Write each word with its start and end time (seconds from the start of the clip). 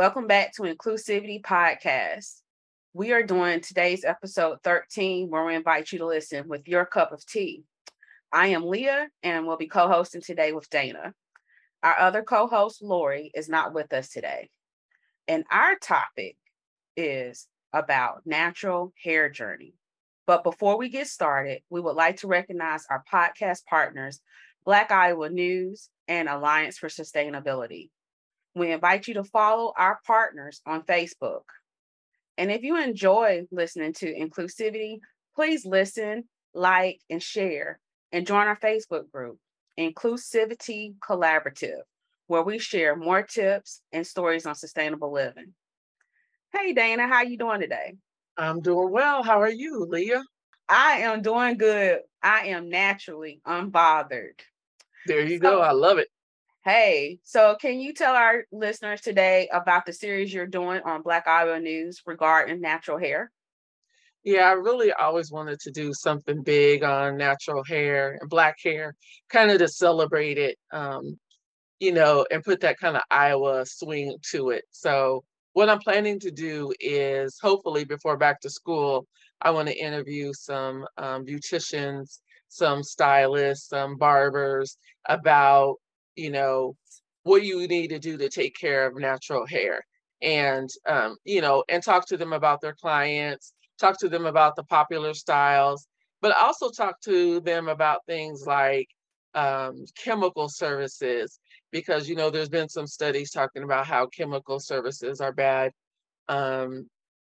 Welcome 0.00 0.26
back 0.26 0.54
to 0.54 0.62
Inclusivity 0.62 1.42
Podcast. 1.42 2.40
We 2.94 3.12
are 3.12 3.22
doing 3.22 3.60
today's 3.60 4.02
episode 4.02 4.60
13, 4.64 5.28
where 5.28 5.44
we 5.44 5.54
invite 5.54 5.92
you 5.92 5.98
to 5.98 6.06
listen 6.06 6.48
with 6.48 6.66
your 6.66 6.86
cup 6.86 7.12
of 7.12 7.26
tea. 7.26 7.64
I 8.32 8.46
am 8.46 8.64
Leah 8.64 9.08
and 9.22 9.46
will 9.46 9.58
be 9.58 9.66
co 9.66 9.88
hosting 9.88 10.22
today 10.22 10.52
with 10.52 10.70
Dana. 10.70 11.12
Our 11.82 11.98
other 11.98 12.22
co 12.22 12.46
host, 12.46 12.82
Lori, 12.82 13.30
is 13.34 13.48
not 13.48 13.72
with 13.72 13.92
us 13.92 14.10
today. 14.10 14.50
And 15.28 15.44
our 15.50 15.76
topic 15.76 16.36
is 16.96 17.46
about 17.72 18.22
natural 18.26 18.92
hair 19.02 19.30
journey. 19.30 19.74
But 20.26 20.44
before 20.44 20.76
we 20.76 20.88
get 20.88 21.06
started, 21.06 21.62
we 21.70 21.80
would 21.80 21.96
like 21.96 22.18
to 22.18 22.28
recognize 22.28 22.84
our 22.90 23.02
podcast 23.12 23.64
partners, 23.64 24.20
Black 24.64 24.92
Iowa 24.92 25.30
News 25.30 25.88
and 26.06 26.28
Alliance 26.28 26.78
for 26.78 26.88
Sustainability. 26.88 27.90
We 28.54 28.72
invite 28.72 29.08
you 29.08 29.14
to 29.14 29.24
follow 29.24 29.72
our 29.76 30.00
partners 30.06 30.60
on 30.66 30.82
Facebook. 30.82 31.42
And 32.36 32.50
if 32.50 32.62
you 32.62 32.76
enjoy 32.76 33.46
listening 33.50 33.92
to 33.94 34.14
inclusivity, 34.14 34.98
please 35.34 35.64
listen, 35.64 36.24
like, 36.54 37.00
and 37.08 37.22
share, 37.22 37.78
and 38.12 38.26
join 38.26 38.46
our 38.46 38.58
Facebook 38.58 39.10
group, 39.10 39.38
Inclusivity 39.78 40.94
Collaborative, 40.98 41.82
where 42.26 42.42
we 42.42 42.58
share 42.58 42.96
more 42.96 43.22
tips 43.22 43.82
and 43.92 44.06
stories 44.06 44.46
on 44.46 44.54
sustainable 44.54 45.12
living. 45.12 45.54
Hey 46.52 46.72
Dana, 46.72 47.06
how 47.06 47.22
you 47.22 47.38
doing 47.38 47.60
today? 47.60 47.94
I'm 48.36 48.60
doing 48.60 48.90
well. 48.90 49.22
How 49.22 49.40
are 49.40 49.50
you, 49.50 49.86
Leah? 49.88 50.24
I 50.68 50.98
am 50.98 51.22
doing 51.22 51.56
good. 51.56 52.00
I 52.22 52.48
am 52.48 52.68
naturally 52.68 53.40
unbothered. 53.46 54.40
There 55.06 55.20
you 55.20 55.38
so, 55.38 55.42
go. 55.42 55.60
I 55.60 55.72
love 55.72 55.98
it. 55.98 56.08
Hey, 56.64 57.20
so 57.24 57.56
can 57.60 57.80
you 57.80 57.94
tell 57.94 58.14
our 58.14 58.44
listeners 58.52 59.00
today 59.00 59.48
about 59.52 59.86
the 59.86 59.92
series 59.92 60.32
you're 60.32 60.46
doing 60.46 60.82
on 60.84 61.02
Black 61.02 61.26
Iowa 61.26 61.58
News 61.58 62.02
regarding 62.04 62.60
natural 62.60 62.98
hair? 62.98 63.32
Yeah, 64.24 64.48
I 64.48 64.52
really 64.52 64.92
always 64.92 65.32
wanted 65.32 65.60
to 65.60 65.70
do 65.70 65.92
something 65.94 66.42
big 66.42 66.82
on 66.84 67.16
natural 67.16 67.64
hair 67.64 68.18
and 68.20 68.28
black 68.28 68.56
hair, 68.62 68.94
kind 69.30 69.50
of 69.50 69.58
to 69.58 69.68
celebrate 69.68 70.36
it, 70.36 70.58
um, 70.72 71.18
you 71.80 71.92
know, 71.92 72.26
and 72.30 72.44
put 72.44 72.60
that 72.60 72.78
kind 72.78 72.96
of 72.96 73.02
Iowa 73.10 73.64
swing 73.66 74.16
to 74.32 74.50
it. 74.50 74.64
So, 74.72 75.24
what 75.54 75.70
I'm 75.70 75.80
planning 75.80 76.20
to 76.20 76.30
do 76.32 76.72
is 76.80 77.38
hopefully 77.42 77.84
before 77.84 78.16
back 78.18 78.40
to 78.42 78.50
school, 78.50 79.06
I 79.42 79.50
want 79.52 79.68
to 79.68 79.76
interview 79.78 80.32
some 80.34 80.86
um, 80.98 81.26
beauticians, 81.26 82.20
some 82.48 82.82
stylists, 82.84 83.68
some 83.68 83.96
barbers 83.98 84.76
about 85.08 85.76
you 86.16 86.30
know, 86.30 86.76
what 87.24 87.44
you 87.44 87.66
need 87.68 87.88
to 87.88 87.98
do 87.98 88.18
to 88.18 88.28
take 88.28 88.54
care 88.60 88.86
of 88.86 88.96
natural 88.98 89.46
hair 89.46 89.82
and 90.22 90.68
um, 90.88 91.16
you 91.24 91.40
know 91.40 91.64
and 91.68 91.82
talk 91.82 92.06
to 92.06 92.16
them 92.16 92.32
about 92.32 92.60
their 92.60 92.74
clients 92.74 93.52
talk 93.80 93.98
to 93.98 94.08
them 94.08 94.26
about 94.26 94.54
the 94.56 94.64
popular 94.64 95.14
styles 95.14 95.86
but 96.20 96.36
also 96.36 96.68
talk 96.70 97.00
to 97.00 97.40
them 97.40 97.68
about 97.68 98.04
things 98.06 98.44
like 98.46 98.88
um, 99.34 99.84
chemical 99.96 100.48
services 100.48 101.38
because 101.70 102.08
you 102.08 102.16
know 102.16 102.30
there's 102.30 102.48
been 102.48 102.68
some 102.68 102.86
studies 102.86 103.30
talking 103.30 103.62
about 103.62 103.86
how 103.86 104.06
chemical 104.06 104.58
services 104.58 105.20
are 105.20 105.32
bad 105.32 105.72
um, 106.28 106.88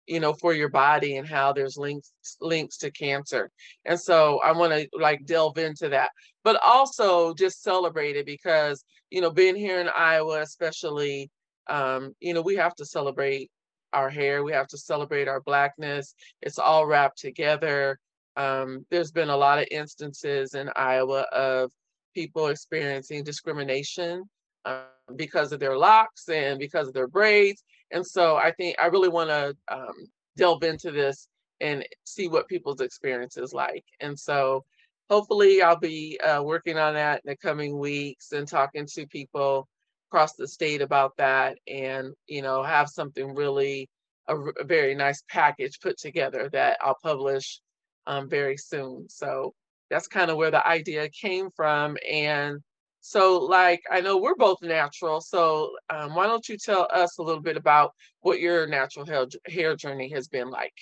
you 0.06 0.20
know 0.20 0.32
for 0.32 0.54
your 0.54 0.68
body 0.68 1.16
and 1.16 1.28
how 1.28 1.52
there's 1.52 1.76
links 1.76 2.12
links 2.40 2.78
to 2.78 2.90
cancer. 2.90 3.50
And 3.84 4.00
so 4.00 4.40
i 4.44 4.52
want 4.52 4.72
to 4.72 4.88
like 4.98 5.26
delve 5.26 5.58
into 5.58 5.88
that 5.90 6.10
but 6.44 6.58
also 6.64 7.34
just 7.34 7.62
celebrate 7.62 8.16
it 8.16 8.26
because 8.26 8.84
you 9.10 9.20
know 9.20 9.30
being 9.30 9.56
here 9.56 9.80
in 9.80 9.88
iowa 9.94 10.40
especially 10.40 11.30
um, 11.68 12.14
you 12.20 12.32
know 12.32 12.40
we 12.40 12.56
have 12.56 12.74
to 12.76 12.86
celebrate 12.86 13.50
our 13.92 14.10
hair 14.10 14.42
we 14.42 14.52
have 14.52 14.66
to 14.68 14.78
celebrate 14.78 15.28
our 15.28 15.40
blackness 15.40 16.14
it's 16.42 16.58
all 16.58 16.86
wrapped 16.86 17.18
together 17.18 17.98
um, 18.36 18.86
there's 18.90 19.10
been 19.10 19.30
a 19.30 19.36
lot 19.36 19.58
of 19.58 19.66
instances 19.70 20.54
in 20.54 20.70
iowa 20.76 21.22
of 21.32 21.70
people 22.14 22.48
experiencing 22.48 23.24
discrimination 23.24 24.22
um, 24.64 24.82
because 25.16 25.52
of 25.52 25.60
their 25.60 25.76
locks 25.76 26.28
and 26.28 26.58
because 26.58 26.88
of 26.88 26.94
their 26.94 27.08
braids 27.08 27.64
and 27.90 28.06
so 28.06 28.36
I 28.36 28.52
think 28.52 28.76
I 28.78 28.86
really 28.86 29.08
want 29.08 29.30
to 29.30 29.56
um, 29.68 29.94
delve 30.36 30.62
into 30.62 30.90
this 30.90 31.28
and 31.60 31.84
see 32.04 32.28
what 32.28 32.48
people's 32.48 32.80
experience 32.80 33.36
is 33.36 33.52
like. 33.52 33.84
And 34.00 34.18
so 34.18 34.64
hopefully 35.10 35.62
I'll 35.62 35.78
be 35.78 36.18
uh, 36.20 36.42
working 36.42 36.78
on 36.78 36.94
that 36.94 37.22
in 37.24 37.30
the 37.30 37.36
coming 37.36 37.78
weeks 37.78 38.32
and 38.32 38.46
talking 38.46 38.86
to 38.94 39.06
people 39.06 39.66
across 40.10 40.34
the 40.34 40.48
state 40.48 40.80
about 40.82 41.12
that 41.18 41.58
and, 41.66 42.14
you 42.26 42.42
know, 42.42 42.62
have 42.62 42.88
something 42.88 43.34
really, 43.34 43.88
a, 44.26 44.36
a 44.36 44.64
very 44.64 44.94
nice 44.94 45.22
package 45.28 45.80
put 45.80 45.98
together 45.98 46.48
that 46.52 46.78
I'll 46.82 46.96
publish 47.02 47.60
um, 48.06 48.28
very 48.28 48.56
soon. 48.56 49.08
So 49.08 49.54
that's 49.90 50.06
kind 50.08 50.30
of 50.30 50.36
where 50.36 50.50
the 50.50 50.66
idea 50.66 51.08
came 51.08 51.50
from. 51.54 51.96
And 52.10 52.60
so, 53.00 53.38
like, 53.38 53.80
I 53.90 54.00
know 54.00 54.18
we're 54.18 54.34
both 54.34 54.58
natural. 54.60 55.20
So, 55.20 55.70
um, 55.88 56.14
why 56.14 56.26
don't 56.26 56.48
you 56.48 56.58
tell 56.58 56.88
us 56.92 57.18
a 57.18 57.22
little 57.22 57.40
bit 57.42 57.56
about 57.56 57.92
what 58.20 58.40
your 58.40 58.66
natural 58.66 59.06
hair, 59.06 59.26
hair 59.46 59.76
journey 59.76 60.10
has 60.10 60.28
been 60.28 60.50
like? 60.50 60.74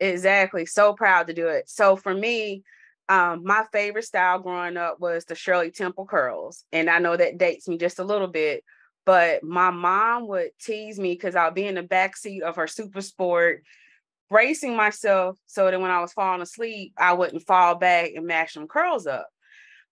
Exactly. 0.00 0.64
So 0.64 0.94
proud 0.94 1.26
to 1.26 1.34
do 1.34 1.48
it. 1.48 1.68
So, 1.68 1.96
for 1.96 2.14
me, 2.14 2.62
um, 3.10 3.42
my 3.42 3.64
favorite 3.72 4.04
style 4.04 4.38
growing 4.38 4.76
up 4.76 5.00
was 5.00 5.24
the 5.24 5.34
Shirley 5.34 5.72
Temple 5.72 6.06
curls. 6.06 6.64
And 6.72 6.88
I 6.88 7.00
know 7.00 7.16
that 7.16 7.38
dates 7.38 7.66
me 7.66 7.76
just 7.76 7.98
a 7.98 8.04
little 8.04 8.28
bit, 8.28 8.62
but 9.04 9.42
my 9.42 9.70
mom 9.70 10.28
would 10.28 10.50
tease 10.60 10.96
me 10.96 11.14
because 11.14 11.34
I'll 11.34 11.50
be 11.50 11.66
in 11.66 11.74
the 11.74 11.82
back 11.82 12.16
seat 12.16 12.44
of 12.44 12.54
her 12.54 12.68
super 12.68 13.00
sport, 13.00 13.64
bracing 14.30 14.76
myself 14.76 15.36
so 15.46 15.68
that 15.68 15.80
when 15.80 15.90
I 15.90 16.00
was 16.00 16.12
falling 16.12 16.40
asleep, 16.40 16.92
I 16.96 17.14
wouldn't 17.14 17.46
fall 17.48 17.74
back 17.74 18.12
and 18.14 18.28
mash 18.28 18.54
them 18.54 18.68
curls 18.68 19.08
up. 19.08 19.28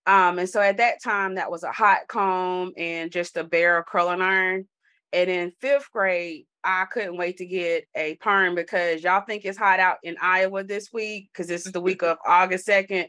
Um, 0.06 0.39
and 0.39 0.49
so 0.49 0.61
at 0.61 0.77
that 0.77 1.03
time, 1.03 1.35
that 1.35 1.50
was 1.50 1.65
a 1.65 1.73
hot 1.73 2.06
comb 2.06 2.73
and 2.77 3.11
just 3.11 3.37
a 3.37 3.43
bare 3.43 3.83
curling 3.83 4.23
iron. 4.23 4.69
And 5.12 5.29
in 5.29 5.53
fifth 5.61 5.91
grade, 5.91 6.47
I 6.64 6.86
couldn't 6.86 7.16
wait 7.16 7.38
to 7.38 7.46
get 7.46 7.86
a 7.94 8.16
perm 8.16 8.54
because 8.54 9.02
y'all 9.02 9.24
think 9.26 9.44
it's 9.44 9.58
hot 9.58 9.80
out 9.80 9.98
in 10.02 10.16
Iowa 10.20 10.64
this 10.64 10.92
week 10.92 11.30
because 11.32 11.46
this 11.46 11.66
is 11.66 11.72
the 11.72 11.80
week 11.80 12.02
of 12.02 12.19
August 12.26 12.66
2nd. 12.66 13.08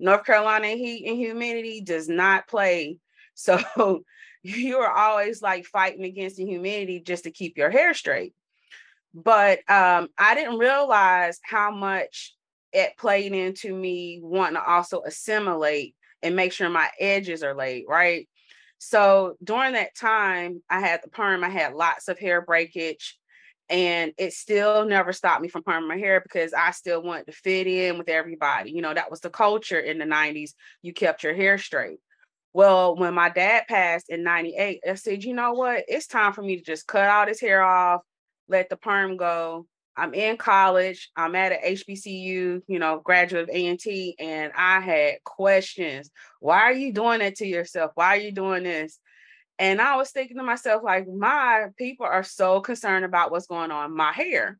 North 0.00 0.24
Carolina 0.24 0.68
heat 0.68 1.06
and 1.06 1.16
humidity 1.16 1.80
does 1.80 2.08
not 2.08 2.48
play. 2.48 2.98
So 3.40 4.02
you 4.42 4.78
are 4.78 4.92
always 4.92 5.40
like 5.40 5.64
fighting 5.64 6.04
against 6.04 6.38
the 6.38 6.44
humidity 6.44 6.98
just 6.98 7.22
to 7.22 7.30
keep 7.30 7.56
your 7.56 7.70
hair 7.70 7.94
straight. 7.94 8.34
But 9.14 9.58
um, 9.70 10.08
I 10.18 10.34
didn't 10.34 10.58
realize 10.58 11.38
how 11.44 11.70
much 11.70 12.34
it 12.72 12.96
played 12.98 13.32
into 13.32 13.72
me 13.72 14.18
wanting 14.20 14.56
to 14.56 14.68
also 14.68 15.02
assimilate 15.02 15.94
and 16.22 16.34
make 16.34 16.52
sure 16.52 16.68
my 16.68 16.88
edges 16.98 17.44
are 17.44 17.54
laid, 17.54 17.84
right? 17.88 18.28
So 18.78 19.36
during 19.42 19.72
that 19.72 19.96
time, 19.96 20.62
I 20.70 20.80
had 20.80 21.00
the 21.02 21.10
perm, 21.10 21.44
I 21.44 21.48
had 21.48 21.74
lots 21.74 22.08
of 22.08 22.18
hair 22.18 22.40
breakage, 22.40 23.18
and 23.68 24.12
it 24.16 24.32
still 24.32 24.86
never 24.86 25.12
stopped 25.12 25.42
me 25.42 25.48
from 25.48 25.62
perming 25.62 25.88
my 25.88 25.98
hair 25.98 26.20
because 26.20 26.54
I 26.54 26.70
still 26.70 27.02
wanted 27.02 27.26
to 27.26 27.32
fit 27.32 27.66
in 27.66 27.98
with 27.98 28.08
everybody. 28.08 28.70
You 28.70 28.80
know, 28.80 28.94
that 28.94 29.10
was 29.10 29.20
the 29.20 29.30
culture 29.30 29.78
in 29.78 29.98
the 29.98 30.04
90s. 30.06 30.52
You 30.82 30.92
kept 30.92 31.22
your 31.22 31.34
hair 31.34 31.58
straight. 31.58 31.98
Well, 32.54 32.96
when 32.96 33.14
my 33.14 33.28
dad 33.28 33.64
passed 33.68 34.08
in 34.08 34.22
98, 34.24 34.80
I 34.88 34.94
said, 34.94 35.22
you 35.22 35.34
know 35.34 35.52
what? 35.52 35.84
It's 35.86 36.06
time 36.06 36.32
for 36.32 36.42
me 36.42 36.56
to 36.56 36.62
just 36.62 36.86
cut 36.86 37.10
all 37.10 37.26
this 37.26 37.40
hair 37.40 37.62
off, 37.62 38.00
let 38.48 38.70
the 38.70 38.76
perm 38.76 39.16
go, 39.16 39.66
I'm 39.98 40.14
in 40.14 40.36
college. 40.36 41.10
I'm 41.16 41.34
at 41.34 41.52
an 41.52 41.58
HBCU, 41.74 42.62
you 42.66 42.78
know, 42.78 43.00
graduate 43.02 43.42
of 43.42 43.50
A&T, 43.50 44.14
and 44.18 44.52
I 44.56 44.80
had 44.80 45.24
questions. 45.24 46.10
Why 46.40 46.60
are 46.60 46.72
you 46.72 46.92
doing 46.92 47.18
that 47.18 47.36
to 47.36 47.46
yourself? 47.46 47.90
Why 47.96 48.16
are 48.16 48.20
you 48.20 48.32
doing 48.32 48.62
this? 48.62 48.98
And 49.58 49.80
I 49.80 49.96
was 49.96 50.10
thinking 50.10 50.36
to 50.36 50.44
myself, 50.44 50.82
like, 50.84 51.08
my 51.08 51.66
people 51.76 52.06
are 52.06 52.22
so 52.22 52.60
concerned 52.60 53.04
about 53.04 53.32
what's 53.32 53.48
going 53.48 53.72
on 53.72 53.96
my 53.96 54.12
hair. 54.12 54.56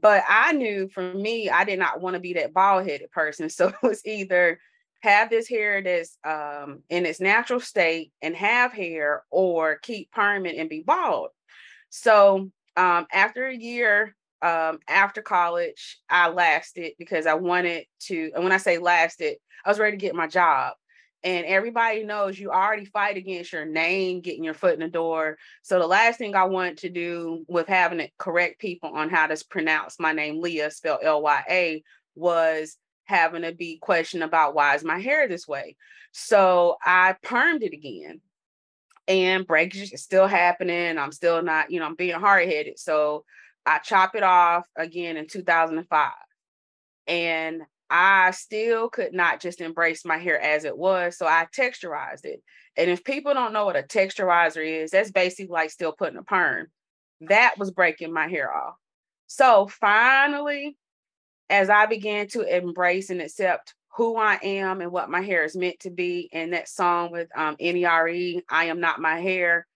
But 0.00 0.22
I 0.28 0.52
knew 0.52 0.88
for 0.88 1.12
me, 1.12 1.50
I 1.50 1.64
did 1.64 1.80
not 1.80 2.00
want 2.00 2.14
to 2.14 2.20
be 2.20 2.34
that 2.34 2.54
bald 2.54 2.88
headed 2.88 3.10
person. 3.10 3.48
So 3.50 3.68
it 3.68 3.74
was 3.82 4.06
either 4.06 4.60
have 5.00 5.28
this 5.28 5.48
hair 5.48 5.82
that's 5.82 6.16
um, 6.24 6.84
in 6.88 7.04
its 7.04 7.20
natural 7.20 7.58
state 7.58 8.12
and 8.22 8.36
have 8.36 8.72
hair, 8.72 9.24
or 9.30 9.78
keep 9.82 10.12
permanent 10.12 10.58
and 10.58 10.70
be 10.70 10.84
bald. 10.86 11.30
So 11.90 12.50
um, 12.76 13.06
after 13.12 13.46
a 13.46 13.54
year 13.54 14.14
um, 14.42 14.78
after 14.88 15.22
college, 15.22 15.98
I 16.10 16.28
lasted 16.28 16.92
because 16.98 17.26
I 17.26 17.34
wanted 17.34 17.86
to. 18.06 18.30
And 18.34 18.42
when 18.44 18.52
I 18.52 18.58
say 18.58 18.78
lasted, 18.78 19.36
I 19.64 19.68
was 19.70 19.78
ready 19.78 19.96
to 19.96 20.00
get 20.00 20.14
my 20.14 20.26
job. 20.26 20.74
and 21.24 21.46
everybody 21.46 22.02
knows 22.02 22.38
you 22.38 22.50
already 22.50 22.84
fight 22.84 23.16
against 23.16 23.52
your 23.52 23.64
name 23.64 24.20
getting 24.20 24.44
your 24.44 24.54
foot 24.54 24.74
in 24.74 24.80
the 24.80 24.88
door 24.88 25.38
so 25.62 25.78
the 25.78 25.86
last 25.86 26.18
thing 26.18 26.34
i 26.34 26.44
want 26.44 26.78
to 26.78 26.88
do 26.88 27.44
with 27.48 27.66
having 27.68 27.98
to 27.98 28.08
correct 28.18 28.58
people 28.60 28.90
on 28.90 29.08
how 29.08 29.26
to 29.26 29.44
pronounce 29.48 29.98
my 30.00 30.12
name 30.12 30.40
leah 30.40 30.70
spelled 30.70 31.00
l-y-a 31.02 31.82
was 32.14 32.76
having 33.04 33.42
to 33.42 33.52
be 33.52 33.78
questioned 33.78 34.22
about 34.22 34.54
why 34.54 34.74
is 34.74 34.84
my 34.84 34.98
hair 34.98 35.28
this 35.28 35.46
way 35.46 35.76
so 36.12 36.76
i 36.84 37.14
permed 37.24 37.62
it 37.62 37.72
again 37.72 38.20
and 39.08 39.46
breakage 39.46 39.92
is 39.92 40.02
still 40.02 40.26
happening 40.26 40.98
i'm 40.98 41.12
still 41.12 41.42
not 41.42 41.70
you 41.70 41.78
know 41.80 41.86
i'm 41.86 41.94
being 41.94 42.18
hard-headed 42.18 42.78
so 42.78 43.24
i 43.66 43.78
chop 43.78 44.14
it 44.14 44.22
off 44.22 44.66
again 44.76 45.16
in 45.16 45.26
2005 45.26 46.12
and 47.06 47.62
I 47.94 48.30
still 48.30 48.88
could 48.88 49.12
not 49.12 49.38
just 49.38 49.60
embrace 49.60 50.02
my 50.06 50.16
hair 50.16 50.40
as 50.40 50.64
it 50.64 50.78
was. 50.78 51.18
So 51.18 51.26
I 51.26 51.46
texturized 51.54 52.24
it. 52.24 52.42
And 52.74 52.90
if 52.90 53.04
people 53.04 53.34
don't 53.34 53.52
know 53.52 53.66
what 53.66 53.76
a 53.76 53.82
texturizer 53.82 54.64
is, 54.64 54.92
that's 54.92 55.10
basically 55.10 55.52
like 55.52 55.70
still 55.70 55.92
putting 55.92 56.16
a 56.16 56.22
perm. 56.22 56.68
That 57.20 57.58
was 57.58 57.70
breaking 57.70 58.10
my 58.10 58.28
hair 58.28 58.50
off. 58.50 58.76
So 59.26 59.66
finally, 59.66 60.78
as 61.50 61.68
I 61.68 61.84
began 61.84 62.28
to 62.28 62.40
embrace 62.40 63.10
and 63.10 63.20
accept 63.20 63.74
who 63.94 64.16
I 64.16 64.38
am 64.42 64.80
and 64.80 64.90
what 64.90 65.10
my 65.10 65.20
hair 65.20 65.44
is 65.44 65.54
meant 65.54 65.80
to 65.80 65.90
be, 65.90 66.30
and 66.32 66.54
that 66.54 66.70
song 66.70 67.12
with 67.12 67.28
um, 67.36 67.56
NERE, 67.60 68.40
I 68.48 68.64
Am 68.64 68.80
Not 68.80 69.02
My 69.02 69.20
Hair, 69.20 69.66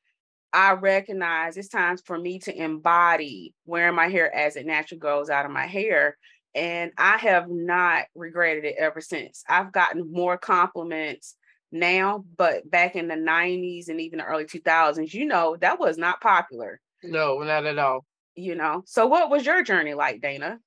I 0.52 0.72
recognize 0.72 1.56
it's 1.56 1.68
time 1.68 1.96
for 1.98 2.18
me 2.18 2.38
to 2.40 2.56
embody 2.56 3.54
wearing 3.66 3.94
my 3.94 4.08
hair 4.08 4.34
as 4.34 4.56
it 4.56 4.66
naturally 4.66 5.00
grows 5.00 5.28
out 5.28 5.44
of 5.44 5.50
my 5.50 5.66
hair 5.66 6.16
and 6.56 6.90
I 6.96 7.18
have 7.18 7.50
not 7.50 8.06
regretted 8.14 8.64
it 8.64 8.76
ever 8.78 9.02
since. 9.02 9.44
I've 9.46 9.72
gotten 9.72 10.10
more 10.10 10.38
compliments 10.38 11.36
now, 11.70 12.24
but 12.38 12.68
back 12.68 12.96
in 12.96 13.08
the 13.08 13.14
90s 13.14 13.88
and 13.88 14.00
even 14.00 14.18
the 14.18 14.24
early 14.24 14.46
2000s, 14.46 15.12
you 15.12 15.26
know, 15.26 15.56
that 15.60 15.78
was 15.78 15.98
not 15.98 16.22
popular. 16.22 16.80
No, 17.02 17.38
not 17.40 17.66
at 17.66 17.78
all. 17.78 18.06
You 18.34 18.54
know, 18.54 18.82
so 18.86 19.06
what 19.06 19.30
was 19.30 19.44
your 19.44 19.62
journey 19.62 19.92
like, 19.92 20.22
Dana? 20.22 20.58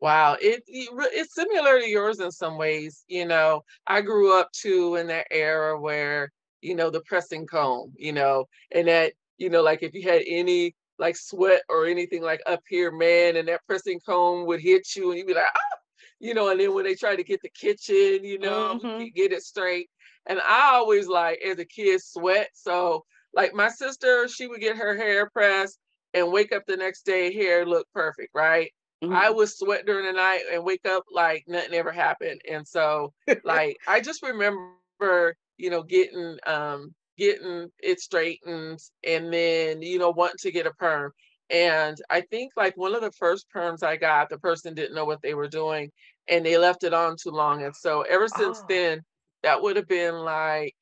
Wow, 0.00 0.36
it, 0.40 0.62
it, 0.66 0.88
it's 1.12 1.34
similar 1.34 1.80
to 1.80 1.88
yours 1.88 2.20
in 2.20 2.30
some 2.30 2.56
ways. 2.56 3.04
You 3.06 3.26
know, 3.26 3.62
I 3.86 4.00
grew 4.00 4.38
up 4.38 4.50
too 4.52 4.96
in 4.96 5.06
that 5.08 5.26
era 5.30 5.78
where 5.78 6.30
you 6.60 6.74
know 6.74 6.90
the 6.90 7.02
pressing 7.02 7.46
comb, 7.46 7.92
you 7.96 8.12
know, 8.12 8.46
and 8.72 8.88
that 8.88 9.12
you 9.38 9.50
know, 9.50 9.62
like 9.62 9.82
if 9.82 9.94
you 9.94 10.02
had 10.02 10.22
any 10.26 10.74
like 10.98 11.16
sweat 11.16 11.62
or 11.68 11.86
anything 11.86 12.22
like 12.22 12.40
up 12.46 12.62
here, 12.68 12.90
man, 12.90 13.36
and 13.36 13.48
that 13.48 13.64
pressing 13.66 14.00
comb 14.00 14.46
would 14.46 14.60
hit 14.60 14.86
you 14.96 15.10
and 15.10 15.18
you'd 15.18 15.26
be 15.26 15.34
like, 15.34 15.44
ah, 15.44 15.76
you 16.20 16.34
know, 16.34 16.48
and 16.48 16.58
then 16.58 16.74
when 16.74 16.84
they 16.84 16.94
try 16.94 17.14
to 17.14 17.24
get 17.24 17.42
the 17.42 17.50
kitchen, 17.50 18.24
you 18.24 18.38
know, 18.38 18.80
mm-hmm. 18.82 19.04
get 19.14 19.32
it 19.32 19.42
straight. 19.42 19.90
And 20.26 20.40
I 20.40 20.70
always 20.74 21.06
like 21.06 21.40
as 21.46 21.58
a 21.58 21.64
kid 21.64 22.00
sweat. 22.02 22.48
So 22.54 23.04
like 23.34 23.54
my 23.54 23.68
sister, 23.68 24.26
she 24.28 24.46
would 24.46 24.60
get 24.60 24.76
her 24.76 24.96
hair 24.96 25.28
pressed 25.30 25.78
and 26.14 26.32
wake 26.32 26.52
up 26.52 26.64
the 26.66 26.76
next 26.76 27.04
day, 27.04 27.32
hair 27.32 27.66
looked 27.66 27.92
perfect, 27.92 28.30
right? 28.34 28.72
Mm-hmm. 29.04 29.14
I 29.14 29.28
would 29.28 29.50
sweat 29.50 29.84
during 29.84 30.06
the 30.06 30.12
night 30.12 30.44
and 30.50 30.64
wake 30.64 30.86
up 30.86 31.04
like 31.12 31.44
nothing 31.46 31.74
ever 31.74 31.92
happened. 31.92 32.40
And 32.50 32.66
so 32.66 33.12
like 33.44 33.76
I 33.86 34.00
just 34.00 34.22
remember, 34.22 35.36
you 35.56 35.70
know, 35.70 35.82
getting 35.82 36.38
um 36.46 36.94
getting 37.16 37.70
it 37.78 38.00
straightened 38.00 38.78
and 39.04 39.32
then 39.32 39.82
you 39.82 39.98
know 39.98 40.10
wanting 40.10 40.36
to 40.38 40.50
get 40.50 40.66
a 40.66 40.72
perm 40.72 41.12
and 41.50 41.98
i 42.10 42.20
think 42.20 42.52
like 42.56 42.76
one 42.76 42.94
of 42.94 43.00
the 43.00 43.12
first 43.12 43.46
perms 43.54 43.82
i 43.82 43.96
got 43.96 44.28
the 44.28 44.38
person 44.38 44.74
didn't 44.74 44.94
know 44.94 45.04
what 45.04 45.22
they 45.22 45.34
were 45.34 45.48
doing 45.48 45.90
and 46.28 46.44
they 46.44 46.58
left 46.58 46.84
it 46.84 46.92
on 46.92 47.16
too 47.20 47.30
long 47.30 47.62
and 47.62 47.74
so 47.74 48.02
ever 48.02 48.28
since 48.28 48.58
oh. 48.60 48.66
then 48.68 49.00
that 49.42 49.62
would 49.62 49.76
have 49.76 49.88
been 49.88 50.14
like 50.14 50.76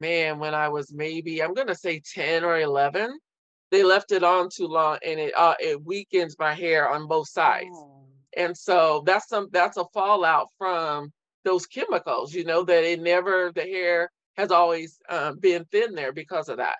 man 0.00 0.38
when 0.38 0.54
i 0.54 0.68
was 0.68 0.92
maybe 0.92 1.42
i'm 1.42 1.54
going 1.54 1.66
to 1.66 1.74
say 1.74 2.00
10 2.14 2.44
or 2.44 2.58
11 2.58 3.18
they 3.70 3.84
left 3.84 4.12
it 4.12 4.24
on 4.24 4.48
too 4.48 4.66
long 4.66 4.98
and 5.06 5.20
it 5.20 5.32
uh, 5.36 5.54
it 5.60 5.84
weakens 5.84 6.34
my 6.38 6.54
hair 6.54 6.88
on 6.88 7.06
both 7.06 7.28
sides 7.28 7.68
oh. 7.72 8.06
and 8.36 8.56
so 8.56 9.02
that's 9.06 9.28
some 9.28 9.48
that's 9.52 9.76
a 9.76 9.84
fallout 9.92 10.48
from 10.58 11.12
those 11.44 11.66
chemicals 11.66 12.34
you 12.34 12.44
know 12.44 12.62
that 12.64 12.84
it 12.84 13.00
never 13.00 13.52
the 13.54 13.62
hair 13.62 14.10
has 14.36 14.50
always 14.50 14.98
um, 15.08 15.38
been 15.38 15.64
thin 15.66 15.94
there 15.94 16.12
because 16.12 16.48
of 16.48 16.56
that. 16.58 16.76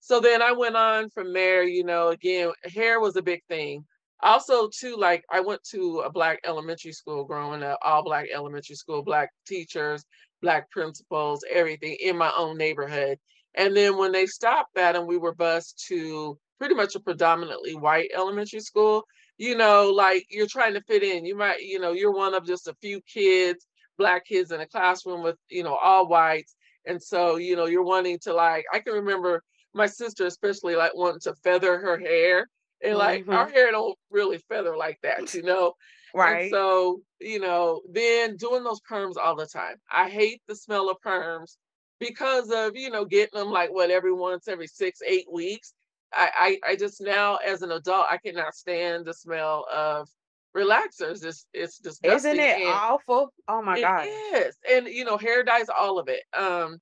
So 0.00 0.18
then 0.20 0.42
I 0.42 0.52
went 0.52 0.76
on 0.76 1.10
from 1.10 1.32
there, 1.32 1.62
you 1.62 1.84
know, 1.84 2.08
again, 2.08 2.50
hair 2.64 3.00
was 3.00 3.16
a 3.16 3.22
big 3.22 3.42
thing. 3.48 3.84
Also, 4.22 4.68
too, 4.68 4.96
like 4.96 5.24
I 5.30 5.40
went 5.40 5.62
to 5.70 6.00
a 6.00 6.10
black 6.10 6.40
elementary 6.44 6.92
school 6.92 7.24
growing 7.24 7.62
up, 7.62 7.78
all 7.82 8.02
black 8.02 8.26
elementary 8.32 8.76
school, 8.76 9.02
black 9.02 9.30
teachers, 9.46 10.04
black 10.40 10.70
principals, 10.70 11.44
everything 11.50 11.96
in 12.00 12.16
my 12.16 12.32
own 12.36 12.56
neighborhood. 12.56 13.18
And 13.54 13.76
then 13.76 13.96
when 13.96 14.12
they 14.12 14.26
stopped 14.26 14.74
that 14.74 14.96
and 14.96 15.06
we 15.06 15.18
were 15.18 15.34
bused 15.34 15.84
to 15.88 16.38
pretty 16.58 16.74
much 16.74 16.94
a 16.94 17.00
predominantly 17.00 17.74
white 17.74 18.10
elementary 18.14 18.60
school, 18.60 19.04
you 19.38 19.56
know, 19.56 19.90
like 19.90 20.24
you're 20.30 20.46
trying 20.46 20.74
to 20.74 20.80
fit 20.82 21.02
in. 21.02 21.24
You 21.24 21.36
might, 21.36 21.60
you 21.60 21.80
know, 21.80 21.92
you're 21.92 22.12
one 22.12 22.34
of 22.34 22.46
just 22.46 22.68
a 22.68 22.76
few 22.80 23.00
kids, 23.02 23.66
black 23.98 24.26
kids 24.26 24.52
in 24.52 24.60
a 24.60 24.66
classroom 24.66 25.22
with, 25.22 25.36
you 25.48 25.62
know, 25.62 25.76
all 25.76 26.08
whites. 26.08 26.54
And 26.86 27.02
so, 27.02 27.36
you 27.36 27.56
know, 27.56 27.66
you're 27.66 27.84
wanting 27.84 28.18
to 28.20 28.32
like, 28.32 28.64
I 28.72 28.80
can 28.80 28.94
remember 28.94 29.42
my 29.74 29.86
sister, 29.86 30.26
especially 30.26 30.76
like 30.76 30.94
wanting 30.94 31.20
to 31.20 31.34
feather 31.34 31.78
her 31.78 31.98
hair. 31.98 32.48
And 32.84 32.98
like 32.98 33.22
mm-hmm. 33.22 33.32
our 33.32 33.48
hair 33.48 33.70
don't 33.70 33.96
really 34.10 34.38
feather 34.48 34.76
like 34.76 34.98
that, 35.02 35.34
you 35.34 35.42
know? 35.42 35.74
Right. 36.14 36.42
And 36.42 36.50
so, 36.50 37.00
you 37.20 37.40
know, 37.40 37.80
then 37.90 38.36
doing 38.36 38.64
those 38.64 38.80
perms 38.80 39.16
all 39.16 39.36
the 39.36 39.46
time. 39.46 39.76
I 39.90 40.08
hate 40.08 40.42
the 40.46 40.56
smell 40.56 40.90
of 40.90 40.98
perms 41.04 41.56
because 42.00 42.50
of, 42.50 42.76
you 42.76 42.90
know, 42.90 43.04
getting 43.04 43.38
them 43.38 43.50
like 43.50 43.72
what 43.72 43.90
every 43.90 44.12
once 44.12 44.48
every 44.48 44.66
six, 44.66 45.00
eight 45.06 45.26
weeks. 45.32 45.72
I, 46.12 46.58
I, 46.64 46.72
I 46.72 46.76
just 46.76 47.00
now 47.00 47.36
as 47.36 47.62
an 47.62 47.70
adult, 47.70 48.06
I 48.10 48.18
cannot 48.18 48.54
stand 48.54 49.06
the 49.06 49.14
smell 49.14 49.64
of 49.72 50.08
relaxers. 50.56 51.24
It's 51.24 51.46
it's 51.52 51.78
disgusting. 51.78 52.32
Isn't 52.32 52.40
it 52.40 52.60
and 52.60 52.68
awful? 52.68 53.32
Oh 53.48 53.62
my 53.62 53.80
god. 53.80 54.06
Yes. 54.06 54.54
And 54.70 54.86
you 54.86 55.04
know, 55.04 55.16
hair 55.16 55.42
dyes, 55.42 55.66
all 55.68 55.98
of 55.98 56.08
it. 56.08 56.22
Um, 56.36 56.78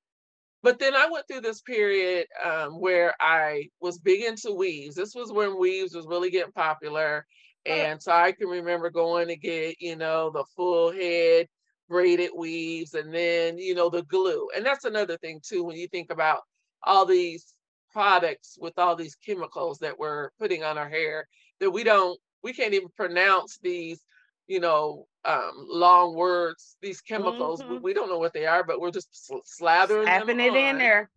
but 0.62 0.78
then 0.78 0.94
I 0.94 1.08
went 1.10 1.26
through 1.26 1.40
this 1.40 1.62
period 1.62 2.26
um, 2.44 2.80
where 2.80 3.14
I 3.20 3.68
was 3.80 3.98
big 3.98 4.24
into 4.24 4.52
weaves. 4.52 4.94
This 4.94 5.14
was 5.14 5.32
when 5.32 5.58
weaves 5.58 5.94
was 5.94 6.06
really 6.06 6.30
getting 6.30 6.52
popular. 6.52 7.26
And 7.66 8.02
so 8.02 8.12
I 8.12 8.32
can 8.32 8.48
remember 8.48 8.90
going 8.90 9.28
to 9.28 9.36
get, 9.36 9.80
you 9.80 9.96
know, 9.96 10.30
the 10.30 10.44
full 10.56 10.92
head 10.92 11.46
braided 11.88 12.30
weaves 12.34 12.94
and 12.94 13.12
then, 13.12 13.58
you 13.58 13.74
know, 13.74 13.90
the 13.90 14.02
glue. 14.04 14.48
And 14.56 14.64
that's 14.64 14.84
another 14.84 15.18
thing 15.18 15.40
too, 15.42 15.64
when 15.64 15.76
you 15.76 15.88
think 15.88 16.10
about 16.10 16.40
all 16.82 17.04
these 17.04 17.54
products 17.92 18.56
with 18.60 18.78
all 18.78 18.96
these 18.96 19.16
chemicals 19.16 19.78
that 19.78 19.98
we're 19.98 20.30
putting 20.38 20.62
on 20.62 20.78
our 20.78 20.88
hair 20.88 21.26
that 21.58 21.70
we 21.70 21.84
don't 21.84 22.18
we 22.42 22.52
can't 22.52 22.74
even 22.74 22.88
pronounce 22.96 23.58
these 23.62 24.04
you 24.46 24.60
know 24.60 25.06
um, 25.24 25.52
long 25.56 26.14
words 26.14 26.76
these 26.80 27.00
chemicals 27.00 27.62
mm-hmm. 27.62 27.74
we, 27.74 27.78
we, 27.78 27.94
don't 27.94 28.08
know 28.08 28.18
what 28.18 28.32
they 28.32 28.46
are 28.46 28.64
but 28.64 28.80
we're 28.80 28.90
just 28.90 29.32
slathering 29.60 30.04
Slapping 30.04 30.40
it 30.40 30.50
on. 30.50 30.56
in 30.56 30.78
there 30.78 31.10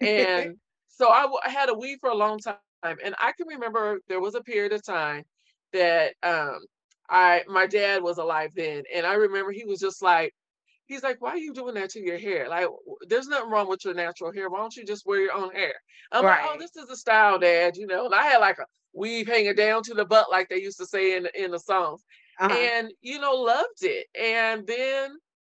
and 0.00 0.56
so 0.88 1.08
I, 1.08 1.22
w- 1.22 1.40
I 1.44 1.50
had 1.50 1.68
a 1.68 1.74
weave 1.74 1.98
for 2.00 2.10
a 2.10 2.14
long 2.14 2.38
time 2.38 2.56
and 2.82 3.14
i 3.20 3.32
can 3.32 3.46
remember 3.48 4.00
there 4.08 4.20
was 4.20 4.34
a 4.34 4.40
period 4.40 4.72
of 4.72 4.84
time 4.84 5.24
that 5.72 6.14
um, 6.22 6.58
i 7.08 7.42
my 7.48 7.66
dad 7.66 8.02
was 8.02 8.18
alive 8.18 8.50
then 8.54 8.84
and 8.94 9.04
i 9.04 9.14
remember 9.14 9.52
he 9.52 9.64
was 9.64 9.80
just 9.80 10.00
like 10.00 10.32
he's 10.90 11.04
like, 11.04 11.22
why 11.22 11.30
are 11.30 11.38
you 11.38 11.54
doing 11.54 11.74
that 11.74 11.90
to 11.90 12.00
your 12.00 12.18
hair? 12.18 12.48
Like, 12.48 12.66
there's 13.08 13.28
nothing 13.28 13.48
wrong 13.48 13.68
with 13.68 13.84
your 13.84 13.94
natural 13.94 14.32
hair. 14.32 14.50
Why 14.50 14.58
don't 14.58 14.74
you 14.74 14.84
just 14.84 15.06
wear 15.06 15.20
your 15.20 15.32
own 15.32 15.52
hair? 15.52 15.74
I'm 16.10 16.24
right. 16.24 16.42
like, 16.42 16.50
oh, 16.52 16.58
this 16.58 16.74
is 16.76 16.90
a 16.90 16.96
style, 16.96 17.38
Dad. 17.38 17.76
You 17.76 17.86
know, 17.86 18.06
and 18.06 18.14
I 18.14 18.24
had 18.24 18.38
like 18.38 18.58
a 18.58 18.66
weave 18.92 19.28
hanging 19.28 19.54
down 19.54 19.84
to 19.84 19.94
the 19.94 20.04
butt, 20.04 20.32
like 20.32 20.48
they 20.48 20.60
used 20.60 20.78
to 20.78 20.86
say 20.86 21.16
in 21.16 21.28
in 21.34 21.52
the 21.52 21.60
songs, 21.60 22.04
uh-huh. 22.40 22.52
and 22.52 22.92
you 23.00 23.20
know, 23.20 23.34
loved 23.34 23.82
it. 23.82 24.08
And 24.20 24.66
then 24.66 25.12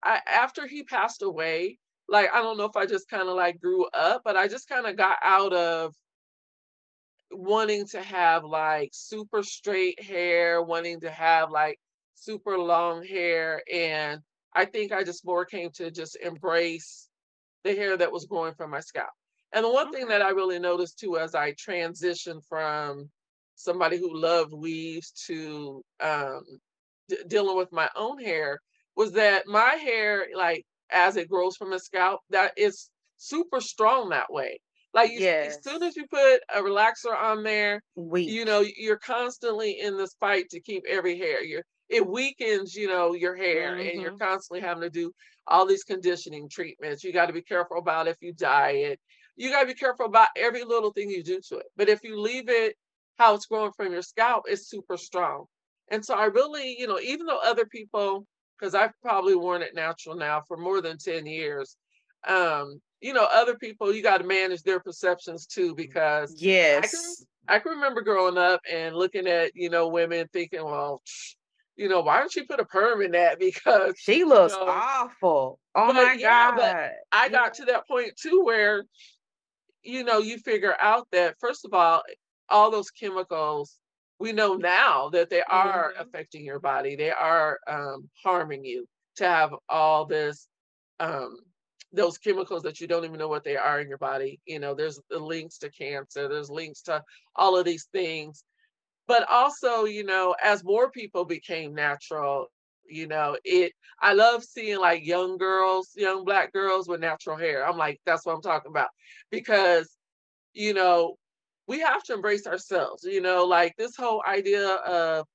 I, 0.04 0.20
after 0.28 0.68
he 0.68 0.84
passed 0.84 1.22
away, 1.22 1.80
like 2.10 2.30
I 2.34 2.42
don't 2.42 2.58
know 2.58 2.66
if 2.66 2.76
I 2.76 2.86
just 2.86 3.10
kind 3.10 3.30
of 3.30 3.36
like 3.36 3.62
grew 3.62 3.88
up, 3.94 4.24
but 4.26 4.36
I 4.36 4.50
just 4.50 4.68
kind 4.68 4.86
of 4.86 4.98
got 4.98 5.18
out 5.24 5.54
of 5.54 5.96
wanting 7.32 7.88
to 7.88 8.02
have 8.02 8.44
like 8.44 8.90
super 8.92 9.44
straight 9.44 10.04
hair, 10.04 10.62
wanting 10.62 11.00
to 11.00 11.10
have 11.10 11.52
like 11.52 11.80
super 12.16 12.58
long 12.58 13.06
hair 13.06 13.64
and 13.74 14.22
I 14.54 14.66
think 14.66 14.92
I 14.92 15.04
just 15.04 15.26
more 15.26 15.46
came 15.46 15.70
to 15.76 15.92
just 15.92 16.18
embrace 16.18 17.10
the 17.64 17.74
hair 17.76 17.96
that 17.98 18.12
was 18.12 18.26
growing 18.26 18.54
from 18.54 18.72
my 18.72 18.80
scalp. 18.80 19.10
And 19.54 19.66
the 19.66 19.72
one 19.72 19.92
thing 19.92 20.08
that 20.08 20.22
I 20.22 20.30
really 20.30 20.60
noticed 20.60 21.00
too 21.00 21.18
as 21.18 21.36
I 21.36 21.54
transitioned 21.54 22.42
from 22.48 23.10
somebody 23.56 23.98
who 23.98 24.20
loved 24.20 24.54
weaves 24.54 25.12
to 25.28 25.84
um, 26.00 26.42
d- 27.10 27.18
dealing 27.28 27.58
with 27.58 27.72
my 27.72 27.90
own 27.96 28.18
hair 28.20 28.60
was 28.96 29.12
that 29.14 29.48
my 29.48 29.76
hair, 29.76 30.28
like 30.36 30.66
as 30.90 31.18
it 31.18 31.30
grows 31.30 31.58
from 31.58 31.72
the 31.72 31.80
scalp, 31.80 32.22
that 32.30 32.54
is 32.58 32.90
super 33.18 33.62
strong 33.62 34.10
that 34.10 34.32
way. 34.32 34.60
Like 34.94 35.12
you, 35.12 35.20
yes. 35.20 35.58
as 35.58 35.64
soon 35.64 35.84
as 35.84 35.96
you 35.96 36.06
put 36.08 36.42
a 36.54 36.62
relaxer 36.62 37.16
on 37.16 37.44
there, 37.44 37.82
Weak. 37.96 38.30
you 38.30 38.44
know, 38.44 38.64
you're 38.76 38.98
constantly 38.98 39.80
in 39.80 39.98
this 39.98 40.16
fight 40.20 40.50
to 40.50 40.60
keep 40.60 40.84
every 40.88 41.18
hair. 41.18 41.44
You're 41.44 41.64
it 41.92 42.08
weakens, 42.08 42.74
you 42.74 42.88
know, 42.88 43.14
your 43.14 43.36
hair 43.36 43.72
mm-hmm. 43.72 43.90
and 43.90 44.02
you're 44.02 44.12
mm-hmm. 44.12 44.24
constantly 44.24 44.66
having 44.66 44.82
to 44.82 44.90
do 44.90 45.12
all 45.46 45.66
these 45.66 45.84
conditioning 45.84 46.48
treatments. 46.50 47.04
You 47.04 47.12
got 47.12 47.26
to 47.26 47.34
be 47.34 47.42
careful 47.42 47.78
about 47.78 48.08
if 48.08 48.16
you 48.22 48.34
diet. 48.34 49.00
You 49.36 49.52
got 49.52 49.62
to 49.62 49.68
be 49.68 49.74
careful 49.74 50.06
about 50.06 50.30
every 50.36 50.64
little 50.64 50.92
thing 50.92 51.10
you 51.10 51.24
do 51.24 51.42
to 51.50 51.58
it. 51.58 51.66
But 51.76 51.90
if 51.90 52.04
you 52.04 52.20
leave 52.20 52.48
it 52.48 52.76
how 53.18 53.36
it's 53.36 53.46
growing 53.46 53.72
from 53.76 53.92
your 53.92 54.02
scalp, 54.02 54.46
it's 54.48 54.70
super 54.70 54.98
strong. 54.98 55.46
And 55.90 56.04
so 56.04 56.16
I 56.16 56.26
really, 56.26 56.78
you 56.80 56.88
know, 56.88 57.00
even 57.00 57.26
though 57.26 57.40
other 57.44 57.66
people, 57.66 58.26
because 58.58 58.74
I've 58.74 58.94
probably 59.02 59.36
worn 59.36 59.62
it 59.62 59.76
natural 59.76 60.16
now 60.16 60.44
for 60.48 60.56
more 60.56 60.82
than 60.82 60.98
10 60.98 61.26
years, 61.26 61.76
um, 62.28 62.80
you 63.02 63.14
know, 63.14 63.28
other 63.34 63.56
people, 63.56 63.94
you 63.94 64.02
got 64.02 64.20
to 64.20 64.24
manage 64.24 64.62
their 64.64 64.80
perceptions 64.80 65.46
too, 65.46 65.76
because 65.76 66.34
yes, 66.38 66.78
I 66.78 66.88
can, 66.88 67.58
I 67.58 67.60
can 67.60 67.72
remember 67.74 68.02
growing 68.02 68.38
up 68.38 68.62
and 68.72 68.96
looking 68.96 69.28
at, 69.28 69.52
you 69.56 69.70
know, 69.70 69.88
women 69.90 70.28
thinking, 70.32 70.64
well, 70.64 71.02
you 71.82 71.90
know, 71.90 72.02
why 72.02 72.20
don't 72.20 72.36
you 72.36 72.46
put 72.46 72.60
a 72.60 72.66
perm 72.66 73.02
in 73.02 73.12
that? 73.12 73.40
Because 73.40 73.96
she 73.98 74.24
looks 74.24 74.54
you 74.54 74.60
know, 74.60 74.72
awful. 74.72 75.60
Oh 75.76 75.92
my 75.94 76.14
yeah, 76.14 76.52
god. 76.56 76.92
I 77.12 77.30
got 77.30 77.56
to 77.56 77.66
that 77.66 77.88
point 77.88 78.16
too 78.18 78.44
where, 78.44 78.86
you 79.84 80.04
know, 80.04 80.20
you 80.20 80.38
figure 80.38 80.76
out 80.80 81.08
that 81.12 81.36
first 81.40 81.66
of 81.66 81.74
all, 81.74 82.04
all 82.50 82.70
those 82.72 82.92
chemicals, 82.92 83.78
we 84.20 84.32
know 84.32 84.56
now 84.56 85.10
that 85.10 85.30
they 85.30 85.42
are 85.42 85.94
Mhm. 85.98 86.02
affecting 86.02 86.46
your 86.46 86.60
body. 86.60 86.96
They 86.96 87.10
are 87.12 87.60
um, 87.68 88.10
harming 88.24 88.64
you 88.64 88.88
to 89.16 89.26
have 89.28 89.56
all 89.70 90.06
this 90.06 90.48
um, 91.00 91.38
those 91.94 92.18
chemicals 92.20 92.64
that 92.64 92.80
you 92.80 92.88
don't 92.88 93.06
even 93.06 93.18
know 93.18 93.28
what 93.28 93.44
they 93.44 93.58
are 93.58 93.82
in 93.82 93.90
your 93.90 93.98
body. 93.98 94.40
You 94.46 94.60
know, 94.60 94.76
there's 94.76 95.00
the 95.10 95.20
links 95.20 95.58
to 95.60 95.72
cancer, 95.72 96.28
there's 96.28 96.50
links 96.50 96.84
to 96.84 97.04
all 97.36 97.58
of 97.58 97.66
these 97.66 97.88
things. 97.92 98.44
But 99.12 99.30
also, 99.30 99.84
you 99.84 100.06
know, 100.06 100.34
as 100.42 100.64
more 100.64 100.90
people 100.90 101.26
became 101.26 101.76
natural, 101.76 102.48
you 102.90 103.08
know, 103.08 103.38
it 103.44 103.74
I 104.00 104.14
love 104.14 104.42
seeing 104.42 104.80
like 104.80 105.06
young 105.06 105.38
girls, 105.38 105.90
young 105.98 106.24
black 106.24 106.54
girls 106.54 106.88
with 106.88 107.02
natural 107.02 107.36
hair. 107.36 107.68
I'm 107.68 107.78
like, 107.78 108.00
that's 108.06 108.26
what 108.26 108.36
I'm 108.36 108.42
talking 108.42 108.72
about. 108.72 108.88
Because, 109.30 109.98
you 110.54 110.74
know, 110.74 111.18
we 111.68 111.82
have 111.82 112.04
to 112.04 112.14
embrace 112.14 112.48
ourselves, 112.48 113.04
you 113.04 113.20
know, 113.20 113.44
like 113.44 113.76
this 113.78 113.98
whole 113.98 114.24
idea 114.26 114.76
of 114.76 115.26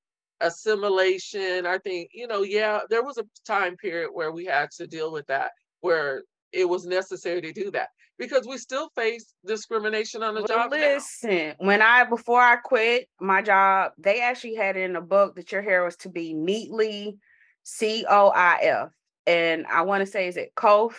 assimilation. 0.41 1.67
I 1.67 1.77
think, 1.77 2.09
you 2.15 2.27
know, 2.29 2.45
yeah, 2.45 2.81
there 2.89 3.05
was 3.05 3.19
a 3.19 3.27
time 3.47 3.77
period 3.77 4.09
where 4.11 4.33
we 4.33 4.47
had 4.47 4.71
to 4.79 4.87
deal 4.87 5.13
with 5.13 5.27
that, 5.27 5.51
where 5.83 6.23
it 6.53 6.69
was 6.69 6.87
necessary 6.87 7.41
to 7.43 7.53
do 7.53 7.71
that 7.73 7.89
because 8.19 8.47
we 8.47 8.59
still 8.59 8.89
face 8.97 9.35
discrimination 9.45 10.23
on 10.23 10.35
the 10.35 10.41
Well, 10.41 10.49
job 10.49 10.71
now. 10.71 10.79
listen, 10.79 11.55
when 11.59 11.83
I 11.83 12.05
before 12.05 12.41
I 12.41 12.57
quit 12.57 13.09
my 13.21 13.43
job, 13.43 13.93
they 13.99 14.21
actually 14.21 14.55
had 14.55 14.77
it 14.77 14.89
in 14.89 14.97
a 14.97 15.01
book 15.01 15.37
that 15.37 15.53
your 15.53 15.63
hair 15.63 15.85
was 15.85 15.97
to 15.97 16.09
be 16.09 16.33
neatly 16.35 17.19
C 17.65 18.05
O 18.09 18.29
I 18.29 18.59
F. 18.63 18.91
And 19.27 19.67
I 19.67 19.83
want 19.83 20.03
to 20.03 20.07
say 20.07 20.29
is 20.29 20.37
it 20.37 20.55
Kof? 20.57 20.95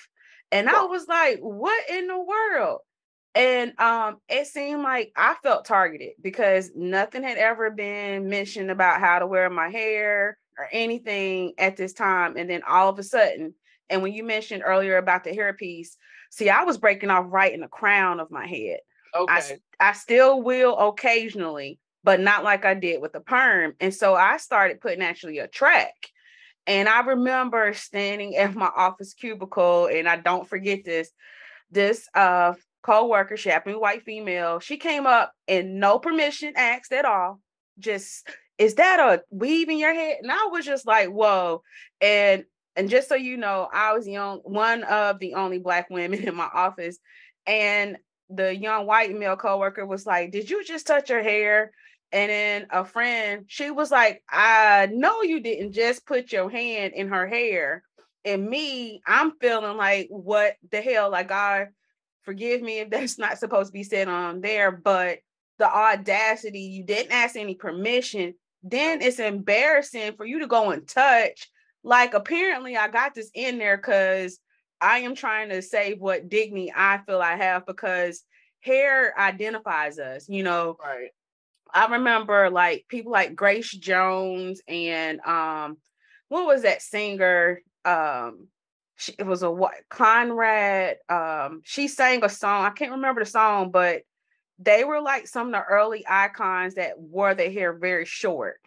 And 0.51 0.69
I 0.69 0.83
was 0.83 1.07
like, 1.07 1.39
what 1.39 1.89
in 1.89 2.07
the 2.07 2.19
world? 2.19 2.79
And 3.35 3.79
um, 3.79 4.17
it 4.29 4.47
seemed 4.47 4.81
like 4.81 5.11
I 5.15 5.35
felt 5.43 5.65
targeted 5.65 6.13
because 6.21 6.71
nothing 6.75 7.23
had 7.23 7.37
ever 7.37 7.69
been 7.69 8.29
mentioned 8.29 8.71
about 8.71 8.99
how 8.99 9.19
to 9.19 9.27
wear 9.27 9.49
my 9.49 9.69
hair 9.69 10.37
or 10.57 10.67
anything 10.71 11.53
at 11.57 11.77
this 11.77 11.93
time. 11.93 12.35
And 12.35 12.49
then 12.49 12.63
all 12.67 12.89
of 12.89 12.97
a 12.97 13.03
sudden, 13.03 13.53
and 13.89 14.01
when 14.01 14.13
you 14.13 14.23
mentioned 14.23 14.63
earlier 14.65 14.97
about 14.97 15.23
the 15.23 15.31
hairpiece, 15.31 15.95
see, 16.29 16.49
I 16.49 16.63
was 16.63 16.77
breaking 16.77 17.09
off 17.09 17.25
right 17.27 17.53
in 17.53 17.61
the 17.61 17.67
crown 17.67 18.19
of 18.19 18.31
my 18.31 18.47
head. 18.47 18.79
I, 19.13 19.19
Okay. 19.39 19.57
I 19.79 19.93
still 19.93 20.41
will 20.41 20.77
occasionally, 20.77 21.79
but 22.03 22.19
not 22.19 22.43
like 22.43 22.65
I 22.65 22.73
did 22.73 23.01
with 23.01 23.13
the 23.13 23.19
perm. 23.19 23.73
And 23.79 23.93
so 23.93 24.15
I 24.15 24.37
started 24.37 24.81
putting 24.81 25.01
actually 25.01 25.39
a 25.39 25.47
track. 25.47 25.93
And 26.67 26.89
I 26.89 26.99
remember 27.01 27.73
standing 27.73 28.35
at 28.35 28.53
my 28.53 28.69
office 28.75 29.13
cubicle, 29.13 29.87
and 29.87 30.07
I 30.07 30.17
don't 30.17 30.47
forget 30.47 30.83
this. 30.83 31.09
This 31.71 32.07
uh 32.13 32.53
co-worker, 32.83 33.35
she 33.35 33.49
happened 33.49 33.73
to 33.73 33.77
be 33.77 33.81
white 33.81 34.03
female. 34.03 34.59
She 34.59 34.77
came 34.77 35.05
up 35.05 35.33
and 35.47 35.79
no 35.79 35.99
permission 35.99 36.53
asked 36.55 36.93
at 36.93 37.05
all. 37.05 37.41
Just 37.79 38.29
is 38.57 38.75
that 38.75 38.99
a 38.99 39.21
weave 39.29 39.69
in 39.69 39.77
your 39.77 39.93
head? 39.93 40.17
And 40.21 40.31
I 40.31 40.47
was 40.51 40.65
just 40.65 40.87
like, 40.87 41.09
whoa. 41.09 41.61
And 42.01 42.45
and 42.77 42.89
just 42.89 43.09
so 43.09 43.15
you 43.15 43.37
know, 43.37 43.67
I 43.73 43.93
was 43.93 44.07
young, 44.07 44.39
one 44.43 44.83
of 44.83 45.17
the 45.17 45.33
only 45.33 45.57
black 45.57 45.89
women 45.89 46.23
in 46.23 46.35
my 46.35 46.49
office. 46.53 46.99
And 47.47 47.97
the 48.29 48.55
young 48.55 48.85
white 48.85 49.17
male 49.17 49.35
coworker 49.35 49.85
was 49.85 50.05
like, 50.05 50.31
Did 50.31 50.49
you 50.49 50.63
just 50.63 50.85
touch 50.85 51.09
her 51.09 51.23
hair? 51.23 51.71
And 52.11 52.29
then 52.29 52.67
a 52.69 52.85
friend, 52.85 53.45
she 53.47 53.69
was 53.69 53.91
like, 53.91 54.23
I 54.29 54.87
know 54.91 55.23
you 55.23 55.41
didn't 55.41 55.73
just 55.73 56.05
put 56.05 56.31
your 56.31 56.49
hand 56.49 56.93
in 56.93 57.09
her 57.09 57.27
hair. 57.27 57.83
And 58.23 58.47
me, 58.49 59.01
I'm 59.05 59.31
feeling 59.41 59.75
like, 59.75 60.07
what 60.09 60.55
the 60.71 60.81
hell? 60.81 61.11
Like, 61.11 61.27
God, 61.27 61.67
forgive 62.23 62.61
me 62.61 62.79
if 62.79 62.89
that's 62.91 63.17
not 63.17 63.39
supposed 63.39 63.67
to 63.67 63.73
be 63.73 63.83
said 63.83 64.07
on 64.07 64.39
there, 64.39 64.71
but 64.71 65.19
the 65.57 65.67
audacity, 65.67 66.59
you 66.61 66.83
didn't 66.83 67.11
ask 67.11 67.35
any 67.35 67.55
permission. 67.55 68.35
Then 68.63 69.01
it's 69.01 69.19
embarrassing 69.19 70.13
for 70.15 70.25
you 70.25 70.39
to 70.39 70.47
go 70.47 70.71
and 70.71 70.87
touch. 70.87 71.49
Like, 71.83 72.13
apparently, 72.13 72.75
I 72.75 72.87
got 72.89 73.15
this 73.15 73.31
in 73.33 73.57
there 73.57 73.77
because 73.77 74.39
I 74.81 74.99
am 74.99 75.15
trying 75.15 75.49
to 75.49 75.61
save 75.61 75.99
what 75.99 76.29
dignity 76.29 76.71
I 76.75 76.99
feel 77.05 77.21
I 77.21 77.35
have 77.35 77.65
because 77.65 78.23
hair 78.61 79.17
identifies 79.19 79.99
us. 79.99 80.27
You 80.27 80.43
know, 80.43 80.77
Right. 80.83 81.09
I 81.73 81.87
remember 81.87 82.49
like 82.49 82.85
people 82.87 83.11
like 83.11 83.35
Grace 83.35 83.71
Jones 83.71 84.61
and 84.67 85.19
um, 85.21 85.77
what 86.29 86.45
was 86.45 86.63
that 86.63 86.81
singer? 86.81 87.61
Um, 87.85 88.47
she, 88.95 89.13
it 89.19 89.25
was 89.25 89.43
a 89.43 89.51
what 89.51 89.73
Conrad. 89.89 90.97
Um, 91.09 91.61
she 91.63 91.87
sang 91.87 92.23
a 92.23 92.29
song. 92.29 92.65
I 92.65 92.71
can't 92.71 92.93
remember 92.93 93.23
the 93.23 93.29
song, 93.29 93.71
but 93.71 94.01
they 94.59 94.83
were 94.83 95.01
like 95.01 95.27
some 95.27 95.47
of 95.47 95.53
the 95.53 95.63
early 95.63 96.03
icons 96.07 96.75
that 96.75 96.99
wore 96.99 97.35
their 97.35 97.51
hair 97.51 97.73
very 97.73 98.05
short 98.05 98.59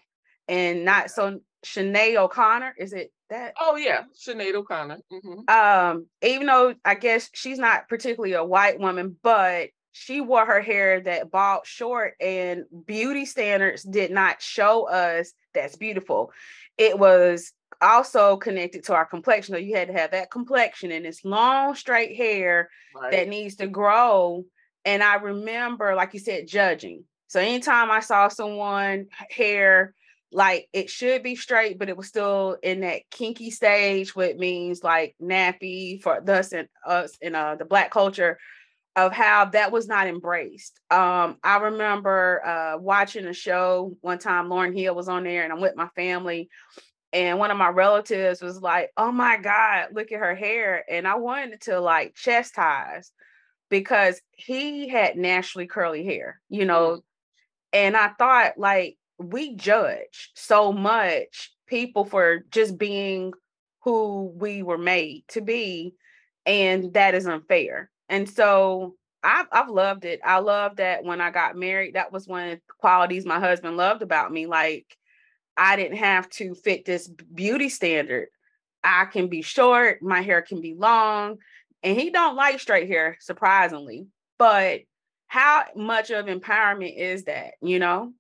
and 0.49 0.85
not 0.85 1.11
so. 1.11 1.41
Sinead 1.65 2.17
O'Connor, 2.17 2.75
is 2.79 2.93
it 2.93 3.13
that? 3.29 3.55
Oh 3.61 3.77
yeah, 3.77 4.03
Sinead 4.15 4.55
O'Connor. 4.55 4.99
hmm 5.11 5.41
um 5.49 6.07
even 6.23 6.47
though 6.47 6.75
i 6.85 6.95
guess 6.95 7.29
she's 7.33 7.59
not 7.59 7.89
particularly 7.89 8.35
a 8.35 8.45
white 8.45 8.79
woman 8.79 9.17
but 9.23 9.71
she 9.93 10.21
wore 10.21 10.45
her 10.47 10.61
hair 10.61 11.01
that 11.01 11.31
bald 11.31 11.67
short 11.67 12.15
and 12.21 12.65
beauty 12.87 13.25
standards 13.25 13.83
did 13.83 14.11
not 14.11 14.41
show 14.43 14.89
us 14.89 15.33
that's 15.55 15.77
beautiful 15.77 16.31
it 16.79 16.99
was 16.99 17.53
also 17.81 18.37
connected 18.37 18.85
to 18.85 18.95
our 18.95 19.07
complexion 19.07 19.55
so 19.55 19.59
you 19.59 19.75
had 19.75 19.89
to 19.89 19.95
have 19.95 20.11
that 20.13 20.31
complexion 20.31 20.93
and 20.93 21.05
this 21.05 21.25
long 21.25 21.75
straight 21.75 22.17
hair 22.17 22.69
Right. 22.95 23.11
that 23.13 23.29
needs 23.29 23.57
to 23.57 23.67
grow 23.67 24.45
and 24.85 25.03
i 25.03 25.15
remember 25.17 25.95
like 25.97 26.13
you 26.15 26.21
said 26.21 26.47
judging 26.47 27.05
so 27.29 27.41
anytime 27.41 27.91
i 27.91 28.01
saw 28.01 28.29
someone 28.29 29.07
hair 29.31 29.95
like 30.33 30.69
it 30.73 30.91
should 30.91 31.23
be 31.23 31.35
straight, 31.35 31.79
but 31.79 31.89
it 31.89 31.97
was 31.97 32.07
still 32.07 32.57
in 32.63 32.81
that 32.81 33.03
kinky 33.11 33.51
stage, 33.51 34.15
which 34.15 34.37
means 34.37 34.85
like 34.85 35.15
nappy 35.21 36.01
for 36.01 36.23
us 36.31 36.53
and 36.53 36.69
us 36.87 37.17
in 37.21 37.35
uh, 37.35 37.57
the 37.57 37.65
black 37.65 37.91
culture 37.91 38.39
of 38.97 39.13
how 39.13 39.47
that 39.47 39.73
was 39.73 39.89
not 39.89 40.07
embraced. 40.07 40.79
Um, 40.91 41.39
I 41.43 41.59
remember 41.59 42.45
uh, 42.45 42.79
watching 42.79 43.27
a 43.27 43.33
show 43.33 43.97
one 44.01 44.19
time, 44.19 44.49
Lauryn 44.49 44.77
Hill 44.77 44.95
was 44.95 45.09
on 45.09 45.25
there, 45.25 45.45
and 45.45 45.53
I'm 45.53 45.61
with 45.61 45.77
my 45.77 45.89
family. 45.97 46.49
And 47.13 47.39
one 47.39 47.51
of 47.51 47.57
my 47.57 47.69
relatives 47.69 48.41
was 48.41 48.61
like, 48.61 48.91
Oh 48.97 49.11
my 49.11 49.37
God, 49.37 49.89
look 49.93 50.13
at 50.13 50.21
her 50.21 50.35
hair. 50.35 50.85
And 50.89 51.09
I 51.09 51.17
wanted 51.17 51.63
to 51.63 51.81
like 51.81 52.15
chastise 52.15 53.11
because 53.69 54.21
he 54.33 54.89
had 54.89 55.17
naturally 55.17 55.67
curly 55.67 56.05
hair, 56.05 56.41
you 56.49 56.65
know. 56.67 57.01
And 57.73 57.97
I 57.97 58.11
thought, 58.19 58.59
like, 58.59 58.97
we 59.21 59.55
judge 59.55 60.31
so 60.35 60.73
much 60.73 61.53
people 61.67 62.05
for 62.05 62.41
just 62.51 62.79
being 62.79 63.33
who 63.83 64.33
we 64.37 64.63
were 64.63 64.79
made 64.79 65.25
to 65.29 65.41
be, 65.41 65.95
and 66.47 66.93
that 66.95 67.15
is 67.15 67.27
unfair. 67.27 67.91
And 68.09 68.29
so 68.29 68.97
I've 69.23 69.47
I've 69.53 69.69
loved 69.69 70.05
it. 70.05 70.21
I 70.25 70.39
love 70.39 70.77
that 70.77 71.05
when 71.05 71.21
I 71.21 71.31
got 71.31 71.57
married, 71.57 71.95
that 71.95 72.13
was 72.13 72.27
one 72.27 72.49
of 72.49 72.51
the 72.57 72.61
qualities 72.79 73.27
my 73.27 73.39
husband 73.41 73.77
loved 73.77 74.03
about 74.03 74.33
me. 74.33 74.47
Like 74.47 74.97
I 75.57 75.77
didn't 75.77 75.99
have 75.99 76.29
to 76.31 76.55
fit 76.55 76.85
this 76.85 77.09
beauty 77.09 77.69
standard. 77.69 78.29
I 78.83 79.05
can 79.05 79.29
be 79.29 79.43
short, 79.43 80.03
my 80.03 80.23
hair 80.23 80.41
can 80.41 80.63
be 80.63 80.75
long, 80.75 81.37
and 81.83 81.99
he 81.99 82.11
don't 82.11 82.37
like 82.37 82.61
straight 82.61 82.89
hair, 82.89 83.19
surprisingly. 83.21 84.07
But 84.39 84.81
how 85.27 85.65
much 85.77 86.11
of 86.11 86.27
empowerment 86.27 86.97
is 86.97 87.25
that, 87.25 87.53
you 87.61 87.79
know? 87.79 88.13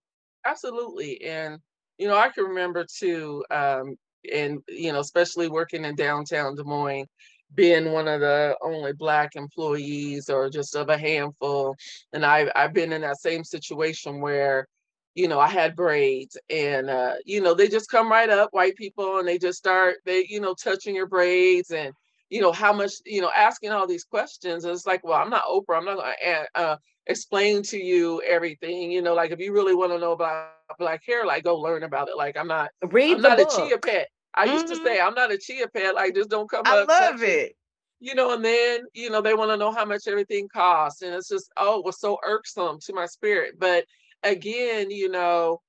Absolutely. 0.46 1.22
And, 1.22 1.58
you 1.98 2.08
know, 2.08 2.16
I 2.16 2.28
can 2.30 2.44
remember 2.44 2.86
too, 2.98 3.44
um, 3.50 3.96
and, 4.32 4.60
you 4.68 4.92
know, 4.92 5.00
especially 5.00 5.48
working 5.48 5.84
in 5.84 5.94
downtown 5.96 6.54
Des 6.56 6.64
Moines, 6.64 7.06
being 7.54 7.92
one 7.92 8.06
of 8.08 8.20
the 8.20 8.56
only 8.62 8.92
Black 8.92 9.30
employees 9.36 10.28
or 10.30 10.48
just 10.48 10.74
of 10.76 10.88
a 10.88 10.96
handful. 10.98 11.74
And 12.12 12.24
I've, 12.24 12.50
I've 12.54 12.72
been 12.72 12.92
in 12.92 13.02
that 13.02 13.20
same 13.20 13.44
situation 13.44 14.20
where, 14.20 14.66
you 15.14 15.26
know, 15.28 15.40
I 15.40 15.48
had 15.48 15.74
braids 15.76 16.36
and, 16.48 16.88
uh, 16.88 17.14
you 17.26 17.40
know, 17.40 17.54
they 17.54 17.68
just 17.68 17.90
come 17.90 18.10
right 18.10 18.30
up, 18.30 18.50
white 18.52 18.76
people, 18.76 19.18
and 19.18 19.26
they 19.28 19.38
just 19.38 19.58
start, 19.58 19.96
they, 20.06 20.24
you 20.28 20.40
know, 20.40 20.54
touching 20.54 20.94
your 20.94 21.06
braids 21.08 21.70
and, 21.72 21.92
you 22.30 22.40
know, 22.40 22.52
how 22.52 22.72
much, 22.72 22.92
you 23.04 23.20
know, 23.20 23.30
asking 23.36 23.72
all 23.72 23.86
these 23.88 24.04
questions. 24.04 24.64
And 24.64 24.72
It's 24.72 24.86
like, 24.86 25.02
well, 25.04 25.20
I'm 25.20 25.30
not 25.30 25.44
Oprah. 25.44 25.78
I'm 25.78 25.84
not 25.84 25.96
going 25.96 26.14
to 26.20 26.46
uh, 26.54 26.76
explain 27.10 27.62
to 27.64 27.78
you 27.78 28.22
everything. 28.22 28.90
You 28.90 29.02
know, 29.02 29.14
like 29.14 29.30
if 29.30 29.40
you 29.40 29.52
really 29.52 29.74
want 29.74 29.92
to 29.92 29.98
know 29.98 30.12
about 30.12 30.50
black 30.78 31.02
hair, 31.06 31.26
like 31.26 31.44
go 31.44 31.56
learn 31.56 31.82
about 31.82 32.08
it. 32.08 32.16
Like 32.16 32.36
I'm 32.36 32.48
not, 32.48 32.70
read 32.82 33.16
I'm 33.16 33.22
not 33.22 33.38
book. 33.38 33.52
a 33.52 33.56
chia 33.56 33.78
pet. 33.78 34.08
I 34.34 34.46
mm-hmm. 34.46 34.54
used 34.54 34.68
to 34.68 34.76
say, 34.76 34.98
mm-hmm. 34.98 35.08
I'm 35.08 35.14
not 35.14 35.32
a 35.32 35.38
chia 35.38 35.68
pet. 35.68 35.94
Like 35.94 36.14
just 36.14 36.30
don't 36.30 36.48
come 36.48 36.62
I 36.64 36.78
up. 36.78 36.88
I 36.88 37.10
love 37.10 37.22
it. 37.22 37.56
You 38.02 38.14
know, 38.14 38.32
and 38.32 38.42
then, 38.42 38.80
you 38.94 39.10
know, 39.10 39.20
they 39.20 39.34
want 39.34 39.50
to 39.50 39.58
know 39.58 39.72
how 39.72 39.84
much 39.84 40.04
everything 40.06 40.48
costs. 40.48 41.02
And 41.02 41.14
it's 41.14 41.28
just, 41.28 41.50
oh, 41.58 41.80
it 41.80 41.84
was 41.84 42.00
so 42.00 42.18
irksome 42.24 42.78
to 42.86 42.94
my 42.94 43.04
spirit. 43.04 43.56
But 43.58 43.84
again, 44.22 44.90
you 44.90 45.10
know, 45.10 45.60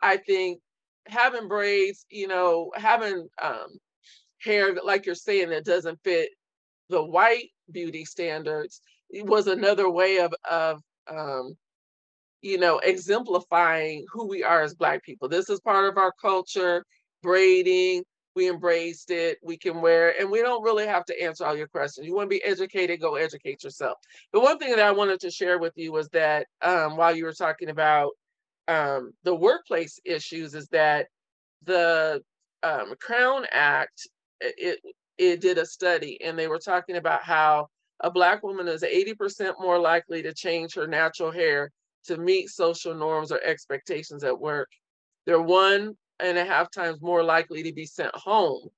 I 0.00 0.18
think 0.18 0.60
having 1.06 1.48
braids, 1.48 2.06
you 2.08 2.28
know, 2.28 2.70
having 2.76 3.28
um, 3.42 3.78
hair, 4.40 4.72
like 4.84 5.04
you're 5.04 5.16
saying, 5.16 5.50
that 5.50 5.64
doesn't 5.64 5.98
fit 6.04 6.30
the 6.90 7.02
white 7.02 7.50
beauty 7.72 8.04
standards 8.04 8.80
was 9.12 9.46
another 9.48 9.90
way 9.90 10.18
of, 10.18 10.32
of 10.48 10.80
um, 11.10 11.56
you 12.42 12.58
know, 12.58 12.78
exemplifying 12.78 14.06
who 14.10 14.26
we 14.26 14.42
are 14.42 14.62
as 14.62 14.74
Black 14.74 15.04
people. 15.04 15.28
This 15.28 15.50
is 15.50 15.60
part 15.60 15.86
of 15.86 15.98
our 15.98 16.12
culture, 16.20 16.84
braiding. 17.22 18.02
We 18.36 18.48
embraced 18.48 19.10
it. 19.10 19.38
We 19.42 19.58
can 19.58 19.82
wear 19.82 20.10
it, 20.10 20.16
and 20.20 20.30
we 20.30 20.40
don't 20.40 20.62
really 20.62 20.86
have 20.86 21.04
to 21.06 21.22
answer 21.22 21.44
all 21.44 21.56
your 21.56 21.66
questions. 21.66 22.06
You 22.06 22.14
want 22.14 22.30
to 22.30 22.36
be 22.36 22.44
educated, 22.44 23.00
go 23.00 23.16
educate 23.16 23.64
yourself. 23.64 23.98
The 24.32 24.40
one 24.40 24.58
thing 24.58 24.70
that 24.70 24.84
I 24.84 24.92
wanted 24.92 25.20
to 25.20 25.30
share 25.30 25.58
with 25.58 25.72
you 25.76 25.92
was 25.92 26.08
that 26.10 26.46
um, 26.62 26.96
while 26.96 27.14
you 27.14 27.24
were 27.24 27.32
talking 27.32 27.70
about 27.70 28.12
um, 28.68 29.12
the 29.24 29.34
workplace 29.34 29.98
issues, 30.04 30.54
is 30.54 30.68
that 30.68 31.08
the 31.64 32.22
um, 32.62 32.94
Crown 33.00 33.46
Act 33.50 34.08
it 34.40 34.78
it 35.18 35.40
did 35.40 35.58
a 35.58 35.66
study, 35.66 36.18
and 36.22 36.38
they 36.38 36.48
were 36.48 36.60
talking 36.60 36.96
about 36.96 37.22
how 37.22 37.68
a 38.00 38.10
Black 38.10 38.42
woman 38.42 38.68
is 38.68 38.82
80% 38.82 39.54
more 39.60 39.78
likely 39.78 40.22
to 40.22 40.32
change 40.32 40.74
her 40.74 40.86
natural 40.86 41.30
hair 41.30 41.70
to 42.06 42.16
meet 42.16 42.48
social 42.48 42.94
norms 42.94 43.30
or 43.30 43.40
expectations 43.44 44.24
at 44.24 44.38
work. 44.38 44.68
They're 45.26 45.40
one 45.40 45.96
and 46.18 46.38
a 46.38 46.44
half 46.44 46.70
times 46.70 47.00
more 47.02 47.22
likely 47.22 47.62
to 47.64 47.72
be 47.72 47.86
sent 47.86 48.14
home 48.14 48.68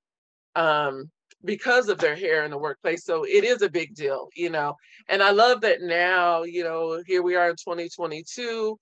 um, 0.57 1.11
because 1.45 1.89
of 1.89 1.99
their 1.99 2.17
hair 2.17 2.45
in 2.45 2.51
the 2.51 2.59
workplace. 2.59 3.05
So 3.05 3.25
it 3.25 3.45
is 3.45 3.63
a 3.63 3.71
big 3.71 3.95
deal, 3.95 4.29
you 4.35 4.51
know. 4.51 4.77
And 5.09 5.23
I 5.23 5.31
love 5.31 5.61
that 5.63 5.81
now, 5.81 6.43
you 6.43 6.65
know, 6.65 7.03
here 7.07 7.23
we 7.23 7.37
are 7.37 7.51
in 7.51 7.57
2022 7.57 8.79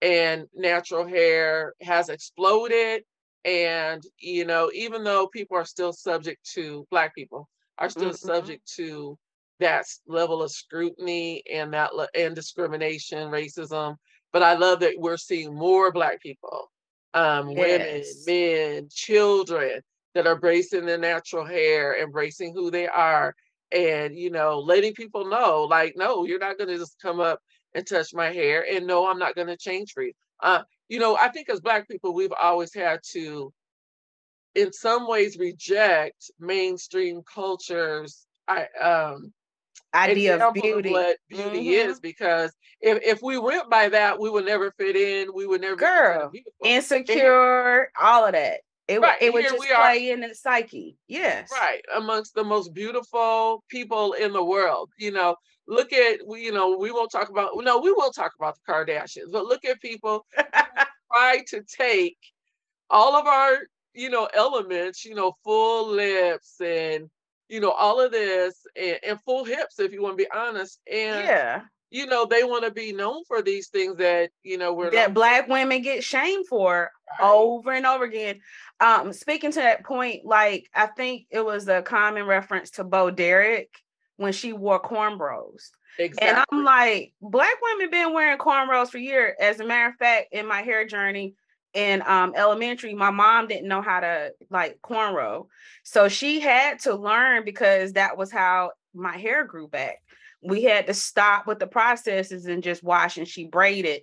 and 0.00 0.46
natural 0.54 1.06
hair 1.06 1.74
has 1.82 2.08
exploded. 2.08 3.02
And, 3.44 4.02
you 4.18 4.44
know, 4.44 4.70
even 4.72 5.04
though 5.04 5.26
people 5.26 5.56
are 5.56 5.64
still 5.64 5.92
subject 5.92 6.48
to, 6.54 6.86
Black 6.90 7.14
people 7.14 7.48
are 7.78 7.90
still 7.90 8.10
mm-hmm. 8.10 8.26
subject 8.26 8.66
to 8.76 9.18
that 9.62 9.86
level 10.06 10.42
of 10.42 10.50
scrutiny 10.50 11.42
and 11.52 11.72
that 11.72 11.90
and 12.14 12.34
discrimination, 12.34 13.30
racism. 13.30 13.96
But 14.32 14.42
I 14.42 14.54
love 14.54 14.80
that 14.80 14.94
we're 14.98 15.16
seeing 15.16 15.54
more 15.54 15.92
Black 15.92 16.20
people, 16.22 16.70
um, 17.14 17.50
yes. 17.50 18.24
women, 18.26 18.74
men, 18.76 18.88
children 18.90 19.80
that 20.14 20.26
are 20.26 20.34
embracing 20.34 20.86
their 20.86 20.98
natural 20.98 21.46
hair, 21.46 22.00
embracing 22.02 22.54
who 22.54 22.70
they 22.70 22.86
are, 22.86 23.34
and 23.70 24.16
you 24.16 24.30
know, 24.30 24.58
letting 24.58 24.94
people 24.94 25.28
know, 25.28 25.64
like, 25.64 25.94
no, 25.96 26.24
you're 26.24 26.38
not 26.38 26.58
going 26.58 26.68
to 26.68 26.78
just 26.78 27.00
come 27.00 27.20
up 27.20 27.40
and 27.74 27.86
touch 27.86 28.14
my 28.14 28.30
hair, 28.30 28.64
and 28.70 28.86
no, 28.86 29.06
I'm 29.06 29.18
not 29.18 29.34
going 29.34 29.48
to 29.48 29.56
change 29.56 29.92
for 29.92 30.02
you. 30.02 30.12
Uh, 30.42 30.62
you 30.88 30.98
know, 30.98 31.16
I 31.16 31.28
think 31.28 31.48
as 31.48 31.60
Black 31.60 31.88
people, 31.88 32.12
we've 32.12 32.32
always 32.40 32.74
had 32.74 33.00
to, 33.12 33.52
in 34.54 34.72
some 34.72 35.08
ways, 35.08 35.38
reject 35.38 36.30
mainstream 36.38 37.22
cultures. 37.22 38.26
I 38.48 38.66
um 38.82 39.32
idea 39.94 40.44
of 40.44 40.54
beauty. 40.54 40.88
Of 40.90 40.92
what 40.92 41.16
beauty 41.28 41.64
mm-hmm. 41.64 41.90
is 41.90 42.00
because 42.00 42.52
if, 42.80 42.98
if 43.02 43.22
we 43.22 43.38
went 43.38 43.70
by 43.70 43.88
that, 43.90 44.18
we 44.18 44.30
would 44.30 44.44
never 44.44 44.72
fit 44.72 44.96
in. 44.96 45.28
We 45.34 45.46
would 45.46 45.60
never 45.60 45.76
girl 45.76 46.32
insecure, 46.64 47.90
all 48.00 48.26
of 48.26 48.32
that. 48.32 48.60
It, 48.88 49.00
right. 49.00 49.22
it 49.22 49.32
would 49.32 49.44
just 49.44 49.56
play 49.56 50.10
in 50.10 50.20
the 50.20 50.34
psyche. 50.34 50.96
Yes. 51.06 51.48
Right. 51.52 51.82
Amongst 51.96 52.34
the 52.34 52.44
most 52.44 52.74
beautiful 52.74 53.64
people 53.68 54.12
in 54.14 54.32
the 54.32 54.44
world. 54.44 54.90
You 54.98 55.12
know, 55.12 55.36
look 55.68 55.92
at 55.92 56.20
we, 56.26 56.44
you 56.44 56.52
know, 56.52 56.76
we 56.76 56.90
won't 56.90 57.10
talk 57.10 57.28
about 57.28 57.50
no, 57.56 57.78
we 57.78 57.92
will 57.92 58.10
talk 58.10 58.32
about 58.38 58.56
the 58.56 58.72
Kardashians, 58.72 59.30
but 59.30 59.46
look 59.46 59.64
at 59.64 59.80
people 59.80 60.26
try 61.12 61.42
to 61.48 61.62
take 61.62 62.18
all 62.90 63.14
of 63.14 63.26
our, 63.26 63.58
you 63.94 64.10
know, 64.10 64.28
elements, 64.34 65.04
you 65.04 65.14
know, 65.14 65.36
full 65.44 65.88
lips 65.88 66.60
and 66.60 67.08
you 67.52 67.60
know, 67.60 67.70
all 67.70 68.00
of 68.00 68.10
this 68.10 68.54
and, 68.74 68.98
and 69.06 69.20
full 69.20 69.44
hips, 69.44 69.78
if 69.78 69.92
you 69.92 70.00
want 70.02 70.16
to 70.16 70.24
be 70.24 70.30
honest. 70.34 70.80
And 70.90 71.26
yeah, 71.26 71.60
you 71.90 72.06
know, 72.06 72.24
they 72.24 72.44
want 72.44 72.64
to 72.64 72.70
be 72.70 72.94
known 72.94 73.24
for 73.28 73.42
these 73.42 73.68
things 73.68 73.96
that, 73.98 74.30
you 74.42 74.56
know, 74.56 74.72
we're 74.72 74.90
that 74.90 75.12
black 75.12 75.48
women 75.48 75.82
get 75.82 76.02
shamed 76.02 76.46
for 76.46 76.90
right. 77.20 77.30
over 77.30 77.72
and 77.72 77.84
over 77.84 78.04
again. 78.04 78.40
Um, 78.80 79.12
speaking 79.12 79.52
to 79.52 79.60
that 79.60 79.84
point, 79.84 80.24
like 80.24 80.70
I 80.74 80.86
think 80.86 81.26
it 81.30 81.44
was 81.44 81.68
a 81.68 81.82
common 81.82 82.24
reference 82.24 82.70
to 82.72 82.84
Bo 82.84 83.10
Derek 83.10 83.68
when 84.16 84.32
she 84.32 84.54
wore 84.54 84.80
cornrows. 84.80 85.68
Exactly. 85.98 86.28
And 86.28 86.44
I'm 86.50 86.64
like, 86.64 87.12
black 87.20 87.56
women 87.60 87.90
been 87.90 88.14
wearing 88.14 88.38
cornrows 88.38 88.88
for 88.88 88.96
years. 88.96 89.34
As 89.38 89.60
a 89.60 89.66
matter 89.66 89.90
of 89.90 89.96
fact, 89.96 90.28
in 90.32 90.46
my 90.46 90.62
hair 90.62 90.86
journey, 90.86 91.34
in 91.74 92.02
um, 92.06 92.34
elementary, 92.36 92.94
my 92.94 93.10
mom 93.10 93.48
didn't 93.48 93.68
know 93.68 93.82
how 93.82 94.00
to 94.00 94.32
like 94.50 94.78
cornrow. 94.82 95.46
So 95.82 96.08
she 96.08 96.40
had 96.40 96.80
to 96.80 96.94
learn 96.94 97.44
because 97.44 97.94
that 97.94 98.16
was 98.16 98.30
how 98.30 98.72
my 98.94 99.16
hair 99.16 99.44
grew 99.44 99.68
back. 99.68 99.96
We 100.42 100.64
had 100.64 100.86
to 100.88 100.94
stop 100.94 101.46
with 101.46 101.58
the 101.58 101.66
processes 101.66 102.46
and 102.46 102.62
just 102.62 102.82
wash 102.82 103.16
and 103.16 103.28
she 103.28 103.46
braided. 103.46 104.02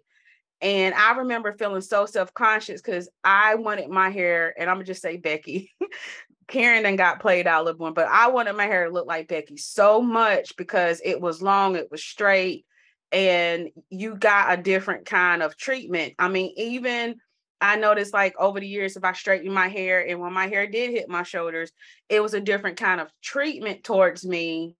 And 0.62 0.94
I 0.94 1.18
remember 1.18 1.54
feeling 1.54 1.82
so 1.82 2.06
self-conscious 2.06 2.82
because 2.82 3.10
I 3.24 3.56
wanted 3.56 3.90
my 3.90 4.10
hair, 4.10 4.54
and 4.58 4.70
I'm 4.70 4.76
gonna 4.78 4.86
just 4.86 5.02
say 5.02 5.18
Becky. 5.18 5.72
Karen 6.48 6.86
and 6.86 6.98
got 6.98 7.20
played 7.20 7.46
out 7.46 7.62
a 7.62 7.66
little 7.66 7.92
but 7.92 8.08
I 8.08 8.30
wanted 8.30 8.54
my 8.54 8.66
hair 8.66 8.86
to 8.86 8.92
look 8.92 9.06
like 9.06 9.28
Becky 9.28 9.56
so 9.56 10.02
much 10.02 10.58
because 10.58 11.00
it 11.06 11.22
was 11.22 11.44
long, 11.44 11.76
it 11.76 11.92
was 11.92 12.04
straight, 12.04 12.66
and 13.12 13.70
you 13.90 14.16
got 14.16 14.58
a 14.58 14.62
different 14.62 15.06
kind 15.06 15.44
of 15.44 15.56
treatment. 15.56 16.16
I 16.18 16.28
mean, 16.28 16.54
even 16.58 17.18
I 17.62 17.76
noticed 17.76 18.14
like 18.14 18.36
over 18.40 18.60
the 18.60 18.68
years, 18.68 18.96
if 18.96 19.04
I 19.04 19.14
straightened 19.14 19.54
my 19.54 19.68
hair 19.68 20.06
and 20.08 20.20
when 20.20 20.34
my 20.34 20.48
hair 20.48 20.68
did 20.68 20.92
hit 20.92 21.10
my 21.10 21.24
shoulders, 21.24 21.72
it 22.08 22.22
was 22.22 22.34
a 22.34 22.40
different 22.40 22.78
kind 22.78 23.02
of 23.02 23.10
treatment 23.22 23.84
towards 23.84 24.26
me 24.26 24.76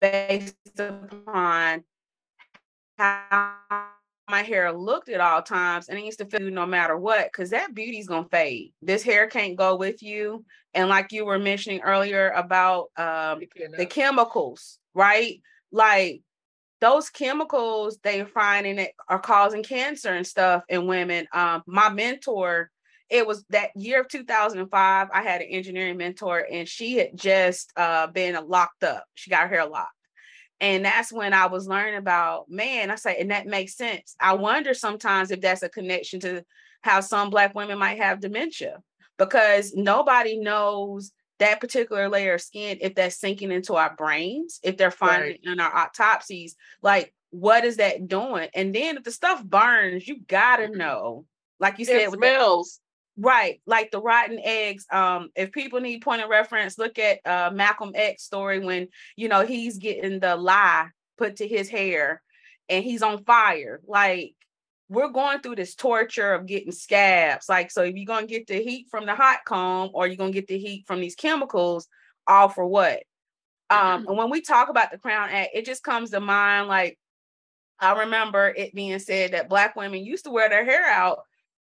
based 0.00 0.56
upon 0.78 1.84
how 2.98 3.56
my 4.28 4.42
hair 4.42 4.72
looked 4.72 5.08
at 5.08 5.20
all 5.20 5.40
times 5.40 5.88
and 5.88 5.98
it 5.98 6.04
used 6.04 6.18
to 6.18 6.26
feel 6.26 6.50
no 6.50 6.66
matter 6.66 6.96
what 6.96 7.26
because 7.30 7.50
that 7.50 7.74
beauty's 7.74 8.08
gonna 8.08 8.28
fade. 8.28 8.72
This 8.82 9.04
hair 9.04 9.28
can't 9.28 9.56
go 9.56 9.76
with 9.76 10.02
you 10.02 10.44
and 10.74 10.88
like 10.88 11.12
you 11.12 11.24
were 11.24 11.38
mentioning 11.38 11.80
earlier 11.82 12.30
about 12.30 12.90
um, 12.96 13.40
the 13.76 13.86
chemicals 13.86 14.78
right? 14.96 15.40
Like 15.70 16.22
those 16.86 17.10
chemicals 17.10 17.98
they 18.04 18.24
find 18.24 18.64
in 18.64 18.78
it 18.78 18.92
are 19.08 19.18
causing 19.18 19.64
cancer 19.64 20.10
and 20.10 20.26
stuff 20.26 20.62
in 20.68 20.86
women. 20.86 21.26
Um, 21.32 21.62
my 21.66 21.88
mentor, 21.88 22.70
it 23.10 23.26
was 23.26 23.44
that 23.50 23.70
year 23.74 24.02
of 24.02 24.08
2005. 24.08 25.08
I 25.12 25.22
had 25.22 25.40
an 25.40 25.48
engineering 25.50 25.96
mentor, 25.96 26.46
and 26.50 26.68
she 26.68 26.96
had 26.96 27.16
just 27.16 27.72
uh, 27.76 28.06
been 28.06 28.38
locked 28.46 28.84
up. 28.84 29.04
She 29.14 29.30
got 29.30 29.42
her 29.42 29.48
hair 29.48 29.66
locked. 29.66 29.90
And 30.60 30.84
that's 30.84 31.12
when 31.12 31.34
I 31.34 31.46
was 31.46 31.66
learning 31.66 31.96
about 31.96 32.48
man. 32.48 32.92
I 32.92 32.94
say, 32.94 33.16
and 33.18 33.32
that 33.32 33.46
makes 33.46 33.76
sense. 33.76 34.14
I 34.20 34.34
wonder 34.34 34.72
sometimes 34.72 35.32
if 35.32 35.40
that's 35.40 35.64
a 35.64 35.68
connection 35.68 36.20
to 36.20 36.44
how 36.82 37.00
some 37.00 37.30
Black 37.30 37.54
women 37.54 37.78
might 37.78 37.98
have 37.98 38.20
dementia 38.20 38.78
because 39.18 39.74
nobody 39.74 40.38
knows 40.38 41.10
that 41.38 41.60
particular 41.60 42.08
layer 42.08 42.34
of 42.34 42.40
skin, 42.40 42.78
if 42.80 42.94
that's 42.94 43.18
sinking 43.18 43.52
into 43.52 43.74
our 43.74 43.94
brains, 43.96 44.60
if 44.62 44.76
they're 44.76 44.90
finding 44.90 45.30
right. 45.30 45.40
in 45.44 45.60
our 45.60 45.74
autopsies, 45.74 46.56
like 46.82 47.12
what 47.30 47.64
is 47.64 47.76
that 47.76 48.08
doing? 48.08 48.48
And 48.54 48.74
then 48.74 48.96
if 48.96 49.04
the 49.04 49.10
stuff 49.10 49.44
burns, 49.44 50.06
you 50.06 50.20
gotta 50.26 50.64
mm-hmm. 50.64 50.78
know, 50.78 51.26
like 51.60 51.78
you 51.78 51.84
said, 51.84 51.96
it 51.96 52.12
smells. 52.12 52.80
right, 53.18 53.60
like 53.66 53.90
the 53.90 54.00
rotten 54.00 54.38
eggs. 54.42 54.86
Um, 54.90 55.30
if 55.34 55.52
people 55.52 55.80
need 55.80 56.02
point 56.02 56.22
of 56.22 56.30
reference, 56.30 56.78
look 56.78 56.98
at 56.98 57.18
uh 57.26 57.50
Malcolm 57.52 57.92
X 57.94 58.22
story 58.22 58.60
when 58.60 58.88
you 59.16 59.28
know 59.28 59.44
he's 59.44 59.78
getting 59.78 60.20
the 60.20 60.36
lye 60.36 60.88
put 61.18 61.36
to 61.36 61.48
his 61.48 61.68
hair 61.68 62.22
and 62.68 62.84
he's 62.84 63.02
on 63.02 63.24
fire. 63.24 63.80
Like 63.86 64.34
we're 64.88 65.08
going 65.08 65.40
through 65.40 65.56
this 65.56 65.74
torture 65.74 66.34
of 66.34 66.46
getting 66.46 66.72
scabs. 66.72 67.48
Like, 67.48 67.70
so 67.70 67.82
if 67.82 67.96
you're 67.96 68.06
gonna 68.06 68.26
get 68.26 68.46
the 68.46 68.62
heat 68.62 68.86
from 68.90 69.06
the 69.06 69.14
hot 69.14 69.40
comb 69.44 69.90
or 69.94 70.06
you're 70.06 70.16
gonna 70.16 70.30
get 70.30 70.46
the 70.46 70.58
heat 70.58 70.84
from 70.86 71.00
these 71.00 71.16
chemicals, 71.16 71.88
all 72.26 72.48
for 72.48 72.66
what? 72.66 73.02
Um, 73.68 73.78
mm-hmm. 73.78 74.08
and 74.08 74.18
when 74.18 74.30
we 74.30 74.40
talk 74.42 74.68
about 74.68 74.92
the 74.92 74.98
Crown 74.98 75.28
Act, 75.30 75.50
it 75.54 75.66
just 75.66 75.82
comes 75.82 76.10
to 76.10 76.20
mind 76.20 76.68
like 76.68 76.98
I 77.78 78.00
remember 78.00 78.48
it 78.48 78.74
being 78.74 78.98
said 79.00 79.32
that 79.32 79.48
black 79.48 79.76
women 79.76 80.04
used 80.04 80.24
to 80.24 80.30
wear 80.30 80.48
their 80.48 80.64
hair 80.64 80.84
out, 80.86 81.20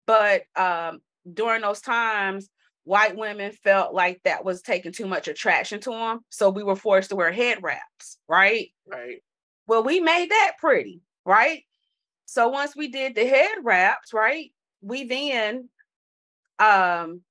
but 0.06 0.43
um 0.56 0.99
during 1.32 1.62
those 1.62 1.82
times 1.82 2.49
white 2.88 3.17
women 3.17 3.51
felt 3.51 3.93
like 3.93 4.21
that 4.23 4.45
was 4.45 4.62
taking 4.62 4.93
too 4.93 5.08
much 5.08 5.27
attraction 5.27 5.82
to 5.82 5.89
them. 5.89 6.19
So 6.30 6.49
we 6.49 6.63
were 6.63 6.75
forced 6.75 7.10
to 7.10 7.17
wear 7.17 7.34
head 7.34 7.58
wraps, 7.62 8.17
right? 8.30 8.69
Right. 8.88 9.21
Well, 9.67 9.84
we 9.84 9.99
made 9.99 10.32
that 10.32 10.53
pretty, 10.58 11.01
right? 11.25 11.63
So 12.27 12.49
once 12.49 12.75
we 12.75 12.89
did 12.89 13.15
the 13.15 13.25
head 13.25 13.55
wraps, 13.63 14.13
right? 14.13 14.51
We 14.81 15.05
then 15.05 15.69
um 16.59 17.21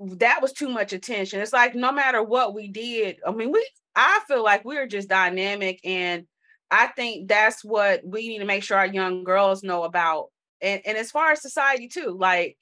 that 0.00 0.42
was 0.42 0.52
too 0.52 0.68
much 0.68 0.92
attention. 0.92 1.40
It's 1.40 1.52
like 1.52 1.74
no 1.74 1.92
matter 1.92 2.22
what 2.22 2.54
we 2.54 2.68
did, 2.68 3.16
I 3.26 3.32
mean, 3.32 3.50
we 3.52 3.66
I 3.96 4.20
feel 4.28 4.44
like 4.44 4.64
we're 4.64 4.86
just 4.86 5.08
dynamic 5.08 5.80
and 5.84 6.26
I 6.70 6.88
think 6.88 7.28
that's 7.28 7.64
what 7.64 8.00
we 8.04 8.28
need 8.28 8.40
to 8.40 8.44
make 8.44 8.62
sure 8.62 8.76
our 8.78 8.86
young 8.86 9.24
girls 9.24 9.62
know 9.62 9.84
about. 9.84 10.28
And 10.60 10.82
and 10.84 10.98
as 10.98 11.10
far 11.10 11.32
as 11.32 11.42
society 11.42 11.88
too, 11.88 12.16
like 12.18 12.56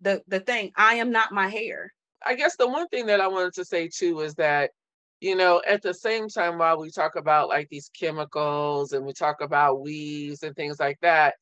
the 0.00 0.22
the 0.26 0.40
thing, 0.40 0.72
I 0.74 0.94
am 0.94 1.12
not 1.12 1.32
my 1.32 1.48
hair. 1.48 1.92
I 2.24 2.34
guess 2.34 2.56
the 2.56 2.66
one 2.68 2.88
thing 2.88 3.06
that 3.06 3.20
I 3.20 3.28
wanted 3.28 3.54
to 3.54 3.64
say 3.64 3.88
too 3.88 4.20
is 4.20 4.34
that 4.36 4.70
you 5.20 5.34
know, 5.36 5.62
at 5.66 5.82
the 5.82 5.94
same 5.94 6.28
time 6.28 6.58
while 6.58 6.78
we 6.78 6.90
talk 6.90 7.16
about 7.16 7.48
like 7.48 7.68
these 7.70 7.90
chemicals 7.98 8.92
and 8.92 9.04
we 9.04 9.12
talk 9.12 9.40
about 9.40 9.80
weaves 9.82 10.42
and 10.42 10.54
things 10.56 10.78
like 10.80 10.98
that, 11.02 11.34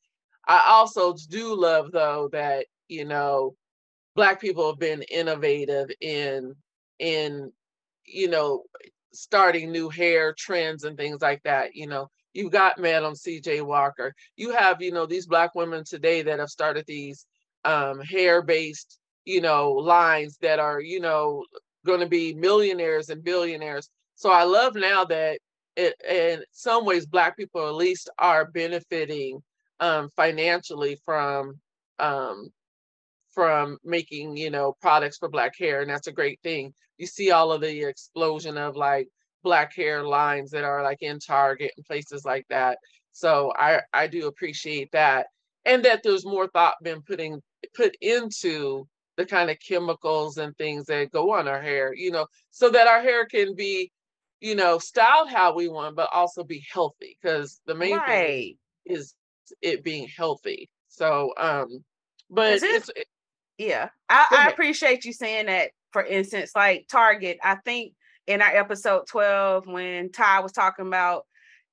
I 0.47 0.63
also 0.67 1.13
do 1.29 1.55
love 1.55 1.91
though 1.91 2.29
that, 2.33 2.65
you 2.87 3.05
know, 3.05 3.55
black 4.15 4.41
people 4.41 4.67
have 4.67 4.79
been 4.79 5.03
innovative 5.03 5.89
in 6.01 6.55
in 6.99 7.51
you 8.05 8.27
know 8.29 8.63
starting 9.13 9.71
new 9.71 9.89
hair 9.89 10.33
trends 10.37 10.83
and 10.83 10.97
things 10.97 11.21
like 11.21 11.41
that 11.43 11.75
you 11.75 11.87
know. 11.87 12.07
You've 12.33 12.51
got 12.51 12.77
madam 12.79 13.13
cj 13.13 13.63
walker. 13.63 14.13
You 14.35 14.51
have 14.51 14.81
you 14.81 14.91
know 14.91 15.05
these 15.07 15.27
black 15.27 15.55
women 15.55 15.83
today 15.85 16.21
that 16.23 16.39
have 16.39 16.49
started 16.49 16.85
these 16.87 17.25
um, 17.65 17.99
hair 18.01 18.41
based 18.43 18.99
you 19.25 19.41
know 19.41 19.71
lines 19.73 20.37
that 20.41 20.59
are 20.59 20.79
you 20.81 20.99
know 20.99 21.43
going 21.87 22.01
to 22.01 22.07
be 22.07 22.35
millionaires 22.35 23.09
and 23.09 23.23
billionaires. 23.23 23.89
So 24.15 24.31
i 24.31 24.43
love 24.43 24.75
now 24.75 25.05
that 25.05 25.39
it, 25.75 25.95
in 26.09 26.43
some 26.51 26.85
ways 26.85 27.05
black 27.05 27.37
people 27.37 27.67
at 27.67 27.75
least 27.75 28.09
are 28.19 28.51
benefiting 28.51 29.41
um, 29.79 30.09
financially 30.15 30.97
from 31.05 31.59
um, 31.99 32.49
from 33.33 33.77
making 33.83 34.37
you 34.37 34.49
know 34.49 34.75
products 34.81 35.17
for 35.17 35.29
black 35.29 35.53
hair 35.57 35.81
and 35.81 35.89
that's 35.89 36.07
a 36.07 36.11
great 36.11 36.39
thing. 36.43 36.73
You 36.97 37.07
see 37.07 37.31
all 37.31 37.51
of 37.51 37.61
the 37.61 37.83
explosion 37.83 38.57
of 38.57 38.75
like 38.75 39.07
black 39.43 39.75
hair 39.75 40.03
lines 40.03 40.51
that 40.51 40.63
are 40.63 40.83
like 40.83 41.01
in 41.01 41.19
target 41.19 41.71
and 41.77 41.85
places 41.85 42.25
like 42.25 42.45
that. 42.49 42.77
So 43.13 43.51
i 43.57 43.81
i 43.93 44.07
do 44.07 44.27
appreciate 44.27 44.91
that 44.91 45.27
and 45.65 45.83
that 45.85 46.01
there's 46.03 46.25
more 46.25 46.47
thought 46.47 46.75
been 46.81 47.01
putting 47.01 47.41
put 47.75 47.95
into 48.01 48.87
the 49.17 49.25
kind 49.25 49.49
of 49.49 49.59
chemicals 49.59 50.37
and 50.37 50.55
things 50.57 50.85
that 50.85 51.11
go 51.11 51.33
on 51.33 51.47
our 51.47 51.61
hair 51.61 51.93
you 51.93 52.11
know 52.11 52.25
so 52.51 52.69
that 52.69 52.87
our 52.87 53.01
hair 53.01 53.25
can 53.25 53.53
be 53.55 53.91
you 54.39 54.55
know 54.55 54.77
styled 54.77 55.29
how 55.29 55.53
we 55.53 55.67
want 55.67 55.95
but 55.95 56.09
also 56.13 56.43
be 56.43 56.63
healthy 56.71 57.17
because 57.21 57.59
the 57.65 57.75
main 57.75 57.97
right. 57.97 58.07
thing 58.07 58.57
is 58.85 59.13
it 59.61 59.83
being 59.83 60.07
healthy 60.07 60.69
so 60.87 61.33
um 61.37 61.83
but 62.29 62.53
it, 62.53 62.63
it's 62.63 62.89
yeah, 63.57 63.89
I, 64.07 64.27
I 64.31 64.49
appreciate 64.49 65.05
you 65.05 65.13
saying 65.13 65.47
that. 65.47 65.71
For 65.91 66.03
instance, 66.03 66.51
like 66.53 66.87
Target, 66.91 67.39
I 67.41 67.55
think 67.55 67.93
in 68.27 68.41
our 68.41 68.55
episode 68.55 69.07
12, 69.07 69.65
when 69.65 70.11
Ty 70.11 70.41
was 70.41 70.51
talking 70.51 70.85
about, 70.85 71.25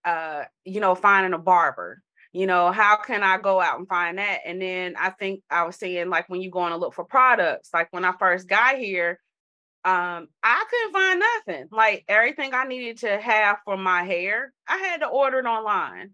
uh, 0.04 0.44
you 0.64 0.80
know, 0.80 0.94
finding 0.94 1.34
a 1.34 1.38
barber, 1.38 2.00
you 2.34 2.48
know, 2.48 2.72
how 2.72 2.96
can 2.96 3.22
I 3.22 3.38
go 3.38 3.60
out 3.60 3.78
and 3.78 3.86
find 3.86 4.18
that? 4.18 4.40
And 4.44 4.60
then 4.60 4.96
I 4.98 5.10
think 5.10 5.40
I 5.48 5.62
was 5.62 5.76
saying, 5.76 6.10
like, 6.10 6.28
when 6.28 6.42
you 6.42 6.50
go 6.50 6.58
on 6.58 6.72
to 6.72 6.76
look 6.76 6.92
for 6.92 7.04
products, 7.04 7.70
like 7.72 7.86
when 7.92 8.04
I 8.04 8.12
first 8.18 8.48
got 8.48 8.76
here, 8.76 9.20
um, 9.84 10.26
I 10.42 10.64
couldn't 10.68 10.92
find 10.92 11.20
nothing. 11.20 11.68
Like 11.70 12.04
everything 12.08 12.52
I 12.52 12.64
needed 12.64 12.98
to 12.98 13.20
have 13.20 13.58
for 13.64 13.76
my 13.76 14.02
hair, 14.02 14.52
I 14.66 14.78
had 14.78 15.00
to 15.00 15.06
order 15.06 15.38
it 15.38 15.46
online. 15.46 16.10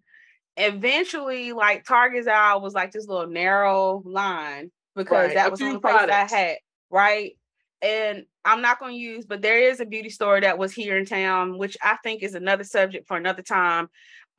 Eventually, 0.59 1.53
like 1.53 1.85
Target's 1.85 2.27
out 2.27 2.61
was 2.61 2.75
like 2.75 2.93
this 2.93 3.07
little 3.09 3.29
narrow 3.29 4.03
line 4.05 4.71
because 4.95 5.29
right. 5.29 5.35
that 5.37 5.51
was 5.51 5.61
the 5.61 5.67
only 5.67 5.81
place 5.81 6.11
I 6.11 6.29
had, 6.29 6.57
right? 6.91 7.33
And 7.81 8.25
I'm 8.45 8.61
not 8.61 8.79
going 8.79 8.93
to 8.93 9.01
use, 9.01 9.25
but 9.25 9.41
there 9.41 9.59
is 9.59 9.81
a 9.81 9.87
beauty 9.87 10.11
store 10.11 10.39
that 10.39 10.59
was 10.59 10.75
here 10.75 10.99
in 10.99 11.07
town, 11.07 11.57
which 11.57 11.79
I 11.83 11.97
think 12.03 12.23
is 12.23 12.35
another 12.35 12.65
subject 12.65 13.09
for 13.09 13.17
another 13.17 13.43
time. 13.43 13.89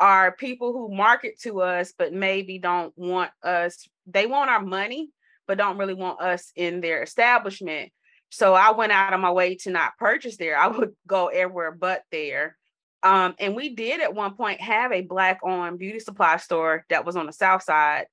Are 0.02 0.32
people 0.32 0.74
who 0.74 0.94
market 0.94 1.40
to 1.44 1.62
us, 1.62 1.94
but 1.96 2.12
maybe 2.12 2.58
don't 2.58 2.92
want 2.98 3.30
us, 3.44 3.88
they 4.08 4.26
want 4.26 4.50
our 4.50 4.62
money, 4.62 5.12
but 5.48 5.60
don't 5.60 5.78
really 5.78 5.94
want 5.94 6.20
us 6.20 6.52
in 6.56 6.82
their 6.82 7.04
establishment. 7.04 7.92
So 8.32 8.56
I 8.56 8.72
went 8.72 8.94
out 8.94 9.14
of 9.14 9.20
my 9.20 9.32
way 9.32 9.56
to 9.58 9.70
not 9.70 9.98
purchase 10.00 10.38
there. 10.38 10.58
I 10.58 10.68
would 10.68 10.96
go 11.06 11.28
everywhere 11.28 11.72
but 11.72 12.02
there. 12.12 12.58
Um, 13.04 13.36
and 13.40 13.56
we 13.56 13.76
did 13.76 14.02
at 14.02 14.16
one 14.16 14.36
point 14.36 14.60
have 14.60 14.92
a 14.92 15.02
black 15.02 15.40
owned 15.44 15.78
beauty 15.78 16.00
supply 16.00 16.38
store 16.38 16.84
that 16.90 17.06
was 17.06 17.16
on 17.16 17.28
the 17.28 17.34
south 17.34 17.62
side 17.62 18.06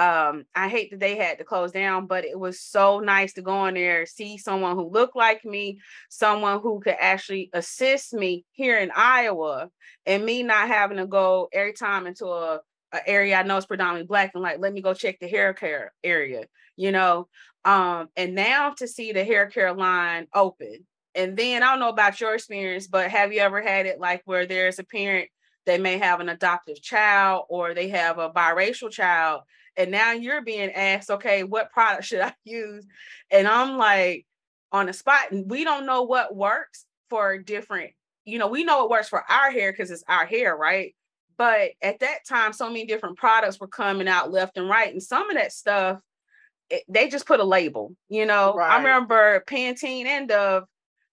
um 0.00 0.44
i 0.54 0.68
hate 0.68 0.90
that 0.90 0.98
they 1.00 1.14
had 1.14 1.36
to 1.36 1.44
close 1.44 1.72
down 1.72 2.06
but 2.06 2.24
it 2.24 2.38
was 2.38 2.58
so 2.58 3.00
nice 3.00 3.34
to 3.34 3.42
go 3.42 3.66
in 3.66 3.74
there 3.74 4.06
see 4.06 4.38
someone 4.38 4.74
who 4.74 4.88
looked 4.88 5.14
like 5.14 5.44
me 5.44 5.78
someone 6.08 6.60
who 6.60 6.80
could 6.80 6.96
actually 6.98 7.50
assist 7.52 8.14
me 8.14 8.44
here 8.52 8.78
in 8.78 8.90
iowa 8.96 9.68
and 10.06 10.24
me 10.24 10.42
not 10.42 10.68
having 10.68 10.96
to 10.96 11.06
go 11.06 11.48
every 11.52 11.74
time 11.74 12.06
into 12.06 12.26
a, 12.26 12.60
a 12.92 13.08
area 13.08 13.36
i 13.36 13.42
know 13.42 13.58
is 13.58 13.66
predominantly 13.66 14.06
black 14.06 14.30
and 14.32 14.42
like 14.42 14.58
let 14.58 14.72
me 14.72 14.80
go 14.80 14.94
check 14.94 15.18
the 15.20 15.28
hair 15.28 15.52
care 15.52 15.92
area 16.02 16.44
you 16.76 16.92
know? 16.92 17.28
Um 17.66 18.08
and 18.16 18.34
now 18.34 18.70
to 18.78 18.88
see 18.88 19.12
the 19.12 19.22
hair 19.22 19.48
care 19.48 19.74
line 19.74 20.28
open 20.34 20.86
and 21.14 21.36
then 21.36 21.62
i 21.62 21.66
don't 21.66 21.80
know 21.80 21.90
about 21.90 22.18
your 22.20 22.34
experience 22.34 22.86
but 22.86 23.10
have 23.10 23.34
you 23.34 23.40
ever 23.40 23.60
had 23.60 23.84
it 23.84 24.00
like 24.00 24.22
where 24.24 24.46
there's 24.46 24.78
a 24.78 24.84
parent 24.84 25.28
they 25.66 25.76
may 25.76 25.98
have 25.98 26.20
an 26.20 26.30
adoptive 26.30 26.80
child 26.80 27.44
or 27.50 27.74
they 27.74 27.88
have 27.88 28.18
a 28.18 28.30
biracial 28.30 28.90
child 28.90 29.42
and 29.76 29.90
now 29.90 30.12
you're 30.12 30.42
being 30.42 30.70
asked 30.70 31.10
okay 31.10 31.42
what 31.44 31.70
product 31.70 32.04
should 32.04 32.20
i 32.20 32.34
use? 32.44 32.86
And 33.30 33.46
i'm 33.46 33.76
like 33.76 34.26
on 34.72 34.86
the 34.86 34.92
spot 34.92 35.32
and 35.32 35.50
we 35.50 35.64
don't 35.64 35.86
know 35.86 36.02
what 36.02 36.34
works 36.34 36.84
for 37.08 37.38
different 37.38 37.90
you 38.24 38.38
know 38.38 38.46
we 38.48 38.64
know 38.64 38.84
it 38.84 38.90
works 38.90 39.08
for 39.08 39.24
our 39.28 39.50
hair 39.50 39.72
because 39.72 39.90
it's 39.90 40.04
our 40.08 40.26
hair 40.26 40.56
right? 40.56 40.94
But 41.36 41.70
at 41.80 42.00
that 42.00 42.26
time 42.28 42.52
so 42.52 42.66
many 42.68 42.84
different 42.84 43.16
products 43.16 43.58
were 43.58 43.66
coming 43.66 44.08
out 44.08 44.30
left 44.30 44.58
and 44.58 44.68
right 44.68 44.92
and 44.92 45.02
some 45.02 45.30
of 45.30 45.36
that 45.36 45.52
stuff 45.52 46.00
it, 46.68 46.84
they 46.88 47.08
just 47.08 47.26
put 47.26 47.40
a 47.40 47.44
label 47.44 47.94
you 48.08 48.26
know? 48.26 48.54
Right. 48.54 48.70
i 48.70 48.76
remember 48.76 49.42
pantene 49.46 50.06
and 50.06 50.28
dove 50.28 50.64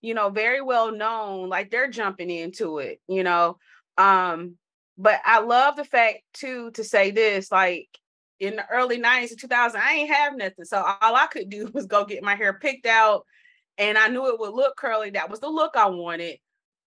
you 0.01 0.13
know 0.13 0.29
very 0.29 0.61
well 0.61 0.91
known 0.91 1.49
like 1.49 1.71
they're 1.71 1.89
jumping 1.89 2.29
into 2.29 2.77
it 2.79 2.99
you 3.07 3.23
know? 3.23 3.57
Um 3.97 4.57
but 4.97 5.21
i 5.25 5.39
love 5.39 5.75
the 5.75 5.85
fact 5.85 6.19
too 6.33 6.71
to 6.71 6.83
say 6.83 7.11
this 7.11 7.51
like 7.51 7.87
in 8.39 8.55
the 8.55 8.65
early 8.71 8.99
90s 8.99 9.31
and 9.31 9.39
2000 9.39 9.81
i 9.81 9.93
ain't 9.93 10.13
have 10.13 10.35
nothing. 10.35 10.65
So 10.65 10.77
all 10.77 11.15
i 11.15 11.27
could 11.27 11.49
do 11.49 11.69
was 11.73 11.85
go 11.85 12.05
get 12.05 12.23
my 12.23 12.35
hair 12.35 12.53
picked 12.53 12.85
out 12.85 13.25
and 13.77 13.97
i 13.97 14.07
knew 14.07 14.27
it 14.27 14.39
would 14.39 14.53
look 14.53 14.75
curly. 14.75 15.11
That 15.11 15.29
was 15.29 15.39
the 15.39 15.49
look 15.49 15.75
i 15.75 15.87
wanted 15.87 16.37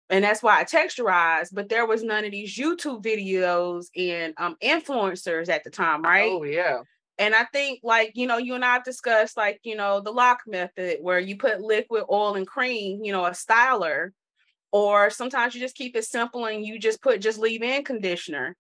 and 0.09 0.25
that's 0.25 0.43
why 0.43 0.61
i 0.61 0.65
texturized 0.65 1.51
but 1.53 1.69
there 1.69 1.87
was 1.87 2.03
none 2.03 2.25
of 2.25 2.33
these 2.33 2.57
youtube 2.57 3.03
videos 3.03 3.87
and 3.97 4.35
um 4.39 4.57
influencers 4.63 5.49
at 5.49 5.65
the 5.65 5.71
time 5.71 6.03
right? 6.03 6.31
Oh 6.31 6.43
yeah. 6.45 6.83
And 7.19 7.35
i 7.35 7.45
think 7.53 7.81
like 7.83 8.13
you 8.15 8.27
know 8.27 8.39
you 8.39 8.55
and 8.55 8.65
i've 8.65 8.85
discussed 8.85 9.37
like 9.37 9.61
you 9.63 9.77
know 9.77 10.01
the 10.01 10.11
LOC 10.11 10.41
method 10.47 10.99
where 11.01 11.21
you 11.21 11.37
put 11.37 11.61
liquid 11.61 12.05
oil 12.11 12.35
and 12.35 12.47
cream 12.47 13.05
you 13.05 13.13
know 13.13 13.25
a 13.25 13.31
styler 13.31 14.11
or 14.73 15.11
sometimes 15.11 15.55
you 15.55 15.61
just 15.61 15.75
keep 15.75 15.97
it 15.97 16.05
simple 16.05 16.47
and 16.47 16.65
you 16.65 16.79
just 16.79 17.03
put 17.03 17.21
just 17.21 17.39
leave 17.39 17.63
in 17.63 17.85
conditioner. 17.85 18.57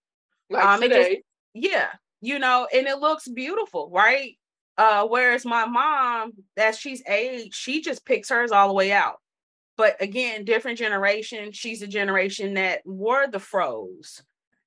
Like 0.48 0.64
um, 0.64 0.80
today. 0.80 1.14
Just, 1.14 1.22
yeah 1.54 1.88
you 2.20 2.38
know, 2.38 2.68
and 2.72 2.86
it 2.86 2.98
looks 2.98 3.28
beautiful, 3.28 3.90
right? 3.92 4.36
Uh, 4.76 5.06
whereas 5.06 5.44
my 5.44 5.66
mom, 5.66 6.32
that 6.56 6.74
she's 6.74 7.02
aged, 7.06 7.54
she 7.54 7.82
just 7.82 8.04
picks 8.04 8.30
hers 8.30 8.52
all 8.52 8.68
the 8.68 8.74
way 8.74 8.92
out. 8.92 9.16
But 9.76 9.96
again, 10.00 10.44
different 10.44 10.78
generation. 10.78 11.52
She's 11.52 11.82
a 11.82 11.86
generation 11.86 12.54
that 12.54 12.80
wore 12.84 13.26
the 13.26 13.38
froze. 13.38 14.22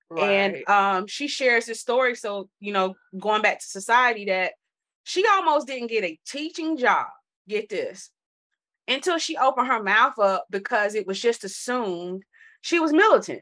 Right. 0.09 0.29
And 0.29 0.69
um, 0.69 1.07
she 1.07 1.27
shares 1.27 1.65
this 1.65 1.79
story. 1.79 2.15
So, 2.15 2.49
you 2.59 2.73
know, 2.73 2.95
going 3.19 3.41
back 3.41 3.59
to 3.59 3.65
society, 3.65 4.25
that 4.25 4.53
she 5.03 5.25
almost 5.27 5.67
didn't 5.67 5.89
get 5.89 6.03
a 6.03 6.19
teaching 6.25 6.77
job. 6.77 7.07
Get 7.47 7.69
this 7.69 8.09
until 8.87 9.17
she 9.17 9.37
opened 9.37 9.67
her 9.67 9.83
mouth 9.83 10.17
up 10.19 10.45
because 10.49 10.95
it 10.95 11.05
was 11.07 11.19
just 11.19 11.43
assumed 11.43 12.23
she 12.61 12.79
was 12.79 12.93
militant 12.93 13.41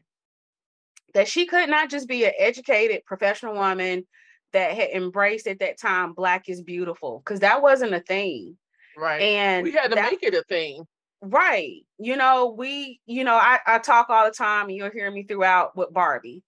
that 1.14 1.28
she 1.28 1.46
could 1.46 1.68
not 1.68 1.90
just 1.90 2.08
be 2.08 2.24
an 2.24 2.32
educated 2.38 3.04
professional 3.04 3.54
woman 3.54 4.04
that 4.52 4.72
had 4.72 4.90
embraced 4.90 5.46
at 5.46 5.60
that 5.60 5.78
time 5.78 6.12
black 6.12 6.48
is 6.48 6.62
beautiful 6.62 7.22
because 7.24 7.40
that 7.40 7.62
wasn't 7.62 7.94
a 7.94 8.00
thing. 8.00 8.56
Right. 8.96 9.22
And 9.22 9.64
we 9.64 9.72
had 9.72 9.88
to 9.88 9.94
that, 9.94 10.10
make 10.10 10.22
it 10.22 10.34
a 10.34 10.42
thing. 10.42 10.84
Right. 11.20 11.82
You 11.98 12.16
know 12.16 12.54
we 12.56 13.00
you 13.06 13.24
know 13.24 13.34
I, 13.34 13.58
I 13.66 13.78
talk 13.78 14.10
all 14.10 14.26
the 14.26 14.32
time 14.32 14.66
and 14.66 14.76
you'll 14.76 14.90
hear 14.90 15.10
me 15.10 15.24
throughout 15.24 15.76
with 15.76 15.92
barbie. 15.92 16.42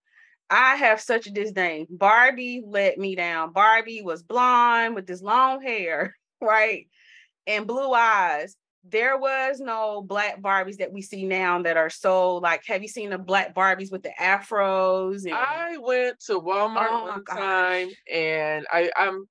I 0.51 0.77
have 0.77 1.01
such 1.01 1.27
a 1.27 1.31
disdain. 1.33 1.87
Barbie 1.91 2.63
let 2.67 2.99
me 2.99 3.17
down. 3.17 3.53
Barbie 3.53 4.03
was 4.03 4.23
blonde 4.23 4.95
with 4.95 5.07
this 5.07 5.23
long 5.23 5.63
hair 5.63 6.17
right 6.41 6.87
and 7.47 7.67
blue 7.67 7.93
eyes. 7.93 8.57
There 8.87 9.17
was 9.17 9.61
no 9.61 10.03
black 10.03 10.41
Barbies 10.41 10.77
that 10.77 10.93
we 10.93 11.01
see 11.01 11.25
now 11.25 11.63
that 11.63 11.77
are 11.77 11.91
so 11.91 12.37
like. 12.37 12.65
Have 12.67 12.83
you 12.83 12.89
seen 12.89 13.11
the 13.11 13.19
black 13.19 13.55
Barbies 13.55 13.91
with 13.91 14.03
the 14.03 14.13
afros? 14.21 15.25
And... 15.25 15.35
I 15.35 15.79
went 15.79 16.21
to 16.27 16.41
Walmart 16.41 16.89
oh, 16.91 17.05
one 17.07 17.23
gosh. 17.25 17.39
time, 17.39 17.89
and 18.13 18.67
I 18.71 18.91
I'm 18.97 19.27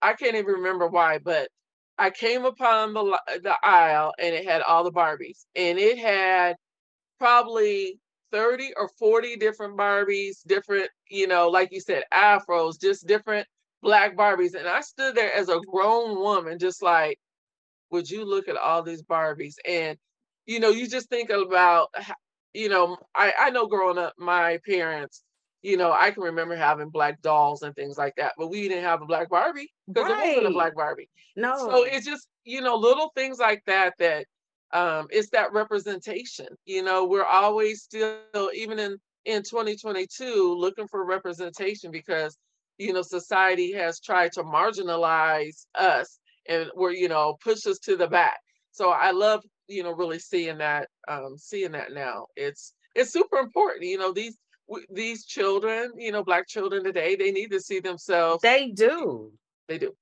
I 0.00 0.14
can't 0.14 0.34
even 0.34 0.54
remember 0.54 0.88
why, 0.88 1.18
but 1.18 1.48
I 1.96 2.10
came 2.10 2.44
upon 2.44 2.92
the 2.94 3.20
the 3.42 3.54
aisle 3.62 4.12
and 4.18 4.34
it 4.34 4.46
had 4.46 4.62
all 4.62 4.82
the 4.82 4.92
Barbies, 4.92 5.44
and 5.54 5.78
it 5.78 5.98
had 5.98 6.56
probably 7.18 8.00
30 8.32 8.72
or 8.76 8.88
40 8.98 9.36
different 9.36 9.76
Barbies, 9.76 10.42
different, 10.46 10.90
you 11.08 11.28
know, 11.28 11.48
like 11.48 11.70
you 11.70 11.80
said, 11.80 12.02
afros, 12.12 12.80
just 12.80 13.06
different 13.06 13.46
black 13.82 14.16
Barbies. 14.16 14.54
And 14.54 14.66
I 14.66 14.80
stood 14.80 15.14
there 15.14 15.32
as 15.32 15.48
a 15.48 15.60
grown 15.70 16.18
woman, 16.18 16.58
just 16.58 16.82
like, 16.82 17.18
would 17.92 18.10
you 18.10 18.24
look 18.24 18.48
at 18.48 18.56
all 18.56 18.82
these 18.82 19.02
Barbies? 19.02 19.54
And, 19.68 19.96
you 20.46 20.58
know, 20.60 20.70
you 20.70 20.88
just 20.88 21.08
think 21.08 21.30
about, 21.30 21.88
you 22.54 22.68
know, 22.68 22.96
I, 23.14 23.32
I 23.38 23.50
know 23.50 23.66
growing 23.66 23.98
up, 23.98 24.14
my 24.18 24.58
parents, 24.66 25.22
you 25.62 25.76
know, 25.76 25.92
I 25.92 26.10
can 26.10 26.24
remember 26.24 26.56
having 26.56 26.90
black 26.90 27.22
dolls 27.22 27.62
and 27.62 27.74
things 27.76 27.96
like 27.96 28.14
that, 28.16 28.32
but 28.36 28.48
we 28.48 28.68
didn't 28.68 28.84
have 28.84 29.00
a 29.00 29.06
black 29.06 29.28
Barbie 29.30 29.70
because 29.86 30.10
right. 30.10 30.18
there 30.18 30.28
wasn't 30.28 30.46
a 30.46 30.50
black 30.50 30.74
Barbie. 30.74 31.08
No. 31.36 31.56
So 31.56 31.84
it's 31.84 32.04
just, 32.04 32.26
you 32.44 32.60
know, 32.60 32.74
little 32.74 33.12
things 33.14 33.38
like 33.38 33.62
that 33.66 33.94
that 34.00 34.26
um, 34.72 35.06
it's 35.10 35.30
that 35.30 35.52
representation. 35.52 36.48
You 36.64 36.82
know, 36.82 37.04
we're 37.04 37.24
always 37.24 37.82
still, 37.82 38.50
even 38.54 38.78
in 38.78 38.98
in 39.24 39.42
2022, 39.42 40.56
looking 40.58 40.88
for 40.88 41.04
representation 41.04 41.90
because 41.90 42.36
you 42.78 42.92
know 42.92 43.02
society 43.02 43.72
has 43.72 44.00
tried 44.00 44.32
to 44.32 44.42
marginalize 44.42 45.66
us 45.74 46.18
and 46.48 46.70
we're 46.74 46.92
you 46.92 47.08
know 47.08 47.36
push 47.42 47.66
us 47.66 47.78
to 47.80 47.96
the 47.96 48.08
back. 48.08 48.38
So 48.72 48.90
I 48.90 49.10
love 49.10 49.42
you 49.68 49.82
know 49.82 49.92
really 49.92 50.18
seeing 50.18 50.58
that 50.58 50.88
um, 51.08 51.36
seeing 51.38 51.72
that 51.72 51.92
now. 51.92 52.26
It's 52.36 52.74
it's 52.94 53.12
super 53.12 53.38
important. 53.38 53.84
You 53.84 53.98
know 53.98 54.12
these 54.12 54.36
these 54.90 55.26
children, 55.26 55.92
you 55.98 56.12
know, 56.12 56.24
black 56.24 56.48
children 56.48 56.82
today, 56.84 57.14
they 57.14 57.30
need 57.30 57.50
to 57.50 57.60
see 57.60 57.80
themselves. 57.80 58.40
They 58.42 58.68
do. 58.68 59.32
They 59.68 59.78
do 59.78 59.92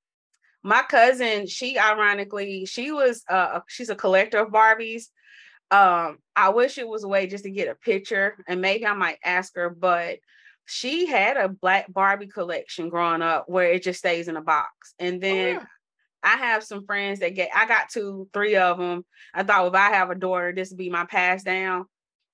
my 0.62 0.83
cousin, 0.83 1.46
she 1.46 1.79
ironically, 1.79 2.66
she 2.66 2.92
was 2.92 3.22
uh 3.29 3.61
she's 3.66 3.90
a 3.90 3.94
collector 3.96 4.38
of 4.38 4.53
Barbies. 4.53 5.05
Um, 5.70 6.18
I 6.35 6.48
wish 6.50 6.79
it 6.79 6.88
was 6.88 7.05
a 7.05 7.09
way 7.09 7.26
just 7.26 7.44
to 7.44 7.50
get 7.50 7.68
a 7.68 7.74
picture, 7.74 8.44
and 8.48 8.61
maybe 8.61 8.87
I 8.87 8.92
might 8.92 9.18
ask 9.24 9.55
her, 9.55 9.70
but 9.70 10.18
she 10.66 11.07
had 11.07 11.37
a 11.37 11.48
black 11.48 11.92
Barbie 11.92 12.26
collection 12.26 12.88
growing 12.88 13.22
up 13.22 13.44
where 13.48 13.70
it 13.70 13.83
just 13.83 14.00
stays 14.00 14.29
in 14.29 14.37
a 14.37 14.42
box. 14.42 14.94
And 14.98 15.16
oh, 15.16 15.20
then 15.20 15.57
oh, 15.57 15.61
yeah. 15.61 15.64
I 16.22 16.37
have 16.37 16.64
some 16.64 16.85
friends 16.85 17.20
that 17.20 17.35
get 17.35 17.50
I 17.54 17.66
got 17.66 17.90
two, 17.90 18.28
three 18.33 18.56
of 18.56 18.78
them. 18.78 19.04
I 19.35 19.42
thought 19.42 19.66
if 19.66 19.74
I 19.74 19.90
have 19.90 20.11
a 20.11 20.14
daughter, 20.14 20.52
this 20.54 20.70
would 20.70 20.78
be 20.78 20.90
my 20.90 21.04
pass 21.06 21.42
down. 21.42 21.87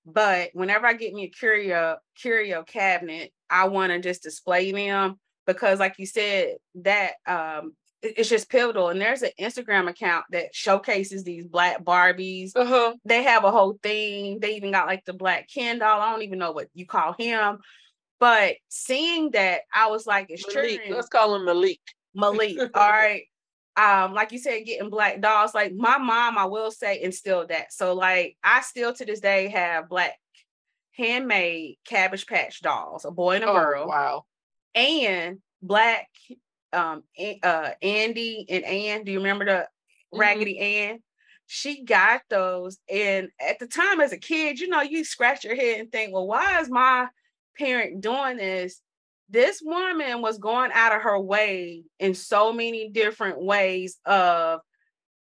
But 0.05 0.51
whenever 0.53 0.87
I 0.87 0.95
get 0.95 1.15
me 1.15 1.25
a 1.25 1.29
curio 1.29 1.97
curio 2.21 2.63
cabinet, 2.63 3.33
I 3.51 3.69
want 3.69 3.93
to 3.93 4.01
just 4.01 4.23
display 4.23 4.73
them 4.73 5.19
because 5.47 5.79
like 5.79 5.95
you 5.99 6.07
said 6.07 6.57
that 6.77 7.13
um 7.27 7.73
it's 8.03 8.29
just 8.29 8.51
pivotal. 8.51 8.89
And 8.89 9.01
there's 9.01 9.23
an 9.23 9.31
Instagram 9.41 9.89
account 9.89 10.27
that 10.31 10.55
showcases 10.55 11.25
these 11.25 11.47
black 11.47 11.83
Barbies. 11.83 12.53
Uh-huh. 12.55 12.95
They 13.05 13.23
have 13.25 13.45
a 13.45 13.51
whole 13.51 13.79
thing. 13.83 14.39
They 14.41 14.57
even 14.57 14.71
got 14.71 14.87
like 14.87 15.05
the 15.05 15.13
black 15.13 15.49
Ken 15.53 15.79
doll. 15.79 16.01
I 16.01 16.11
don't 16.11 16.23
even 16.23 16.39
know 16.39 16.53
what 16.53 16.69
you 16.75 16.87
call 16.87 17.15
him. 17.19 17.59
But 18.19 18.57
seeing 18.69 19.31
that, 19.33 19.63
I 19.75 19.89
was 19.89 20.07
like, 20.07 20.27
it's 20.29 20.47
Malik. 20.55 20.85
true. 20.85 20.95
Let's 20.95 21.09
call 21.09 21.35
him 21.35 21.45
Malik. 21.45 21.81
Malik. 22.15 22.59
all 22.75 22.91
right. 22.91 23.25
Um, 23.77 24.15
like 24.15 24.33
you 24.33 24.39
said, 24.39 24.65
getting 24.65 24.89
black 24.89 25.21
dolls. 25.21 25.55
Like 25.55 25.75
my 25.75 25.99
mom, 25.99 26.39
I 26.39 26.47
will 26.47 26.71
say, 26.71 27.03
instilled 27.03 27.49
that. 27.49 27.73
So 27.73 27.95
like 27.95 28.37
I 28.43 28.63
still 28.63 28.95
to 28.95 29.05
this 29.05 29.21
day 29.21 29.49
have 29.49 29.89
black 29.89 30.15
handmade 30.93 31.77
cabbage 31.87 32.27
patch 32.27 32.63
dolls, 32.63 33.05
a 33.05 33.11
boy 33.11 33.37
and 33.37 33.45
a 33.45 33.49
oh, 33.49 33.55
girl. 33.55 33.89
Wow. 33.89 34.25
And 34.75 35.39
black 35.63 36.09
um 36.73 37.03
uh 37.43 37.71
Andy 37.83 38.47
and 38.49 38.65
Ann. 38.65 39.05
Do 39.05 39.13
you 39.13 39.19
remember 39.19 39.45
the 39.45 39.51
mm-hmm. 39.53 40.19
Raggedy 40.19 40.59
Ann? 40.59 41.03
She 41.49 41.85
got 41.85 42.23
those, 42.29 42.79
and 42.91 43.29
at 43.41 43.61
the 43.61 43.69
time 43.69 44.01
as 44.01 44.13
a 44.13 44.19
kid, 44.19 44.59
you 44.59 44.67
know, 44.67 44.83
you 44.83 45.05
scratch 45.05 45.45
your 45.45 45.55
head 45.55 45.79
and 45.79 45.93
think, 45.93 46.13
well, 46.13 46.27
why 46.27 46.61
is 46.61 46.69
my 46.69 47.07
parent 47.57 48.01
doing 48.01 48.37
this? 48.37 48.81
This 49.29 49.61
woman 49.63 50.23
was 50.23 50.39
going 50.39 50.71
out 50.73 50.95
of 50.95 51.03
her 51.03 51.19
way 51.19 51.85
in 51.99 52.15
so 52.15 52.53
many 52.53 52.89
different 52.89 53.43
ways 53.43 53.99
of 54.05 54.61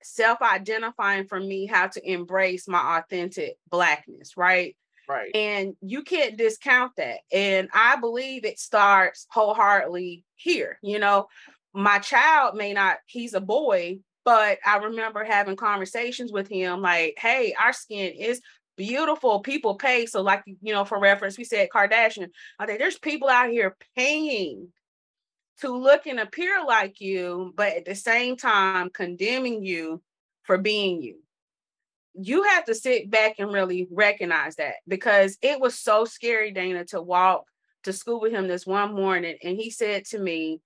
self-identifying 0.03 1.27
for 1.27 1.41
me 1.41 1.67
how 1.67 1.89
to 1.89 2.11
embrace 2.11 2.69
my 2.69 2.99
authentic 2.99 3.57
blackness, 3.69 4.37
right? 4.37 4.77
Right. 5.09 5.35
And 5.35 5.75
you 5.81 6.03
can't 6.03 6.37
discount 6.37 6.93
that. 6.97 7.21
And 7.33 7.69
I 7.73 7.97
believe 7.97 8.45
it 8.45 8.59
starts 8.59 9.27
wholeheartedly 9.31 10.25
here. 10.37 10.79
You 10.83 10.99
know, 10.99 11.27
my 11.75 11.99
child 11.99 12.55
may 12.57 12.75
not, 12.75 12.99
he's 13.07 13.35
a 13.35 13.41
boy, 13.41 13.99
but 14.25 14.59
I 14.65 14.77
remember 14.77 15.25
having 15.25 15.57
conversations 15.57 16.31
with 16.31 16.49
him 16.49 16.83
like, 16.83 17.15
hey, 17.19 17.55
our 17.61 17.73
skin 17.73 18.13
is 18.13 18.43
beautiful. 18.79 19.41
People 19.41 19.75
pay. 19.75 20.07
So, 20.07 20.23
like, 20.23 20.43
you 20.47 20.73
know, 20.73 20.87
for 20.87 20.99
reference, 20.99 21.37
we 21.37 21.45
said 21.45 21.69
Kardashian. 21.69 22.29
I 22.59 22.65
think 22.65 22.79
there's 22.79 22.99
people 22.99 23.29
out 23.29 23.51
here 23.51 23.77
paying 23.95 24.69
to 25.61 25.77
look 25.77 26.07
and 26.07 26.21
appear 26.21 26.65
like 26.67 27.01
you, 27.01 27.53
but 27.57 27.75
at 27.75 27.85
the 27.85 27.95
same 27.95 28.37
time 28.37 28.89
condemning 28.89 29.63
you 29.63 30.01
for 30.45 30.57
being 30.57 31.03
you 31.03 31.19
you 32.21 32.43
have 32.43 32.65
to 32.65 32.75
sit 32.75 33.11
back 33.11 33.37
and 33.39 33.53
really 33.53 33.87
recognize 33.91 34.57
that 34.57 34.75
because 34.87 35.39
it 35.41 35.61
was 35.61 35.79
so 35.79 36.05
scary, 36.05 36.51
Dana, 36.51 36.85
to 36.87 37.01
walk 37.01 37.45
to 37.85 37.93
school 37.93 38.21
with 38.21 38.33
him 38.33 38.49
this 38.49 38.67
one 38.67 38.95
morning. 38.95 39.37
And 39.43 39.57
he 39.57 39.71
said 39.71 40.05
to 40.07 40.19
me, 40.19 40.61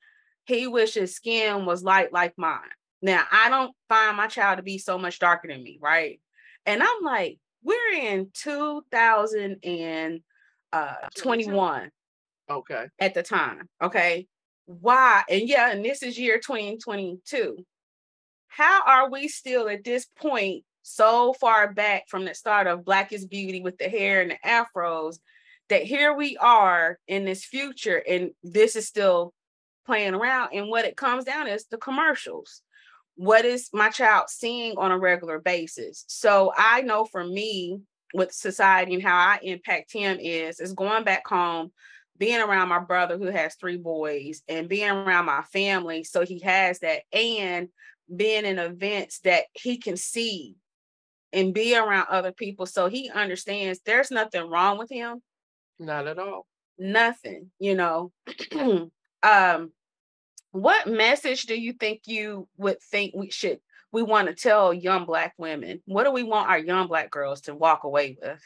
he 0.45 0.67
wishes 0.67 1.15
skin 1.15 1.67
was 1.67 1.83
light 1.83 2.13
like 2.13 2.33
mine. 2.39 2.61
Now, 3.03 3.25
I 3.31 3.51
don't 3.51 3.75
find 3.89 4.17
my 4.17 4.29
child 4.29 4.59
to 4.59 4.63
be 4.63 4.79
so 4.79 4.97
much 4.97 5.19
darker 5.19 5.49
than 5.49 5.63
me, 5.63 5.79
right? 5.81 6.21
And 6.65 6.83
I'm 6.83 7.03
like, 7.03 7.39
we're 7.63 7.93
in 7.95 8.29
2021 8.35 10.21
uh, 10.73 10.95
okay 12.51 12.87
at 12.99 13.15
the 13.15 13.23
time 13.23 13.69
okay 13.83 14.27
why 14.67 15.23
and 15.29 15.49
yeah 15.49 15.71
and 15.71 15.85
this 15.85 16.03
is 16.03 16.19
year 16.19 16.39
2022 16.39 17.57
how 18.49 18.83
are 18.87 19.11
we 19.11 19.29
still 19.29 19.69
at 19.69 19.85
this 19.85 20.07
point 20.17 20.65
so 20.83 21.33
far 21.35 21.73
back 21.73 22.05
from 22.09 22.25
the 22.25 22.35
start 22.35 22.67
of 22.67 22.85
Black 22.85 23.13
is 23.13 23.27
Beauty 23.27 23.61
with 23.61 23.79
the 23.79 23.89
hair 23.89 24.21
and 24.21 24.33
the 24.33 24.39
afros 24.45 25.19
that 25.69 25.85
here 25.85 26.13
we 26.13 26.37
are 26.37 26.99
in 27.07 27.25
this 27.25 27.45
future 27.45 28.03
and 28.07 28.33
this 28.43 28.77
is 28.77 28.87
still 28.87 29.33
playing 29.87 30.15
around. 30.15 30.51
And 30.53 30.69
what 30.69 30.85
it 30.85 30.97
comes 30.97 31.25
down 31.25 31.47
is 31.47 31.67
the 31.67 31.79
commercials. 31.79 32.63
What 33.17 33.45
is 33.45 33.69
my 33.73 33.91
child 33.91 34.31
seeing 34.31 34.77
on 34.79 34.91
a 34.91 34.99
regular 34.99 35.39
basis? 35.39 36.05
So 36.09 36.53
I 36.57 36.83
know 36.83 37.05
for 37.05 37.25
me 37.25 37.81
with 38.15 38.33
society 38.33 38.95
and 38.95 39.03
how 39.03 39.17
I 39.17 39.39
impact 39.43 39.93
him 39.93 40.19
is 40.21 40.61
is 40.61 40.73
going 40.73 41.05
back 41.05 41.27
home, 41.27 41.73
being 42.19 42.41
around 42.41 42.69
my 42.69 42.79
brother 42.79 43.19
who 43.19 43.27
has 43.27 43.55
three 43.55 43.77
boys 43.77 44.43
and 44.49 44.69
being 44.69 44.91
around 44.91 45.27
my 45.27 45.43
family. 45.53 46.05
So 46.05 46.25
he 46.25 46.41
has 46.41 46.81
that 46.81 47.03
and 47.13 47.69
being 48.15 48.45
in 48.45 48.59
events 48.59 49.21
that 49.21 49.45
he 49.53 49.79
can 49.79 49.97
see 49.97 50.57
and 51.33 51.55
be 51.55 51.77
around 51.77 52.07
other 52.11 52.33
people 52.33 52.67
so 52.67 52.89
he 52.89 53.11
understands 53.11 53.81
there's 53.85 54.11
nothing 54.11 54.49
wrong 54.49 54.79
with 54.79 54.91
him 54.91 55.23
not 55.79 56.07
at 56.07 56.19
all 56.19 56.47
nothing 56.79 57.51
you 57.59 57.75
know 57.75 58.13
um 59.23 59.73
what 60.53 60.87
message 60.87 61.43
do 61.45 61.59
you 61.59 61.73
think 61.73 62.03
you 62.07 62.49
would 62.57 62.81
think 62.81 63.13
we 63.15 63.31
should 63.31 63.59
we 63.93 64.03
want 64.03 64.29
to 64.29 64.35
tell 64.35 64.73
young 64.73 65.05
black 65.05 65.35
women 65.37 65.83
what 65.87 66.05
do 66.05 66.13
we 66.13 66.23
want 66.23 66.49
our 66.49 66.59
young 66.59 66.87
black 66.87 67.11
girls 67.11 67.43
to 67.43 67.55
walk 67.55 67.85
away 67.85 68.17
with 68.21 68.41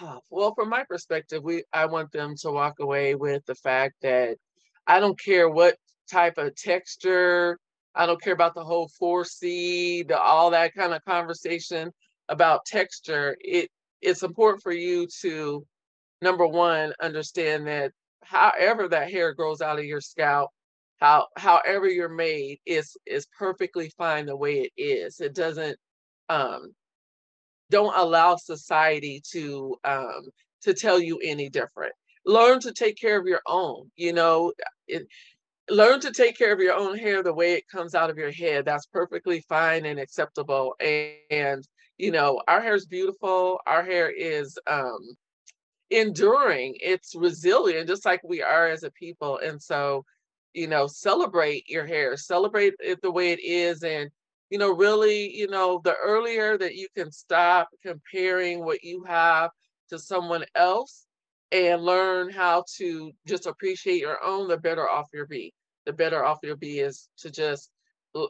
ah, 0.00 0.18
well 0.30 0.54
from 0.54 0.68
my 0.68 0.84
perspective 0.84 1.42
we 1.42 1.62
i 1.72 1.86
want 1.86 2.10
them 2.12 2.34
to 2.36 2.50
walk 2.50 2.74
away 2.80 3.14
with 3.14 3.44
the 3.46 3.54
fact 3.54 3.94
that 4.02 4.36
i 4.86 5.00
don't 5.00 5.18
care 5.20 5.48
what 5.48 5.76
type 6.10 6.38
of 6.38 6.54
texture 6.56 7.58
I 7.94 8.06
don't 8.06 8.20
care 8.20 8.32
about 8.32 8.54
the 8.54 8.64
whole 8.64 8.90
4C, 9.00 10.08
the 10.08 10.18
all 10.18 10.50
that 10.50 10.74
kind 10.74 10.92
of 10.92 11.04
conversation 11.04 11.92
about 12.28 12.66
texture. 12.66 13.36
It 13.40 13.70
it's 14.00 14.22
important 14.22 14.62
for 14.62 14.72
you 14.72 15.06
to 15.22 15.66
number 16.20 16.46
one 16.46 16.92
understand 17.00 17.66
that 17.66 17.92
however 18.24 18.88
that 18.88 19.10
hair 19.10 19.34
grows 19.34 19.60
out 19.60 19.78
of 19.78 19.84
your 19.84 20.00
scalp, 20.00 20.50
how 21.00 21.28
however 21.36 21.88
you're 21.88 22.08
made 22.08 22.58
is 22.66 22.96
is 23.06 23.26
perfectly 23.38 23.90
fine 23.98 24.26
the 24.26 24.36
way 24.36 24.60
it 24.60 24.72
is. 24.80 25.20
It 25.20 25.34
doesn't 25.34 25.76
um 26.28 26.72
don't 27.70 27.96
allow 27.96 28.36
society 28.36 29.22
to 29.32 29.76
um 29.84 30.22
to 30.62 30.74
tell 30.74 31.00
you 31.00 31.18
any 31.22 31.48
different. 31.50 31.94
Learn 32.26 32.60
to 32.60 32.72
take 32.72 32.96
care 32.98 33.18
of 33.18 33.26
your 33.26 33.42
own. 33.46 33.90
You 33.96 34.12
know, 34.14 34.52
it, 34.88 35.06
learn 35.70 36.00
to 36.00 36.12
take 36.12 36.36
care 36.36 36.52
of 36.52 36.60
your 36.60 36.74
own 36.74 36.96
hair 36.98 37.22
the 37.22 37.34
way 37.34 37.54
it 37.54 37.68
comes 37.68 37.94
out 37.94 38.10
of 38.10 38.18
your 38.18 38.32
head. 38.32 38.64
That's 38.64 38.86
perfectly 38.86 39.40
fine 39.48 39.86
and 39.86 39.98
acceptable. 39.98 40.74
And, 40.80 41.12
and 41.30 41.68
you 41.98 42.10
know, 42.10 42.42
our 42.48 42.60
hair 42.60 42.74
is 42.74 42.86
beautiful. 42.86 43.60
Our 43.66 43.82
hair 43.82 44.10
is 44.10 44.58
um, 44.66 45.00
enduring. 45.90 46.76
It's 46.80 47.14
resilient, 47.14 47.88
just 47.88 48.04
like 48.04 48.22
we 48.24 48.42
are 48.42 48.68
as 48.68 48.82
a 48.82 48.90
people. 48.90 49.38
And 49.38 49.62
so, 49.62 50.04
you 50.52 50.66
know, 50.68 50.86
celebrate 50.86 51.68
your 51.68 51.86
hair, 51.86 52.16
celebrate 52.16 52.74
it 52.80 53.02
the 53.02 53.10
way 53.10 53.32
it 53.32 53.40
is, 53.42 53.82
and 53.82 54.10
you 54.50 54.58
know, 54.58 54.72
really, 54.72 55.34
you 55.34 55.48
know, 55.48 55.80
the 55.82 55.94
earlier 56.02 56.56
that 56.58 56.76
you 56.76 56.86
can 56.96 57.10
stop 57.10 57.68
comparing 57.82 58.64
what 58.64 58.84
you 58.84 59.02
have 59.04 59.50
to 59.90 59.98
someone 59.98 60.44
else 60.54 61.06
and 61.50 61.82
learn 61.82 62.30
how 62.30 62.64
to 62.76 63.10
just 63.26 63.46
appreciate 63.46 64.00
your 64.00 64.22
own, 64.22 64.48
the 64.48 64.56
better 64.56 64.88
off 64.88 65.08
you'll 65.12 65.26
be. 65.26 65.52
The 65.86 65.92
better 65.92 66.24
off 66.24 66.38
you'll 66.42 66.56
be 66.56 66.80
is 66.80 67.08
to 67.18 67.30
just, 67.30 67.70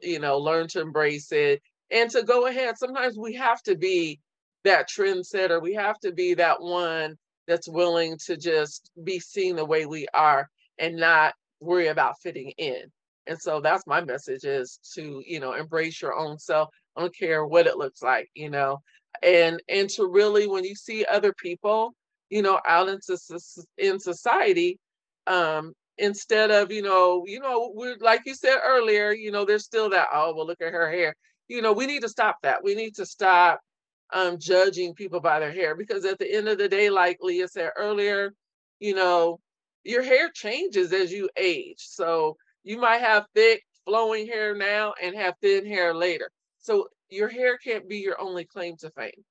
you 0.02 0.18
know, 0.18 0.38
learn 0.38 0.68
to 0.68 0.80
embrace 0.80 1.30
it 1.32 1.62
and 1.90 2.10
to 2.10 2.22
go 2.22 2.46
ahead. 2.46 2.78
Sometimes 2.78 3.18
we 3.18 3.34
have 3.34 3.62
to 3.62 3.76
be 3.76 4.20
that 4.64 4.88
trendsetter. 4.88 5.60
We 5.60 5.74
have 5.74 5.98
to 6.00 6.12
be 6.12 6.34
that 6.34 6.60
one 6.60 7.16
that's 7.46 7.68
willing 7.68 8.18
to 8.26 8.36
just 8.36 8.90
be 9.04 9.18
seen 9.18 9.56
the 9.56 9.64
way 9.64 9.86
we 9.86 10.06
are 10.14 10.48
and 10.78 10.96
not 10.96 11.34
worry 11.60 11.88
about 11.88 12.20
fitting 12.22 12.52
in. 12.58 12.82
And 13.26 13.40
so 13.40 13.60
that's 13.60 13.86
my 13.86 14.02
message 14.02 14.44
is 14.44 14.78
to, 14.94 15.22
you 15.26 15.40
know, 15.40 15.54
embrace 15.54 16.00
your 16.02 16.14
own 16.14 16.38
self. 16.38 16.68
I 16.96 17.00
don't 17.00 17.16
care 17.16 17.44
what 17.46 17.66
it 17.66 17.78
looks 17.78 18.02
like, 18.02 18.28
you 18.34 18.50
know, 18.50 18.82
and 19.22 19.62
and 19.68 19.88
to 19.90 20.06
really 20.06 20.46
when 20.46 20.64
you 20.64 20.74
see 20.74 21.04
other 21.04 21.32
people, 21.32 21.94
you 22.30 22.42
know, 22.42 22.60
out 22.66 22.88
into 22.88 23.18
in 23.78 23.98
society, 23.98 24.78
um, 25.26 25.72
instead 25.98 26.50
of, 26.50 26.70
you 26.70 26.82
know, 26.82 27.24
you 27.26 27.40
know, 27.40 27.72
we're 27.74 27.96
like 28.00 28.22
you 28.26 28.34
said 28.34 28.58
earlier, 28.64 29.12
you 29.12 29.30
know, 29.30 29.44
there's 29.44 29.64
still 29.64 29.90
that, 29.90 30.08
oh, 30.12 30.34
well, 30.36 30.46
look 30.46 30.60
at 30.60 30.72
her 30.72 30.90
hair. 30.90 31.14
You 31.48 31.62
know, 31.62 31.72
we 31.72 31.86
need 31.86 32.02
to 32.02 32.08
stop 32.08 32.36
that. 32.42 32.62
We 32.62 32.74
need 32.74 32.94
to 32.96 33.06
stop 33.06 33.60
um 34.12 34.38
judging 34.38 34.94
people 34.94 35.20
by 35.20 35.40
their 35.40 35.52
hair 35.52 35.74
because 35.74 36.04
at 36.04 36.18
the 36.18 36.32
end 36.32 36.48
of 36.48 36.58
the 36.58 36.68
day, 36.68 36.90
like 36.90 37.18
Leah 37.20 37.48
said 37.48 37.70
earlier, 37.76 38.32
you 38.80 38.94
know, 38.94 39.40
your 39.84 40.02
hair 40.02 40.30
changes 40.34 40.92
as 40.92 41.12
you 41.12 41.28
age. 41.36 41.78
So 41.78 42.36
you 42.62 42.78
might 42.78 43.00
have 43.00 43.26
thick 43.34 43.62
flowing 43.84 44.26
hair 44.26 44.54
now 44.54 44.94
and 45.02 45.14
have 45.16 45.34
thin 45.42 45.66
hair 45.66 45.94
later. 45.94 46.30
So 46.58 46.88
your 47.10 47.28
hair 47.28 47.58
can't 47.58 47.88
be 47.88 47.98
your 47.98 48.20
only 48.20 48.44
claim 48.44 48.76
to 48.78 48.90
fame. 48.90 49.24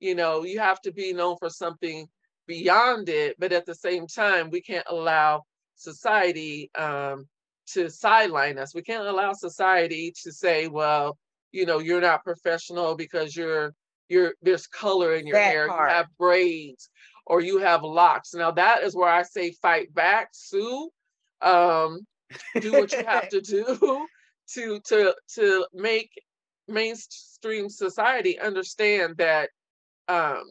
You 0.00 0.14
know, 0.14 0.44
you 0.44 0.58
have 0.58 0.80
to 0.82 0.92
be 0.92 1.12
known 1.12 1.36
for 1.38 1.48
something 1.48 2.06
beyond 2.46 3.08
it, 3.08 3.36
but 3.38 3.52
at 3.52 3.66
the 3.66 3.74
same 3.74 4.06
time, 4.06 4.50
we 4.50 4.60
can't 4.60 4.86
allow 4.88 5.42
society 5.76 6.70
um, 6.76 7.26
to 7.68 7.88
sideline 7.90 8.58
us. 8.58 8.74
We 8.74 8.82
can't 8.82 9.06
allow 9.06 9.32
society 9.32 10.12
to 10.22 10.32
say, 10.32 10.68
well, 10.68 11.16
you 11.52 11.66
know, 11.66 11.78
you're 11.78 12.00
not 12.00 12.24
professional 12.24 12.96
because 12.96 13.34
you're 13.36 13.72
you're 14.08 14.34
there's 14.42 14.66
color 14.66 15.14
in 15.14 15.26
your 15.26 15.36
that 15.36 15.52
hair, 15.52 15.68
part. 15.68 15.90
you 15.90 15.96
have 15.96 16.06
braids 16.18 16.88
or 17.26 17.40
you 17.40 17.58
have 17.58 17.82
locks. 17.82 18.34
Now 18.34 18.52
that 18.52 18.82
is 18.82 18.94
where 18.94 19.08
I 19.08 19.22
say 19.22 19.52
fight 19.62 19.92
back, 19.94 20.28
sue. 20.32 20.90
Um, 21.42 22.06
do 22.60 22.72
what 22.72 22.92
you 22.92 23.04
have 23.04 23.28
to 23.28 23.40
do 23.42 24.06
to 24.54 24.80
to 24.80 25.14
to 25.34 25.66
make 25.72 26.10
mainstream 26.68 27.68
society 27.68 28.38
understand 28.38 29.16
that 29.18 29.50
um 30.08 30.42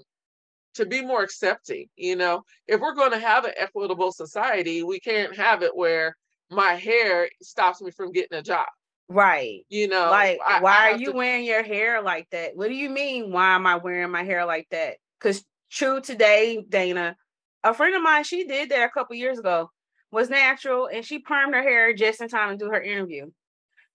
to 0.74 0.86
be 0.86 1.02
more 1.02 1.24
accepting 1.24 1.88
you 1.96 2.16
know 2.16 2.44
if 2.68 2.80
we're 2.80 2.96
going 2.96 3.12
to 3.12 3.20
have 3.20 3.46
an 3.46 3.52
equitable 3.58 4.12
society 4.12 4.84
we 4.84 5.00
can't 5.00 5.36
have 5.36 5.62
it 5.62 5.76
where 5.76 6.16
my 6.52 6.74
hair 6.74 7.30
stops 7.42 7.82
me 7.82 7.92
from 7.92 8.12
getting 8.12 8.38
a 8.38 8.42
job 8.42 8.68
right 9.08 9.66
you 9.70 9.88
know 9.88 10.10
like 10.10 10.40
I, 10.46 10.62
why 10.62 10.90
I 10.90 10.92
are 10.92 10.98
you 10.98 11.12
to... 11.12 11.18
wearing 11.18 11.46
your 11.46 11.64
hair 11.64 12.02
like 12.02 12.28
that 12.32 12.56
what 12.56 12.70
do 12.70 12.74
you 12.76 12.90
mean 12.90 13.32
why 13.32 13.54
am 13.54 13.68
i 13.68 13.76
wearing 13.76 14.12
my 14.12 14.24
hair 14.24 14.46
like 14.46 14.68
that 14.72 14.98
because 15.20 15.44
true 15.70 16.02
today 16.02 16.66
dana 16.68 17.16
a 17.64 17.74
friend 17.74 17.96
of 17.96 18.02
mine 18.02 18.24
she 18.24 18.46
did 18.46 18.70
that 18.70 18.84
a 18.84 18.90
couple 18.90 19.16
years 19.16 19.38
ago 19.38 19.70
was 20.16 20.30
natural 20.30 20.88
and 20.92 21.06
she 21.06 21.22
permed 21.22 21.54
her 21.54 21.62
hair 21.62 21.94
just 21.94 22.22
in 22.22 22.30
time 22.30 22.58
to 22.58 22.66
do 22.66 22.72
her 22.72 22.82
interview. 22.82 23.30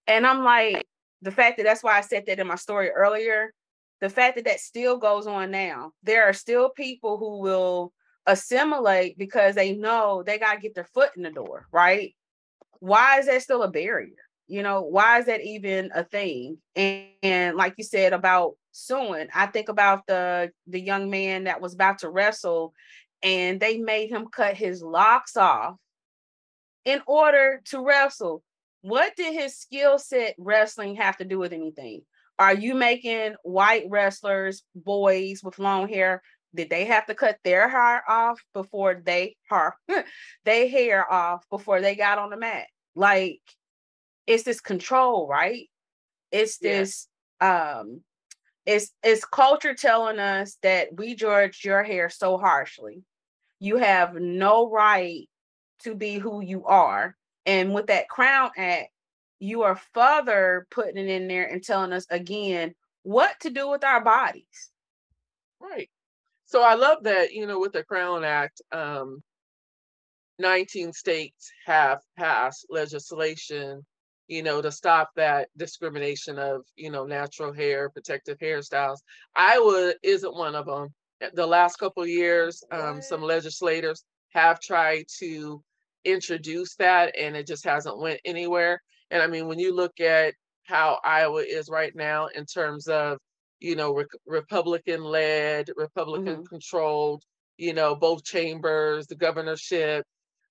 And 0.06 0.26
I'm 0.26 0.44
like, 0.44 0.86
the 1.22 1.30
fact 1.30 1.56
that 1.56 1.64
that's 1.64 1.82
why 1.82 1.96
I 1.96 2.02
said 2.02 2.24
that 2.26 2.38
in 2.38 2.46
my 2.46 2.56
story 2.56 2.90
earlier, 2.90 3.52
the 4.00 4.10
fact 4.10 4.36
that 4.36 4.44
that 4.44 4.60
still 4.60 4.98
goes 4.98 5.26
on 5.26 5.50
now, 5.50 5.92
there 6.02 6.24
are 6.24 6.32
still 6.32 6.68
people 6.70 7.16
who 7.16 7.38
will 7.40 7.92
assimilate 8.26 9.18
because 9.18 9.54
they 9.54 9.72
know 9.72 10.22
they 10.22 10.38
got 10.38 10.54
to 10.54 10.60
get 10.60 10.74
their 10.74 10.88
foot 10.92 11.10
in 11.16 11.22
the 11.22 11.30
door, 11.30 11.66
right? 11.72 12.14
Why 12.80 13.18
is 13.18 13.26
that 13.26 13.42
still 13.42 13.62
a 13.62 13.70
barrier? 13.70 14.16
You 14.50 14.62
know, 14.64 14.82
why 14.82 15.20
is 15.20 15.26
that 15.26 15.42
even 15.42 15.90
a 15.94 16.02
thing? 16.02 16.58
And, 16.74 17.06
and 17.22 17.56
like 17.56 17.74
you 17.78 17.84
said 17.84 18.12
about 18.12 18.54
suing, 18.72 19.28
I 19.34 19.46
think 19.46 19.68
about 19.68 20.06
the 20.06 20.50
the 20.66 20.80
young 20.80 21.08
man 21.08 21.44
that 21.44 21.60
was 21.60 21.74
about 21.74 21.98
to 22.00 22.10
wrestle 22.10 22.74
and 23.22 23.60
they 23.60 23.78
made 23.78 24.10
him 24.10 24.26
cut 24.26 24.56
his 24.56 24.82
locks 24.82 25.36
off 25.36 25.76
in 26.84 27.00
order 27.06 27.60
to 27.66 27.84
wrestle. 27.84 28.42
What 28.82 29.14
did 29.16 29.34
his 29.34 29.56
skill 29.56 29.98
set 29.98 30.34
wrestling 30.38 30.96
have 30.96 31.18
to 31.18 31.24
do 31.24 31.38
with 31.38 31.52
anything? 31.52 32.02
Are 32.38 32.54
you 32.54 32.74
making 32.74 33.34
white 33.42 33.84
wrestlers, 33.88 34.62
boys 34.74 35.42
with 35.44 35.58
long 35.58 35.88
hair, 35.88 36.22
did 36.54 36.70
they 36.70 36.86
have 36.86 37.06
to 37.06 37.14
cut 37.14 37.38
their 37.44 37.68
hair 37.68 38.02
off 38.08 38.40
before 38.54 39.00
they 39.04 39.36
hair 39.50 39.76
they 40.44 40.68
hair 40.68 41.10
off 41.10 41.44
before 41.50 41.80
they 41.80 41.94
got 41.94 42.18
on 42.18 42.30
the 42.30 42.36
mat? 42.36 42.66
Like 42.96 43.42
it's 44.30 44.44
this 44.44 44.60
control, 44.60 45.26
right? 45.26 45.68
It's 46.30 46.58
this 46.58 47.08
yeah. 47.40 47.78
um 47.80 48.02
it's 48.64 48.92
it's 49.02 49.24
culture 49.24 49.74
telling 49.74 50.20
us 50.20 50.56
that 50.62 50.96
we 50.96 51.16
judge 51.16 51.64
your 51.64 51.82
hair 51.82 52.08
so 52.08 52.38
harshly. 52.38 53.02
You 53.58 53.76
have 53.78 54.14
no 54.14 54.70
right 54.70 55.28
to 55.82 55.94
be 55.94 56.18
who 56.18 56.40
you 56.40 56.64
are. 56.64 57.16
And 57.44 57.74
with 57.74 57.88
that 57.88 58.08
Crown 58.08 58.50
Act, 58.56 58.90
you 59.40 59.62
are 59.62 59.80
further 59.94 60.66
putting 60.70 60.98
it 60.98 61.08
in 61.08 61.26
there 61.26 61.46
and 61.46 61.62
telling 61.62 61.92
us 61.92 62.06
again 62.10 62.74
what 63.02 63.34
to 63.40 63.50
do 63.50 63.68
with 63.68 63.82
our 63.82 64.04
bodies. 64.04 64.70
Right. 65.58 65.90
So 66.44 66.62
I 66.62 66.74
love 66.74 67.02
that, 67.04 67.32
you 67.32 67.46
know, 67.46 67.58
with 67.58 67.72
the 67.72 67.82
Crown 67.82 68.22
Act, 68.22 68.62
um, 68.70 69.22
19 70.38 70.92
states 70.92 71.50
have 71.66 72.00
passed 72.16 72.66
legislation, 72.70 73.84
you 74.30 74.44
know, 74.44 74.62
to 74.62 74.70
stop 74.70 75.10
that 75.16 75.48
discrimination 75.56 76.38
of, 76.38 76.62
you 76.76 76.88
know, 76.88 77.04
natural 77.04 77.52
hair, 77.52 77.90
protective 77.90 78.38
hairstyles. 78.38 78.98
Iowa 79.34 79.92
isn't 80.04 80.36
one 80.36 80.54
of 80.54 80.66
them. 80.66 80.94
The 81.34 81.46
last 81.46 81.80
couple 81.80 82.06
years, 82.06 82.62
um, 82.70 83.02
some 83.02 83.22
legislators 83.22 84.04
have 84.28 84.60
tried 84.60 85.06
to 85.18 85.60
introduce 86.04 86.76
that 86.76 87.12
and 87.18 87.36
it 87.36 87.44
just 87.48 87.64
hasn't 87.64 87.98
went 87.98 88.20
anywhere. 88.24 88.80
And 89.10 89.20
I 89.20 89.26
mean, 89.26 89.48
when 89.48 89.58
you 89.58 89.74
look 89.74 89.98
at 89.98 90.34
how 90.62 91.00
Iowa 91.04 91.42
is 91.42 91.68
right 91.68 91.92
now 91.96 92.28
in 92.28 92.46
terms 92.46 92.86
of, 92.86 93.18
you 93.58 93.74
know, 93.74 93.92
re- 93.92 94.04
Republican 94.26 95.02
led, 95.02 95.70
Republican 95.76 96.36
mm-hmm. 96.36 96.44
controlled, 96.44 97.24
you 97.58 97.74
know, 97.74 97.96
both 97.96 98.22
chambers, 98.22 99.08
the 99.08 99.16
governorship, 99.16 100.04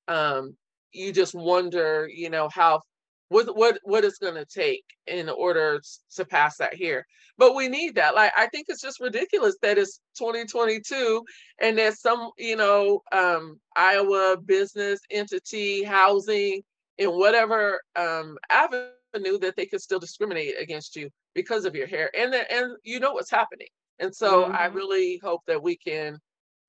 um, 0.10 0.58
you 0.92 1.13
just 1.13 1.34
wonder, 1.34 2.10
you 2.13 2.30
know, 2.30 2.50
how 2.52 2.82
what 3.30 3.56
what 3.56 3.80
what 3.84 4.04
it's 4.04 4.18
going 4.18 4.36
to 4.36 4.46
take 4.46 4.84
in 5.08 5.30
order 5.30 5.82
to 6.15 6.26
pass 6.26 6.58
that 6.58 6.74
here. 6.74 7.06
But 7.38 7.56
we 7.56 7.68
need 7.70 7.96
that. 7.96 8.15
Like 8.15 8.34
i 8.36 8.48
think 8.48 8.65
it's 8.70 8.82
just 8.82 9.00
ridiculous 9.00 9.56
that 9.62 9.78
it's 9.78 10.02
2022 10.18 11.24
and 11.62 11.78
there's 11.78 12.02
some 12.02 12.32
you 12.38 12.56
know 12.56 13.02
um 13.12 13.60
iowa 13.76 14.38
business 14.44 15.00
entity 15.12 15.84
housing 15.84 16.62
in 16.98 17.10
whatever 17.12 17.82
um 17.96 18.38
avenue 18.50 19.39
that 19.39 19.54
they 19.56 19.65
could 19.65 19.82
still 19.82 20.00
discriminate 20.00 20.56
against 20.60 20.96
you 20.96 21.10
because 21.36 21.65
of 21.65 21.76
your 21.76 21.88
hair. 21.88 22.12
And 22.18 22.34
the, 22.34 22.52
and 22.52 22.74
you 22.84 23.00
know 23.00 23.14
what's 23.14 23.32
happening. 23.32 23.68
And 23.99 24.14
so 24.14 24.43
mm-hmm. 24.43 24.56
i 24.56 24.66
really 24.66 25.20
hope 25.24 25.41
that 25.47 25.62
we 25.62 25.78
can 25.78 26.20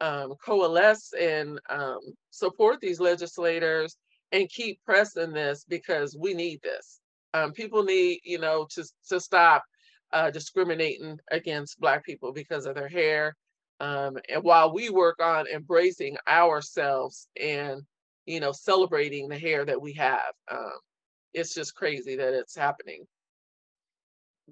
um, 0.02 0.34
coalesce 0.42 1.12
and 1.12 1.60
um, 1.68 1.98
support 2.30 2.80
these 2.80 3.00
legislators 3.00 3.96
and 4.32 4.48
keep 4.48 4.80
pressing 4.84 5.32
this 5.32 5.64
because 5.68 6.16
we 6.18 6.34
need 6.34 6.60
this. 6.62 7.00
Um, 7.34 7.52
people 7.52 7.82
need, 7.84 8.20
you 8.24 8.38
know, 8.38 8.66
to 8.70 8.84
to 9.08 9.20
stop 9.20 9.64
uh, 10.12 10.30
discriminating 10.30 11.18
against 11.30 11.80
Black 11.80 12.04
people 12.04 12.32
because 12.32 12.66
of 12.66 12.74
their 12.74 12.88
hair. 12.88 13.36
Um, 13.80 14.18
and 14.28 14.42
while 14.42 14.74
we 14.74 14.90
work 14.90 15.22
on 15.22 15.46
embracing 15.46 16.16
ourselves 16.28 17.28
and, 17.40 17.82
you 18.26 18.40
know, 18.40 18.52
celebrating 18.52 19.28
the 19.28 19.38
hair 19.38 19.64
that 19.64 19.80
we 19.80 19.94
have, 19.94 20.32
um, 20.50 20.72
it's 21.32 21.54
just 21.54 21.74
crazy 21.74 22.16
that 22.16 22.34
it's 22.34 22.56
happening. 22.56 23.06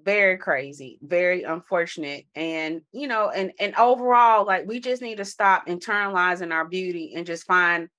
Very 0.01 0.37
crazy, 0.37 0.97
very 1.01 1.43
unfortunate, 1.43 2.25
and 2.33 2.81
you 2.93 3.07
know, 3.07 3.29
and 3.29 3.51
and 3.59 3.75
overall, 3.75 4.45
like 4.45 4.65
we 4.65 4.79
just 4.79 5.01
need 5.01 5.17
to 5.17 5.25
stop 5.25 5.67
internalizing 5.67 6.53
our 6.53 6.65
beauty 6.65 7.13
and 7.17 7.25
just 7.25 7.45
find 7.45 7.89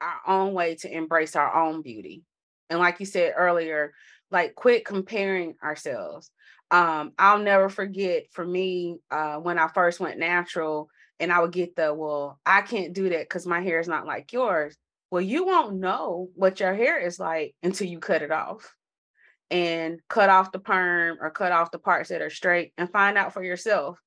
our 0.00 0.20
own 0.26 0.52
way 0.54 0.76
to 0.76 0.92
embrace 0.92 1.36
our 1.36 1.54
own 1.54 1.82
beauty. 1.82 2.24
and 2.68 2.78
like 2.78 3.00
you 3.00 3.06
said 3.06 3.34
earlier, 3.36 3.92
like 4.30 4.54
quit 4.54 4.84
comparing 4.84 5.56
ourselves. 5.62 6.30
Um, 6.70 7.12
I'll 7.18 7.40
never 7.40 7.68
forget 7.68 8.26
for 8.30 8.46
me 8.46 8.98
uh, 9.10 9.36
when 9.36 9.58
I 9.58 9.66
first 9.68 9.98
went 9.98 10.20
natural 10.20 10.88
and 11.18 11.32
I 11.32 11.40
would 11.40 11.52
get 11.52 11.74
the, 11.74 11.92
well, 11.92 12.38
I 12.46 12.62
can't 12.62 12.92
do 12.92 13.08
that 13.08 13.28
because 13.28 13.46
my 13.46 13.60
hair 13.60 13.80
is 13.80 13.88
not 13.88 14.06
like 14.06 14.32
yours. 14.32 14.76
Well, 15.10 15.20
you 15.20 15.44
won't 15.44 15.76
know 15.76 16.28
what 16.34 16.60
your 16.60 16.72
hair 16.74 16.98
is 16.98 17.18
like 17.18 17.54
until 17.62 17.88
you 17.88 17.98
cut 17.98 18.22
it 18.22 18.30
off 18.30 18.74
and 19.50 19.98
cut 20.08 20.30
off 20.30 20.52
the 20.52 20.60
perm 20.60 21.18
or 21.20 21.30
cut 21.30 21.50
off 21.50 21.72
the 21.72 21.80
parts 21.80 22.10
that 22.10 22.22
are 22.22 22.30
straight 22.30 22.72
and 22.78 22.90
find 22.90 23.18
out 23.18 23.34
for 23.34 23.42
yourself. 23.42 24.00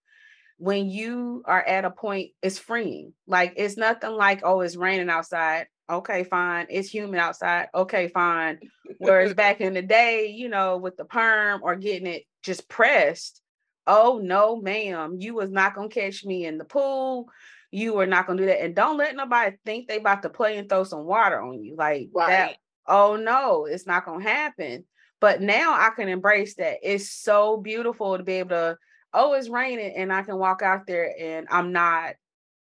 When 0.57 0.89
you 0.89 1.43
are 1.45 1.61
at 1.61 1.83
a 1.83 1.91
point, 1.91 2.31
it's 2.41 2.57
freeing. 2.57 3.13
Like 3.27 3.53
it's 3.57 3.75
nothing 3.75 4.11
like, 4.11 4.41
oh, 4.43 4.61
it's 4.61 4.77
raining 4.77 5.09
outside. 5.09 5.67
Okay, 5.89 6.23
fine. 6.23 6.67
It's 6.69 6.93
humid 6.93 7.19
outside. 7.19 7.67
Okay, 7.75 8.07
fine. 8.07 8.59
Whereas 8.99 9.33
back 9.33 9.61
in 9.61 9.73
the 9.73 9.81
day, 9.81 10.27
you 10.27 10.49
know, 10.49 10.77
with 10.77 10.97
the 10.97 11.05
perm 11.05 11.61
or 11.63 11.75
getting 11.75 12.07
it 12.07 12.23
just 12.41 12.69
pressed, 12.69 13.41
oh 13.85 14.19
no, 14.23 14.61
ma'am, 14.61 15.17
you 15.19 15.33
was 15.33 15.49
not 15.49 15.75
gonna 15.75 15.89
catch 15.89 16.23
me 16.23 16.45
in 16.45 16.57
the 16.57 16.65
pool. 16.65 17.27
You 17.71 17.93
were 17.93 18.05
not 18.05 18.27
gonna 18.27 18.39
do 18.39 18.45
that. 18.45 18.63
And 18.63 18.75
don't 18.75 18.97
let 18.97 19.15
nobody 19.15 19.57
think 19.65 19.87
they 19.87 19.97
about 19.97 20.21
to 20.23 20.29
play 20.29 20.57
and 20.57 20.69
throw 20.69 20.83
some 20.83 21.05
water 21.05 21.41
on 21.41 21.63
you. 21.63 21.75
Like 21.75 22.09
right. 22.13 22.27
that. 22.29 22.55
Oh 22.87 23.15
no, 23.15 23.65
it's 23.65 23.87
not 23.87 24.05
gonna 24.05 24.23
happen. 24.23 24.85
But 25.19 25.41
now 25.41 25.73
I 25.73 25.89
can 25.95 26.09
embrace 26.09 26.55
that. 26.55 26.79
It's 26.81 27.09
so 27.09 27.57
beautiful 27.57 28.17
to 28.17 28.23
be 28.23 28.33
able 28.33 28.49
to, 28.49 28.77
oh, 29.13 29.33
it's 29.33 29.47
raining, 29.47 29.93
and 29.95 30.11
I 30.11 30.21
can 30.21 30.37
walk 30.37 30.61
out 30.61 30.85
there 30.85 31.13
and 31.17 31.47
I'm 31.49 31.71
not, 31.71 32.15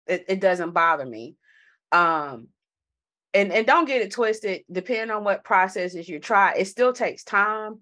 it, 0.08 0.24
it 0.28 0.40
doesn't 0.40 0.72
bother 0.72 1.06
me. 1.06 1.36
Um, 1.92 2.48
and 3.34 3.52
and 3.52 3.66
don't 3.66 3.86
get 3.86 4.02
it 4.02 4.12
twisted 4.12 4.62
depending 4.70 5.10
on 5.10 5.24
what 5.24 5.44
processes 5.44 6.08
you 6.08 6.18
try 6.18 6.54
it 6.54 6.66
still 6.66 6.92
takes 6.92 7.24
time 7.24 7.80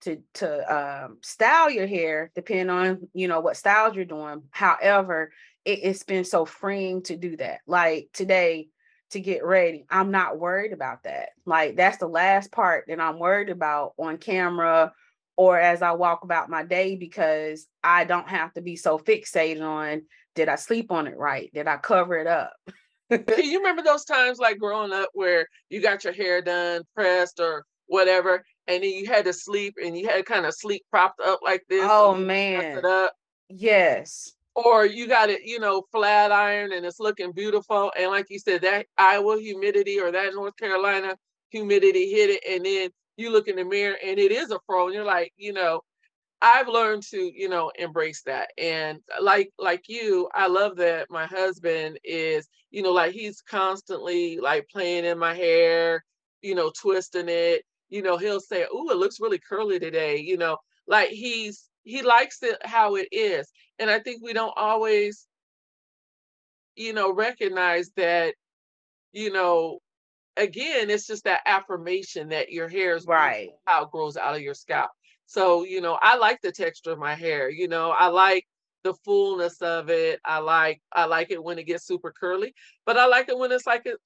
to 0.00 0.22
to 0.34 1.04
um, 1.04 1.18
style 1.22 1.70
your 1.70 1.86
hair 1.86 2.30
depending 2.34 2.70
on 2.70 3.08
you 3.14 3.28
know 3.28 3.40
what 3.40 3.56
styles 3.56 3.94
you're 3.94 4.04
doing. 4.04 4.42
However 4.50 5.32
it, 5.64 5.80
it's 5.82 6.04
been 6.04 6.24
so 6.24 6.44
freeing 6.44 7.02
to 7.04 7.16
do 7.16 7.36
that. 7.36 7.60
Like 7.66 8.08
today 8.12 8.68
to 9.10 9.20
get 9.20 9.42
ready 9.42 9.86
i'm 9.88 10.10
not 10.10 10.38
worried 10.38 10.74
about 10.74 11.04
that. 11.04 11.30
Like 11.46 11.76
that's 11.76 11.96
the 11.98 12.06
last 12.06 12.52
part 12.52 12.84
that 12.88 13.00
i'm 13.00 13.18
worried 13.18 13.48
about 13.48 13.94
on 13.98 14.18
camera 14.18 14.92
or 15.36 15.58
as 15.58 15.82
i 15.82 15.92
walk 15.92 16.24
about 16.24 16.50
my 16.50 16.62
day 16.62 16.94
because 16.94 17.66
i 17.82 18.04
don't 18.04 18.28
have 18.28 18.52
to 18.54 18.60
be 18.60 18.76
so 18.76 18.98
fixated 18.98 19.62
on 19.62 20.02
did 20.34 20.48
i 20.48 20.56
sleep 20.56 20.92
on 20.92 21.06
it 21.06 21.16
right? 21.16 21.50
Did 21.54 21.66
i 21.66 21.78
cover 21.78 22.18
it 22.18 22.26
up 22.26 22.54
you 23.10 23.58
remember 23.58 23.82
those 23.82 24.04
times 24.04 24.38
like 24.38 24.58
growing 24.58 24.92
up 24.92 25.10
where 25.14 25.46
you 25.70 25.80
got 25.80 26.04
your 26.04 26.12
hair 26.12 26.42
done, 26.42 26.82
pressed 26.94 27.40
or 27.40 27.64
whatever, 27.86 28.42
and 28.66 28.82
then 28.82 28.90
you 28.90 29.06
had 29.06 29.24
to 29.24 29.32
sleep 29.32 29.74
and 29.82 29.96
you 29.96 30.08
had 30.08 30.26
kind 30.26 30.44
of 30.46 30.54
sleep 30.54 30.84
propped 30.90 31.20
up 31.20 31.40
like 31.42 31.62
this? 31.68 31.86
Oh 31.88 32.14
man. 32.14 32.82
Yes. 33.48 34.32
Or 34.54 34.84
you 34.84 35.06
got 35.06 35.30
it, 35.30 35.42
you 35.44 35.60
know, 35.60 35.84
flat 35.92 36.32
iron 36.32 36.72
and 36.72 36.84
it's 36.84 37.00
looking 37.00 37.32
beautiful. 37.32 37.92
And 37.96 38.10
like 38.10 38.26
you 38.28 38.38
said, 38.38 38.62
that 38.62 38.86
Iowa 38.98 39.38
humidity 39.38 40.00
or 40.00 40.10
that 40.10 40.34
North 40.34 40.56
Carolina 40.56 41.16
humidity 41.50 42.10
hit 42.10 42.30
it. 42.30 42.42
And 42.48 42.66
then 42.66 42.90
you 43.16 43.30
look 43.30 43.48
in 43.48 43.56
the 43.56 43.64
mirror 43.64 43.96
and 44.04 44.18
it 44.18 44.32
is 44.32 44.50
a 44.50 44.58
fro. 44.66 44.86
And 44.86 44.94
you're 44.94 45.04
like, 45.04 45.32
you 45.36 45.52
know, 45.52 45.80
I've 46.40 46.68
learned 46.68 47.02
to, 47.10 47.18
you 47.34 47.48
know, 47.48 47.72
embrace 47.78 48.22
that. 48.22 48.50
And 48.58 49.00
uh, 49.18 49.22
like 49.22 49.50
like 49.58 49.84
you, 49.88 50.28
I 50.34 50.46
love 50.46 50.76
that 50.76 51.08
my 51.10 51.26
husband 51.26 51.98
is, 52.04 52.48
you 52.70 52.82
know, 52.82 52.92
like 52.92 53.12
he's 53.12 53.40
constantly 53.42 54.38
like 54.38 54.68
playing 54.70 55.04
in 55.04 55.18
my 55.18 55.34
hair, 55.34 56.04
you 56.42 56.54
know, 56.54 56.70
twisting 56.80 57.28
it. 57.28 57.62
You 57.90 58.02
know, 58.02 58.16
he'll 58.18 58.40
say, 58.40 58.66
"Oh, 58.72 58.90
it 58.90 58.98
looks 58.98 59.20
really 59.20 59.38
curly 59.40 59.78
today." 59.80 60.18
You 60.18 60.36
know, 60.36 60.58
like 60.86 61.10
he's 61.10 61.68
he 61.84 62.02
likes 62.02 62.42
it 62.42 62.58
how 62.64 62.96
it 62.96 63.08
is. 63.12 63.50
And 63.78 63.90
I 63.90 63.98
think 64.00 64.22
we 64.22 64.32
don't 64.32 64.54
always 64.56 65.26
you 66.76 66.92
know, 66.92 67.12
recognize 67.12 67.90
that 67.96 68.34
you 69.12 69.32
know, 69.32 69.78
again, 70.36 70.90
it's 70.90 71.06
just 71.06 71.24
that 71.24 71.40
affirmation 71.46 72.28
that 72.30 72.50
your 72.52 72.68
hair 72.68 72.96
is 72.96 73.06
right 73.06 73.50
how 73.66 73.84
it 73.84 73.90
grows 73.92 74.16
out 74.16 74.34
of 74.36 74.42
your 74.42 74.54
scalp. 74.54 74.90
So, 75.28 75.62
you 75.64 75.82
know, 75.82 75.98
I 76.00 76.16
like 76.16 76.40
the 76.40 76.50
texture 76.50 76.90
of 76.90 76.98
my 76.98 77.14
hair. 77.14 77.50
You 77.50 77.68
know, 77.68 77.90
I 77.90 78.06
like 78.06 78.46
the 78.82 78.94
fullness 79.04 79.60
of 79.60 79.90
it. 79.90 80.20
I 80.24 80.38
like 80.38 80.80
I 80.90 81.04
like 81.04 81.30
it 81.30 81.44
when 81.44 81.58
it 81.58 81.66
gets 81.66 81.86
super 81.86 82.12
curly, 82.18 82.54
but 82.86 82.96
I 82.96 83.06
like 83.06 83.28
it 83.28 83.38
when 83.38 83.52
it's 83.52 83.66
like 83.66 83.82
it 83.84 83.98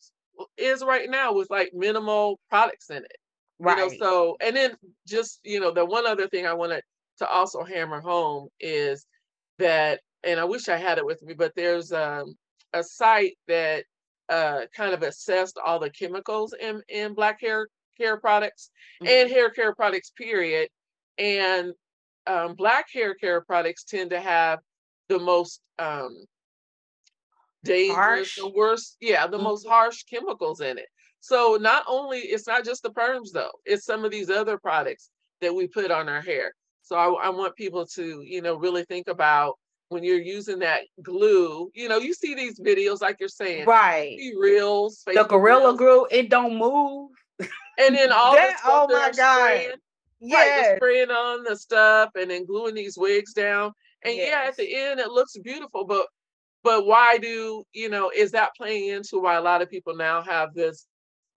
is 0.58 0.82
right 0.82 1.08
now 1.08 1.32
with 1.32 1.48
like 1.48 1.70
minimal 1.72 2.40
products 2.50 2.90
in 2.90 2.98
it. 2.98 3.16
Right. 3.60 3.78
You 3.78 3.84
know, 3.84 3.96
so 3.98 4.36
and 4.44 4.56
then 4.56 4.72
just, 5.06 5.38
you 5.44 5.60
know, 5.60 5.70
the 5.70 5.86
one 5.86 6.08
other 6.08 6.26
thing 6.26 6.44
I 6.44 6.54
wanted 6.54 6.82
to 7.18 7.28
also 7.28 7.62
hammer 7.62 8.00
home 8.00 8.48
is 8.58 9.06
that 9.60 10.00
and 10.24 10.40
I 10.40 10.44
wish 10.44 10.68
I 10.68 10.76
had 10.76 10.98
it 10.98 11.06
with 11.06 11.22
me, 11.22 11.34
but 11.34 11.52
there's 11.54 11.92
um, 11.92 12.34
a 12.72 12.82
site 12.82 13.38
that 13.46 13.84
uh, 14.28 14.62
kind 14.76 14.92
of 14.92 15.04
assessed 15.04 15.56
all 15.64 15.78
the 15.78 15.90
chemicals 15.90 16.52
in 16.60 16.82
in 16.88 17.14
black 17.14 17.40
hair 17.40 17.68
care 17.96 18.16
products 18.16 18.70
mm-hmm. 19.00 19.08
and 19.08 19.30
hair 19.30 19.50
care 19.50 19.72
products 19.72 20.10
period 20.16 20.68
and 21.18 21.72
um, 22.26 22.54
black 22.54 22.86
hair 22.92 23.14
care 23.14 23.40
products 23.40 23.84
tend 23.84 24.10
to 24.10 24.20
have 24.20 24.60
the 25.08 25.18
most 25.18 25.60
um, 25.78 26.24
dangerous, 27.64 27.96
harsh. 27.96 28.36
the 28.36 28.48
worst, 28.48 28.96
yeah, 29.00 29.26
the 29.26 29.36
mm-hmm. 29.36 29.44
most 29.44 29.66
harsh 29.66 30.04
chemicals 30.04 30.60
in 30.60 30.78
it. 30.78 30.86
So 31.20 31.56
not 31.60 31.84
only 31.86 32.18
it's 32.18 32.46
not 32.46 32.64
just 32.64 32.82
the 32.82 32.90
perms 32.90 33.30
though, 33.32 33.52
it's 33.64 33.84
some 33.84 34.04
of 34.04 34.10
these 34.10 34.30
other 34.30 34.58
products 34.58 35.10
that 35.40 35.54
we 35.54 35.66
put 35.68 35.90
on 35.90 36.08
our 36.08 36.20
hair. 36.20 36.52
So 36.82 36.96
I, 36.96 37.26
I 37.26 37.28
want 37.30 37.54
people 37.54 37.86
to, 37.94 38.22
you 38.24 38.42
know, 38.42 38.56
really 38.56 38.84
think 38.84 39.08
about 39.08 39.58
when 39.88 40.02
you're 40.02 40.20
using 40.20 40.58
that 40.60 40.80
glue. 41.02 41.70
You 41.74 41.88
know, 41.88 41.98
you 41.98 42.12
see 42.12 42.34
these 42.34 42.58
videos 42.58 43.00
like 43.00 43.16
you're 43.20 43.28
saying, 43.28 43.66
right? 43.66 44.16
Reels, 44.36 45.02
the 45.06 45.24
gorilla 45.24 45.68
reels. 45.68 45.78
glue, 45.78 46.06
it 46.10 46.28
don't 46.28 46.58
move. 46.58 47.10
And 47.78 47.94
then 47.94 48.10
all 48.12 48.34
that, 48.34 48.56
oh 48.64 48.88
my 48.88 49.12
god, 49.16 49.46
spraying, 49.46 49.70
yeah, 50.22 50.68
right, 50.68 50.76
spraying 50.76 51.10
on 51.10 51.42
the 51.42 51.56
stuff 51.56 52.10
and 52.14 52.30
then 52.30 52.46
gluing 52.46 52.74
these 52.74 52.96
wigs 52.96 53.32
down. 53.32 53.72
And 54.04 54.14
yes. 54.14 54.28
yeah, 54.30 54.48
at 54.48 54.56
the 54.56 54.74
end 54.74 55.00
it 55.00 55.10
looks 55.10 55.36
beautiful, 55.38 55.84
but 55.84 56.06
but 56.62 56.86
why 56.86 57.18
do 57.18 57.64
you 57.72 57.88
know 57.88 58.10
is 58.14 58.30
that 58.30 58.54
playing 58.56 58.88
into 58.88 59.18
why 59.18 59.34
a 59.34 59.42
lot 59.42 59.62
of 59.62 59.70
people 59.70 59.96
now 59.96 60.22
have 60.22 60.54
this 60.54 60.86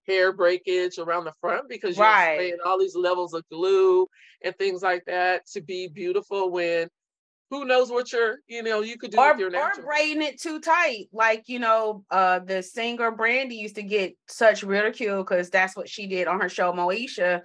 hair 0.06 0.32
breakage 0.32 0.98
around 0.98 1.24
the 1.24 1.32
front 1.40 1.68
because 1.68 1.96
you're 1.96 2.06
right. 2.06 2.36
spraying 2.36 2.58
all 2.64 2.78
these 2.78 2.94
levels 2.94 3.34
of 3.34 3.42
glue 3.50 4.06
and 4.44 4.56
things 4.56 4.82
like 4.82 5.04
that 5.06 5.44
to 5.48 5.60
be 5.60 5.88
beautiful 5.88 6.52
when 6.52 6.88
who 7.50 7.64
knows 7.64 7.90
what 7.90 8.12
you're 8.12 8.36
you 8.46 8.62
know 8.62 8.82
you 8.82 8.96
could 8.96 9.10
do 9.10 9.18
or, 9.18 9.36
your 9.36 9.54
or 9.56 9.72
braiding 9.82 10.22
it 10.22 10.40
too 10.40 10.60
tight 10.60 11.08
like 11.12 11.42
you 11.46 11.58
know 11.58 12.04
uh 12.10 12.38
the 12.38 12.62
singer 12.62 13.10
brandy 13.10 13.56
used 13.56 13.74
to 13.74 13.82
get 13.82 14.14
such 14.28 14.62
ridicule 14.62 15.24
because 15.24 15.50
that's 15.50 15.76
what 15.76 15.88
she 15.88 16.06
did 16.06 16.28
on 16.28 16.40
her 16.40 16.48
show 16.48 16.72
moesha 16.72 17.42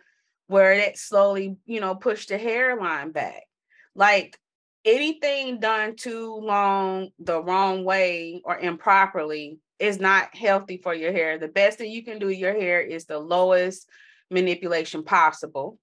where 0.51 0.73
it 0.73 0.97
slowly, 0.97 1.55
you 1.65 1.79
know, 1.79 1.95
pushed 1.95 2.27
the 2.27 2.37
hairline 2.37 3.11
back. 3.11 3.43
Like 3.95 4.37
anything 4.83 5.61
done 5.61 5.95
too 5.95 6.35
long 6.35 7.09
the 7.19 7.41
wrong 7.41 7.85
way 7.85 8.41
or 8.43 8.59
improperly 8.59 9.59
is 9.79 10.01
not 10.01 10.35
healthy 10.35 10.75
for 10.75 10.93
your 10.93 11.13
hair. 11.13 11.37
The 11.37 11.47
best 11.47 11.77
that 11.77 11.87
you 11.87 12.03
can 12.03 12.19
do 12.19 12.27
your 12.27 12.53
hair 12.53 12.81
is 12.81 13.05
the 13.05 13.17
lowest 13.17 13.87
manipulation 14.29 15.03
possible. 15.03 15.79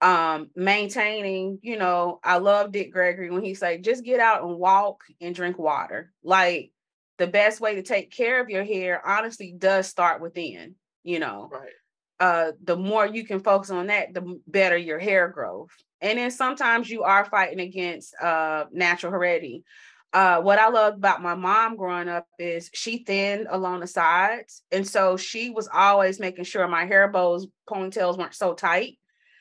Um, 0.00 0.48
maintaining, 0.56 1.58
you 1.60 1.76
know, 1.76 2.20
I 2.24 2.38
love 2.38 2.72
Dick 2.72 2.90
Gregory 2.92 3.30
when 3.30 3.44
he 3.44 3.52
say 3.52 3.82
just 3.82 4.02
get 4.02 4.18
out 4.18 4.44
and 4.44 4.56
walk 4.56 5.02
and 5.20 5.34
drink 5.34 5.58
water. 5.58 6.10
Like 6.24 6.72
the 7.18 7.26
best 7.26 7.60
way 7.60 7.74
to 7.74 7.82
take 7.82 8.10
care 8.10 8.40
of 8.40 8.48
your 8.48 8.64
hair 8.64 9.06
honestly 9.06 9.54
does 9.56 9.88
start 9.88 10.22
within, 10.22 10.76
you 11.04 11.18
know. 11.18 11.50
Right 11.52 11.72
uh, 12.20 12.52
the 12.62 12.76
more 12.76 13.06
you 13.06 13.24
can 13.24 13.40
focus 13.40 13.70
on 13.70 13.86
that, 13.86 14.12
the 14.12 14.38
better 14.46 14.76
your 14.76 14.98
hair 14.98 15.28
growth. 15.28 15.70
And 16.02 16.18
then 16.18 16.30
sometimes 16.30 16.90
you 16.90 17.02
are 17.02 17.24
fighting 17.24 17.60
against 17.60 18.14
uh, 18.20 18.64
natural 18.70 19.12
heredity. 19.12 19.64
Uh, 20.12 20.40
what 20.40 20.58
I 20.58 20.68
love 20.68 20.94
about 20.94 21.22
my 21.22 21.34
mom 21.34 21.76
growing 21.76 22.08
up 22.08 22.26
is 22.38 22.68
she 22.74 23.04
thinned 23.04 23.46
along 23.48 23.80
the 23.80 23.86
sides. 23.86 24.62
And 24.70 24.86
so 24.86 25.16
she 25.16 25.50
was 25.50 25.68
always 25.72 26.20
making 26.20 26.44
sure 26.44 26.66
my 26.68 26.84
hair 26.84 27.08
bows, 27.08 27.46
ponytails 27.68 28.18
weren't 28.18 28.34
so 28.34 28.54
tight. 28.54 28.98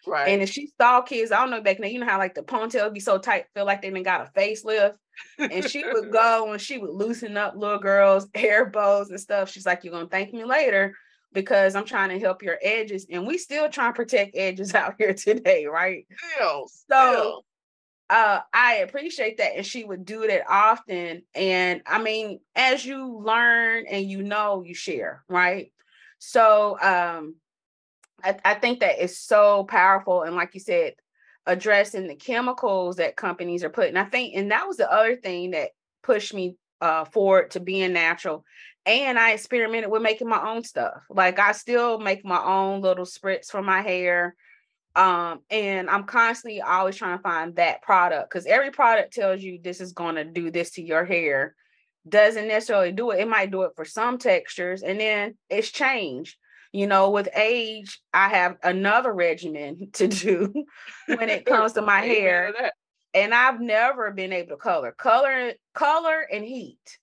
Right. 0.08 0.30
And 0.30 0.42
if 0.42 0.50
she 0.50 0.70
saw 0.80 1.02
kids, 1.02 1.32
I 1.32 1.42
don't 1.42 1.50
know 1.50 1.62
back 1.62 1.80
then, 1.80 1.92
you 1.92 2.00
know 2.00 2.06
how 2.06 2.18
like 2.18 2.36
the 2.36 2.44
ponytail 2.44 2.94
be 2.94 3.00
so 3.00 3.18
tight, 3.18 3.46
feel 3.54 3.66
like 3.66 3.82
they 3.82 3.90
didn't 3.90 4.04
got 4.04 4.30
a 4.30 4.40
facelift. 4.40 4.94
and 5.38 5.70
she 5.70 5.84
would 5.84 6.12
go 6.14 6.52
and 6.52 6.62
she 6.62 6.78
would 6.78 6.92
loosen 6.92 7.36
up 7.36 7.56
little 7.58 7.80
girls' 7.80 8.28
hair 8.34 8.66
bows 8.66 9.10
and 9.10 9.20
stuff. 9.20 9.50
She's 9.50 9.66
like, 9.66 9.84
You're 9.84 9.94
gonna 9.94 10.08
thank 10.08 10.34
me 10.34 10.46
later 10.46 10.96
because 11.34 11.76
I'm 11.76 11.86
trying 11.86 12.10
to 12.10 12.20
help 12.20 12.42
your 12.42 12.58
edges, 12.62 13.08
and 13.10 13.28
we 13.28 13.38
still 13.38 13.70
trying 13.70 13.94
to 13.94 13.96
protect 13.96 14.36
edges 14.36 14.74
out 14.76 14.96
here 14.98 15.14
today, 15.14 15.66
right? 15.66 16.06
Still, 16.36 16.68
so 16.68 17.12
still. 17.12 17.46
Uh, 18.10 18.40
I 18.52 18.78
appreciate 18.78 19.38
that, 19.38 19.56
and 19.56 19.66
she 19.66 19.84
would 19.84 20.04
do 20.04 20.26
that 20.28 20.50
often. 20.50 21.22
And 21.36 21.82
I 21.86 22.02
mean, 22.02 22.40
as 22.56 22.84
you 22.84 23.20
learn 23.24 23.86
and 23.90 24.10
you 24.10 24.24
know, 24.24 24.64
you 24.66 24.74
share, 24.74 25.24
right? 25.30 25.72
So, 26.18 26.78
um, 26.82 27.36
I, 28.24 28.38
I 28.44 28.54
think 28.56 28.80
that 28.80 29.02
is 29.02 29.20
so 29.20 29.64
powerful. 29.64 30.24
And 30.24 30.36
like 30.36 30.54
you 30.54 30.60
said, 30.60 30.94
addressing 31.46 32.08
the 32.08 32.16
chemicals 32.16 32.98
that 32.98 33.16
companies 33.16 33.64
are 33.64 33.70
putting. 33.70 33.98
I 33.98 34.06
think, 34.06 34.36
and 34.36 34.52
that 34.52 34.68
was 34.68 34.78
the 34.78 34.92
other 34.92 35.16
thing 35.16 35.52
that 35.52 35.72
pushed 36.04 36.34
me 36.34 36.58
uh, 36.82 37.06
forward 37.06 37.52
to 37.52 37.60
being 37.60 37.94
natural. 37.94 38.46
And 38.86 39.20
I 39.20 39.32
experimented 39.32 39.92
with 39.92 40.02
making 40.02 40.30
my 40.30 40.50
own 40.50 40.64
stuff. 40.64 41.04
Like 41.10 41.40
I 41.40 41.52
still 41.52 42.00
make 42.00 42.26
my 42.26 42.42
own 42.42 42.82
little 42.82 43.06
spritz 43.06 43.48
for 43.48 43.62
my 43.62 43.82
hair. 43.82 44.36
Um, 44.96 45.42
and 45.50 45.90
I'm 45.90 46.06
constantly 46.06 46.62
always 46.62 46.96
trying 46.96 47.18
to 47.18 47.22
find 47.22 47.56
that 47.56 47.82
product 47.82 48.30
because 48.30 48.46
every 48.46 48.72
product 48.72 49.14
tells 49.14 49.42
you 49.42 49.60
this 49.62 49.82
is 49.82 49.94
going 49.94 50.16
to 50.16 50.26
do 50.26 50.50
this 50.50 50.72
to 50.72 50.82
your 50.82 51.06
hair. 51.06 51.56
Doesn't 52.08 52.48
necessarily 52.48 52.92
do 52.92 53.12
it. 53.12 53.20
It 53.20 53.28
might 53.28 53.52
do 53.52 53.64
it 53.64 53.74
for 53.76 53.86
some 53.86 54.18
textures, 54.18 54.82
and 54.82 55.00
then 55.00 55.36
it's 55.50 55.70
changed 55.70 56.38
you 56.72 56.88
know 56.88 57.10
with 57.10 57.28
age 57.36 58.00
i 58.14 58.30
have 58.30 58.58
another 58.64 59.12
regimen 59.12 59.90
to 59.94 60.08
do 60.08 60.54
when 61.08 61.30
it 61.30 61.46
comes 61.46 61.74
to 61.74 61.82
my 61.82 62.02
hair 62.02 62.54
and 63.14 63.34
i've 63.34 63.60
never 63.60 64.12
been 64.12 64.34
able 64.34 64.50
to 64.50 64.58
color 64.58 64.92
color 64.92 65.54
color 65.74 66.22
and 66.32 66.44
heat 66.44 67.00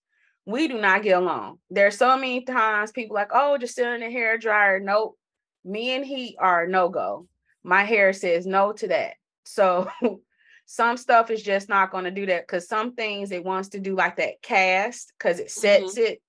we 0.46 0.68
do 0.68 0.80
not 0.80 1.02
get 1.02 1.18
along 1.18 1.58
there's 1.70 1.98
so 1.98 2.16
many 2.16 2.42
times 2.42 2.92
people 2.92 3.14
like 3.14 3.30
oh 3.34 3.58
just 3.58 3.74
sit 3.74 3.86
in 3.86 4.00
the 4.00 4.10
hair 4.10 4.38
dryer 4.38 4.80
nope 4.80 5.18
me 5.64 5.94
and 5.94 6.06
he 6.06 6.36
are 6.38 6.66
no 6.66 6.88
go 6.88 7.26
my 7.62 7.82
hair 7.82 8.12
says 8.12 8.46
no 8.46 8.72
to 8.72 8.88
that 8.88 9.14
so 9.44 9.90
some 10.66 10.96
stuff 10.96 11.30
is 11.30 11.42
just 11.42 11.68
not 11.68 11.90
going 11.90 12.04
to 12.04 12.10
do 12.10 12.26
that 12.26 12.46
because 12.46 12.68
some 12.68 12.94
things 12.94 13.30
it 13.30 13.44
wants 13.44 13.70
to 13.70 13.80
do 13.80 13.94
like 13.94 14.16
that 14.16 14.40
cast 14.40 15.12
because 15.18 15.38
it 15.38 15.50
sets 15.50 15.98
mm-hmm. 15.98 16.12
it 16.12 16.22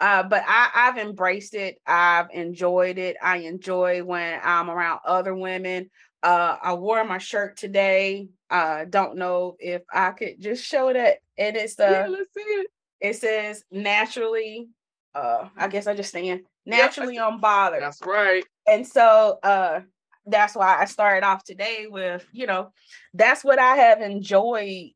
uh, 0.00 0.22
but 0.22 0.42
I, 0.46 0.70
I've 0.74 0.96
embraced 0.96 1.54
it. 1.54 1.76
I've 1.86 2.30
enjoyed 2.32 2.96
it. 2.96 3.18
I 3.22 3.38
enjoy 3.38 4.02
when 4.02 4.40
I'm 4.42 4.70
around 4.70 5.00
other 5.04 5.34
women. 5.34 5.90
Uh, 6.22 6.56
I 6.62 6.72
wore 6.72 7.04
my 7.04 7.18
shirt 7.18 7.58
today. 7.58 8.28
Uh, 8.48 8.86
don't 8.88 9.18
know 9.18 9.56
if 9.58 9.82
I 9.92 10.12
could 10.12 10.40
just 10.40 10.64
show 10.64 10.90
that. 10.90 11.18
And 11.36 11.54
it's 11.54 11.74
the 11.74 11.82
yeah, 11.82 12.06
let's 12.08 12.32
see 12.34 12.64
it. 13.00 13.16
Says 13.16 13.64
naturally. 13.70 14.68
Uh, 15.12 15.48
I 15.56 15.66
guess 15.66 15.88
I 15.88 15.94
just 15.94 16.10
stand 16.10 16.42
naturally 16.64 17.16
yep, 17.16 17.32
unbothered. 17.32 17.80
That's 17.80 18.00
right. 18.06 18.44
And 18.68 18.86
so 18.86 19.40
uh 19.42 19.80
that's 20.26 20.54
why 20.54 20.78
I 20.80 20.84
started 20.84 21.26
off 21.26 21.44
today 21.44 21.86
with, 21.88 22.24
you 22.32 22.46
know, 22.46 22.72
that's 23.14 23.42
what 23.42 23.58
I 23.58 23.76
have 23.76 24.00
enjoyed 24.00 24.92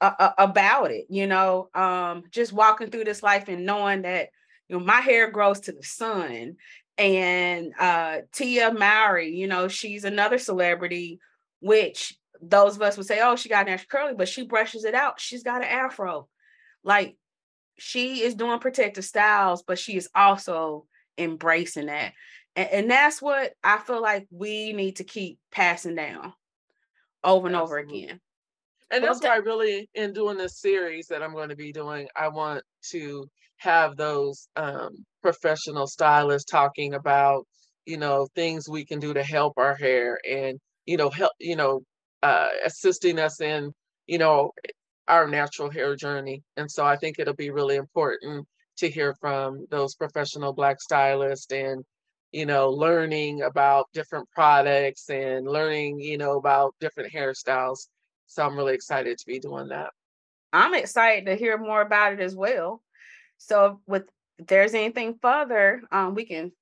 uh, 0.00 0.30
about 0.38 0.90
it, 0.90 1.06
you 1.10 1.26
know, 1.26 1.68
um, 1.74 2.24
just 2.30 2.52
walking 2.52 2.90
through 2.90 3.04
this 3.04 3.22
life 3.22 3.48
and 3.48 3.66
knowing 3.66 4.02
that, 4.02 4.30
you 4.68 4.78
know, 4.78 4.84
my 4.84 5.00
hair 5.00 5.30
grows 5.30 5.60
to 5.60 5.72
the 5.72 5.82
sun. 5.82 6.56
And 6.96 7.72
uh, 7.78 8.18
Tia 8.32 8.72
Mowry, 8.72 9.30
you 9.30 9.46
know, 9.46 9.68
she's 9.68 10.04
another 10.04 10.38
celebrity, 10.38 11.20
which 11.60 12.16
those 12.42 12.76
of 12.76 12.82
us 12.82 12.96
would 12.96 13.06
say, 13.06 13.20
oh, 13.22 13.36
she 13.36 13.48
got 13.48 13.66
natural 13.66 13.88
curly, 13.90 14.14
but 14.14 14.28
she 14.28 14.46
brushes 14.46 14.84
it 14.84 14.94
out. 14.94 15.20
She's 15.20 15.42
got 15.42 15.62
an 15.62 15.68
afro. 15.68 16.28
Like 16.84 17.16
she 17.78 18.22
is 18.22 18.34
doing 18.34 18.58
protective 18.58 19.04
styles, 19.04 19.62
but 19.62 19.78
she 19.78 19.96
is 19.96 20.08
also 20.14 20.86
embracing 21.18 21.86
that. 21.86 22.12
And, 22.56 22.68
and 22.70 22.90
that's 22.90 23.22
what 23.22 23.52
I 23.62 23.78
feel 23.78 24.02
like 24.02 24.26
we 24.30 24.72
need 24.72 24.96
to 24.96 25.04
keep 25.04 25.38
passing 25.50 25.94
down 25.94 26.32
over 27.24 27.46
and 27.46 27.56
Absolutely. 27.56 27.94
over 27.96 28.04
again. 28.04 28.20
And 28.92 29.04
that's 29.04 29.22
why 29.22 29.34
I 29.34 29.36
really, 29.36 29.88
in 29.94 30.12
doing 30.12 30.36
this 30.36 30.60
series 30.60 31.06
that 31.08 31.22
I'm 31.22 31.32
going 31.32 31.50
to 31.50 31.56
be 31.56 31.72
doing, 31.72 32.08
I 32.16 32.28
want 32.28 32.62
to 32.90 33.24
have 33.58 33.96
those 33.96 34.48
um, 34.56 35.04
professional 35.22 35.86
stylists 35.86 36.50
talking 36.50 36.94
about, 36.94 37.46
you 37.86 37.96
know, 37.96 38.26
things 38.34 38.68
we 38.68 38.84
can 38.84 38.98
do 38.98 39.14
to 39.14 39.22
help 39.22 39.54
our 39.58 39.76
hair 39.76 40.18
and, 40.28 40.58
you 40.86 40.96
know, 40.96 41.08
help, 41.08 41.32
you 41.38 41.54
know, 41.54 41.82
uh, 42.22 42.48
assisting 42.64 43.18
us 43.18 43.40
in, 43.40 43.72
you 44.06 44.18
know, 44.18 44.50
our 45.10 45.28
natural 45.28 45.70
hair 45.70 45.96
journey. 45.96 46.42
And 46.56 46.70
so 46.70 46.84
I 46.84 46.96
think 46.96 47.18
it'll 47.18 47.34
be 47.34 47.50
really 47.50 47.76
important 47.76 48.46
to 48.78 48.90
hear 48.90 49.14
from 49.20 49.66
those 49.70 49.94
professional 49.94 50.52
Black 50.52 50.80
stylists 50.80 51.52
and, 51.52 51.84
you 52.32 52.46
know, 52.46 52.70
learning 52.70 53.42
about 53.42 53.86
different 53.92 54.28
products 54.30 55.10
and 55.10 55.46
learning, 55.46 56.00
you 56.00 56.16
know, 56.16 56.38
about 56.38 56.74
different 56.80 57.12
hairstyles 57.12 57.88
so 58.30 58.46
I'm 58.46 58.56
really 58.56 58.74
excited 58.74 59.18
to 59.18 59.26
be 59.26 59.40
doing 59.40 59.68
that. 59.68 59.90
I'm 60.52 60.74
excited 60.74 61.26
to 61.26 61.34
hear 61.34 61.58
more 61.58 61.80
about 61.82 62.12
it 62.12 62.20
as 62.20 62.34
well. 62.34 62.80
So 63.38 63.80
with 63.88 64.04
if 64.38 64.46
there's 64.46 64.72
anything 64.72 65.18
further, 65.20 65.82
um, 65.90 66.14
we 66.14 66.24
can 66.24 66.52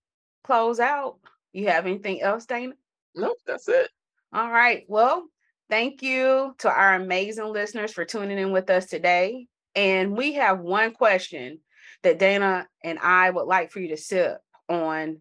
close 0.42 0.80
out. 0.80 1.18
You 1.52 1.68
have 1.68 1.84
anything 1.86 2.22
else, 2.22 2.46
Dana? 2.46 2.72
Nope, 3.14 3.36
that's 3.46 3.68
it. 3.68 3.90
All 4.32 4.50
right. 4.50 4.84
Well, 4.88 5.26
thank 5.68 6.02
you 6.02 6.54
to 6.58 6.70
our 6.70 6.94
amazing 6.94 7.52
listeners 7.52 7.92
for 7.92 8.04
tuning 8.04 8.38
in 8.38 8.52
with 8.52 8.70
us 8.70 8.86
today. 8.86 9.46
And 9.74 10.16
we 10.16 10.34
have 10.34 10.60
one 10.60 10.92
question 10.92 11.60
that 12.02 12.18
Dana 12.18 12.66
and 12.82 12.98
I 12.98 13.30
would 13.30 13.46
like 13.46 13.70
for 13.70 13.80
you 13.80 13.88
to 13.88 13.96
sit 13.96 14.36
on, 14.68 15.18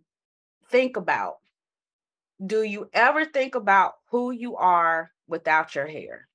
think 0.69 0.97
about. 0.97 1.35
Do 2.45 2.61
you 2.61 2.89
ever 2.93 3.25
think 3.25 3.55
about 3.55 3.93
who 4.11 4.31
you 4.31 4.57
are 4.57 5.11
without 5.27 5.75
your 5.75 5.87
hair? 5.87 6.27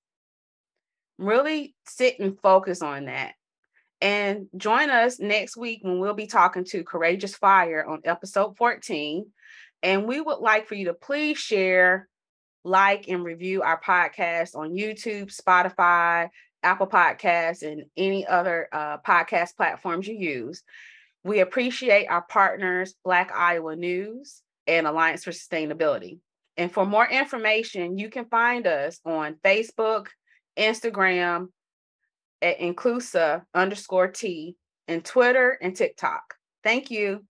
really 1.22 1.74
sit 1.86 2.18
and 2.20 2.38
focus 2.40 2.82
on 2.82 3.06
that. 3.06 3.34
And 4.00 4.48
join 4.56 4.90
us 4.90 5.20
next 5.20 5.56
week 5.56 5.80
when 5.82 6.00
we'll 6.00 6.14
be 6.14 6.26
talking 6.26 6.64
to 6.66 6.82
Courageous 6.82 7.36
Fire 7.36 7.84
on 7.86 8.00
episode 8.04 8.56
14. 8.56 9.26
And 9.82 10.06
we 10.06 10.20
would 10.20 10.38
like 10.38 10.66
for 10.66 10.74
you 10.74 10.86
to 10.86 10.94
please 10.94 11.38
share, 11.38 12.08
like, 12.64 13.08
and 13.08 13.24
review 13.24 13.62
our 13.62 13.80
podcast 13.80 14.54
on 14.54 14.76
YouTube, 14.76 15.34
Spotify, 15.34 16.28
Apple 16.62 16.86
Podcasts, 16.86 17.62
and 17.62 17.84
any 17.96 18.26
other 18.26 18.68
uh, 18.72 18.98
podcast 18.98 19.56
platforms 19.56 20.06
you 20.06 20.14
use. 20.14 20.62
We 21.24 21.40
appreciate 21.40 22.06
our 22.06 22.22
partners, 22.22 22.94
Black 23.04 23.32
Iowa 23.32 23.76
News 23.76 24.42
and 24.66 24.86
Alliance 24.86 25.24
for 25.24 25.30
Sustainability. 25.30 26.18
And 26.56 26.70
for 26.70 26.84
more 26.84 27.08
information, 27.08 27.98
you 27.98 28.10
can 28.10 28.26
find 28.26 28.66
us 28.66 29.00
on 29.04 29.36
Facebook, 29.44 30.08
Instagram 30.56 31.48
at 32.42 32.58
inclusa 32.58 33.42
underscore 33.54 34.08
T, 34.08 34.56
and 34.88 35.04
Twitter 35.04 35.56
and 35.62 35.74
TikTok. 35.74 36.34
Thank 36.62 36.90
you. 36.90 37.24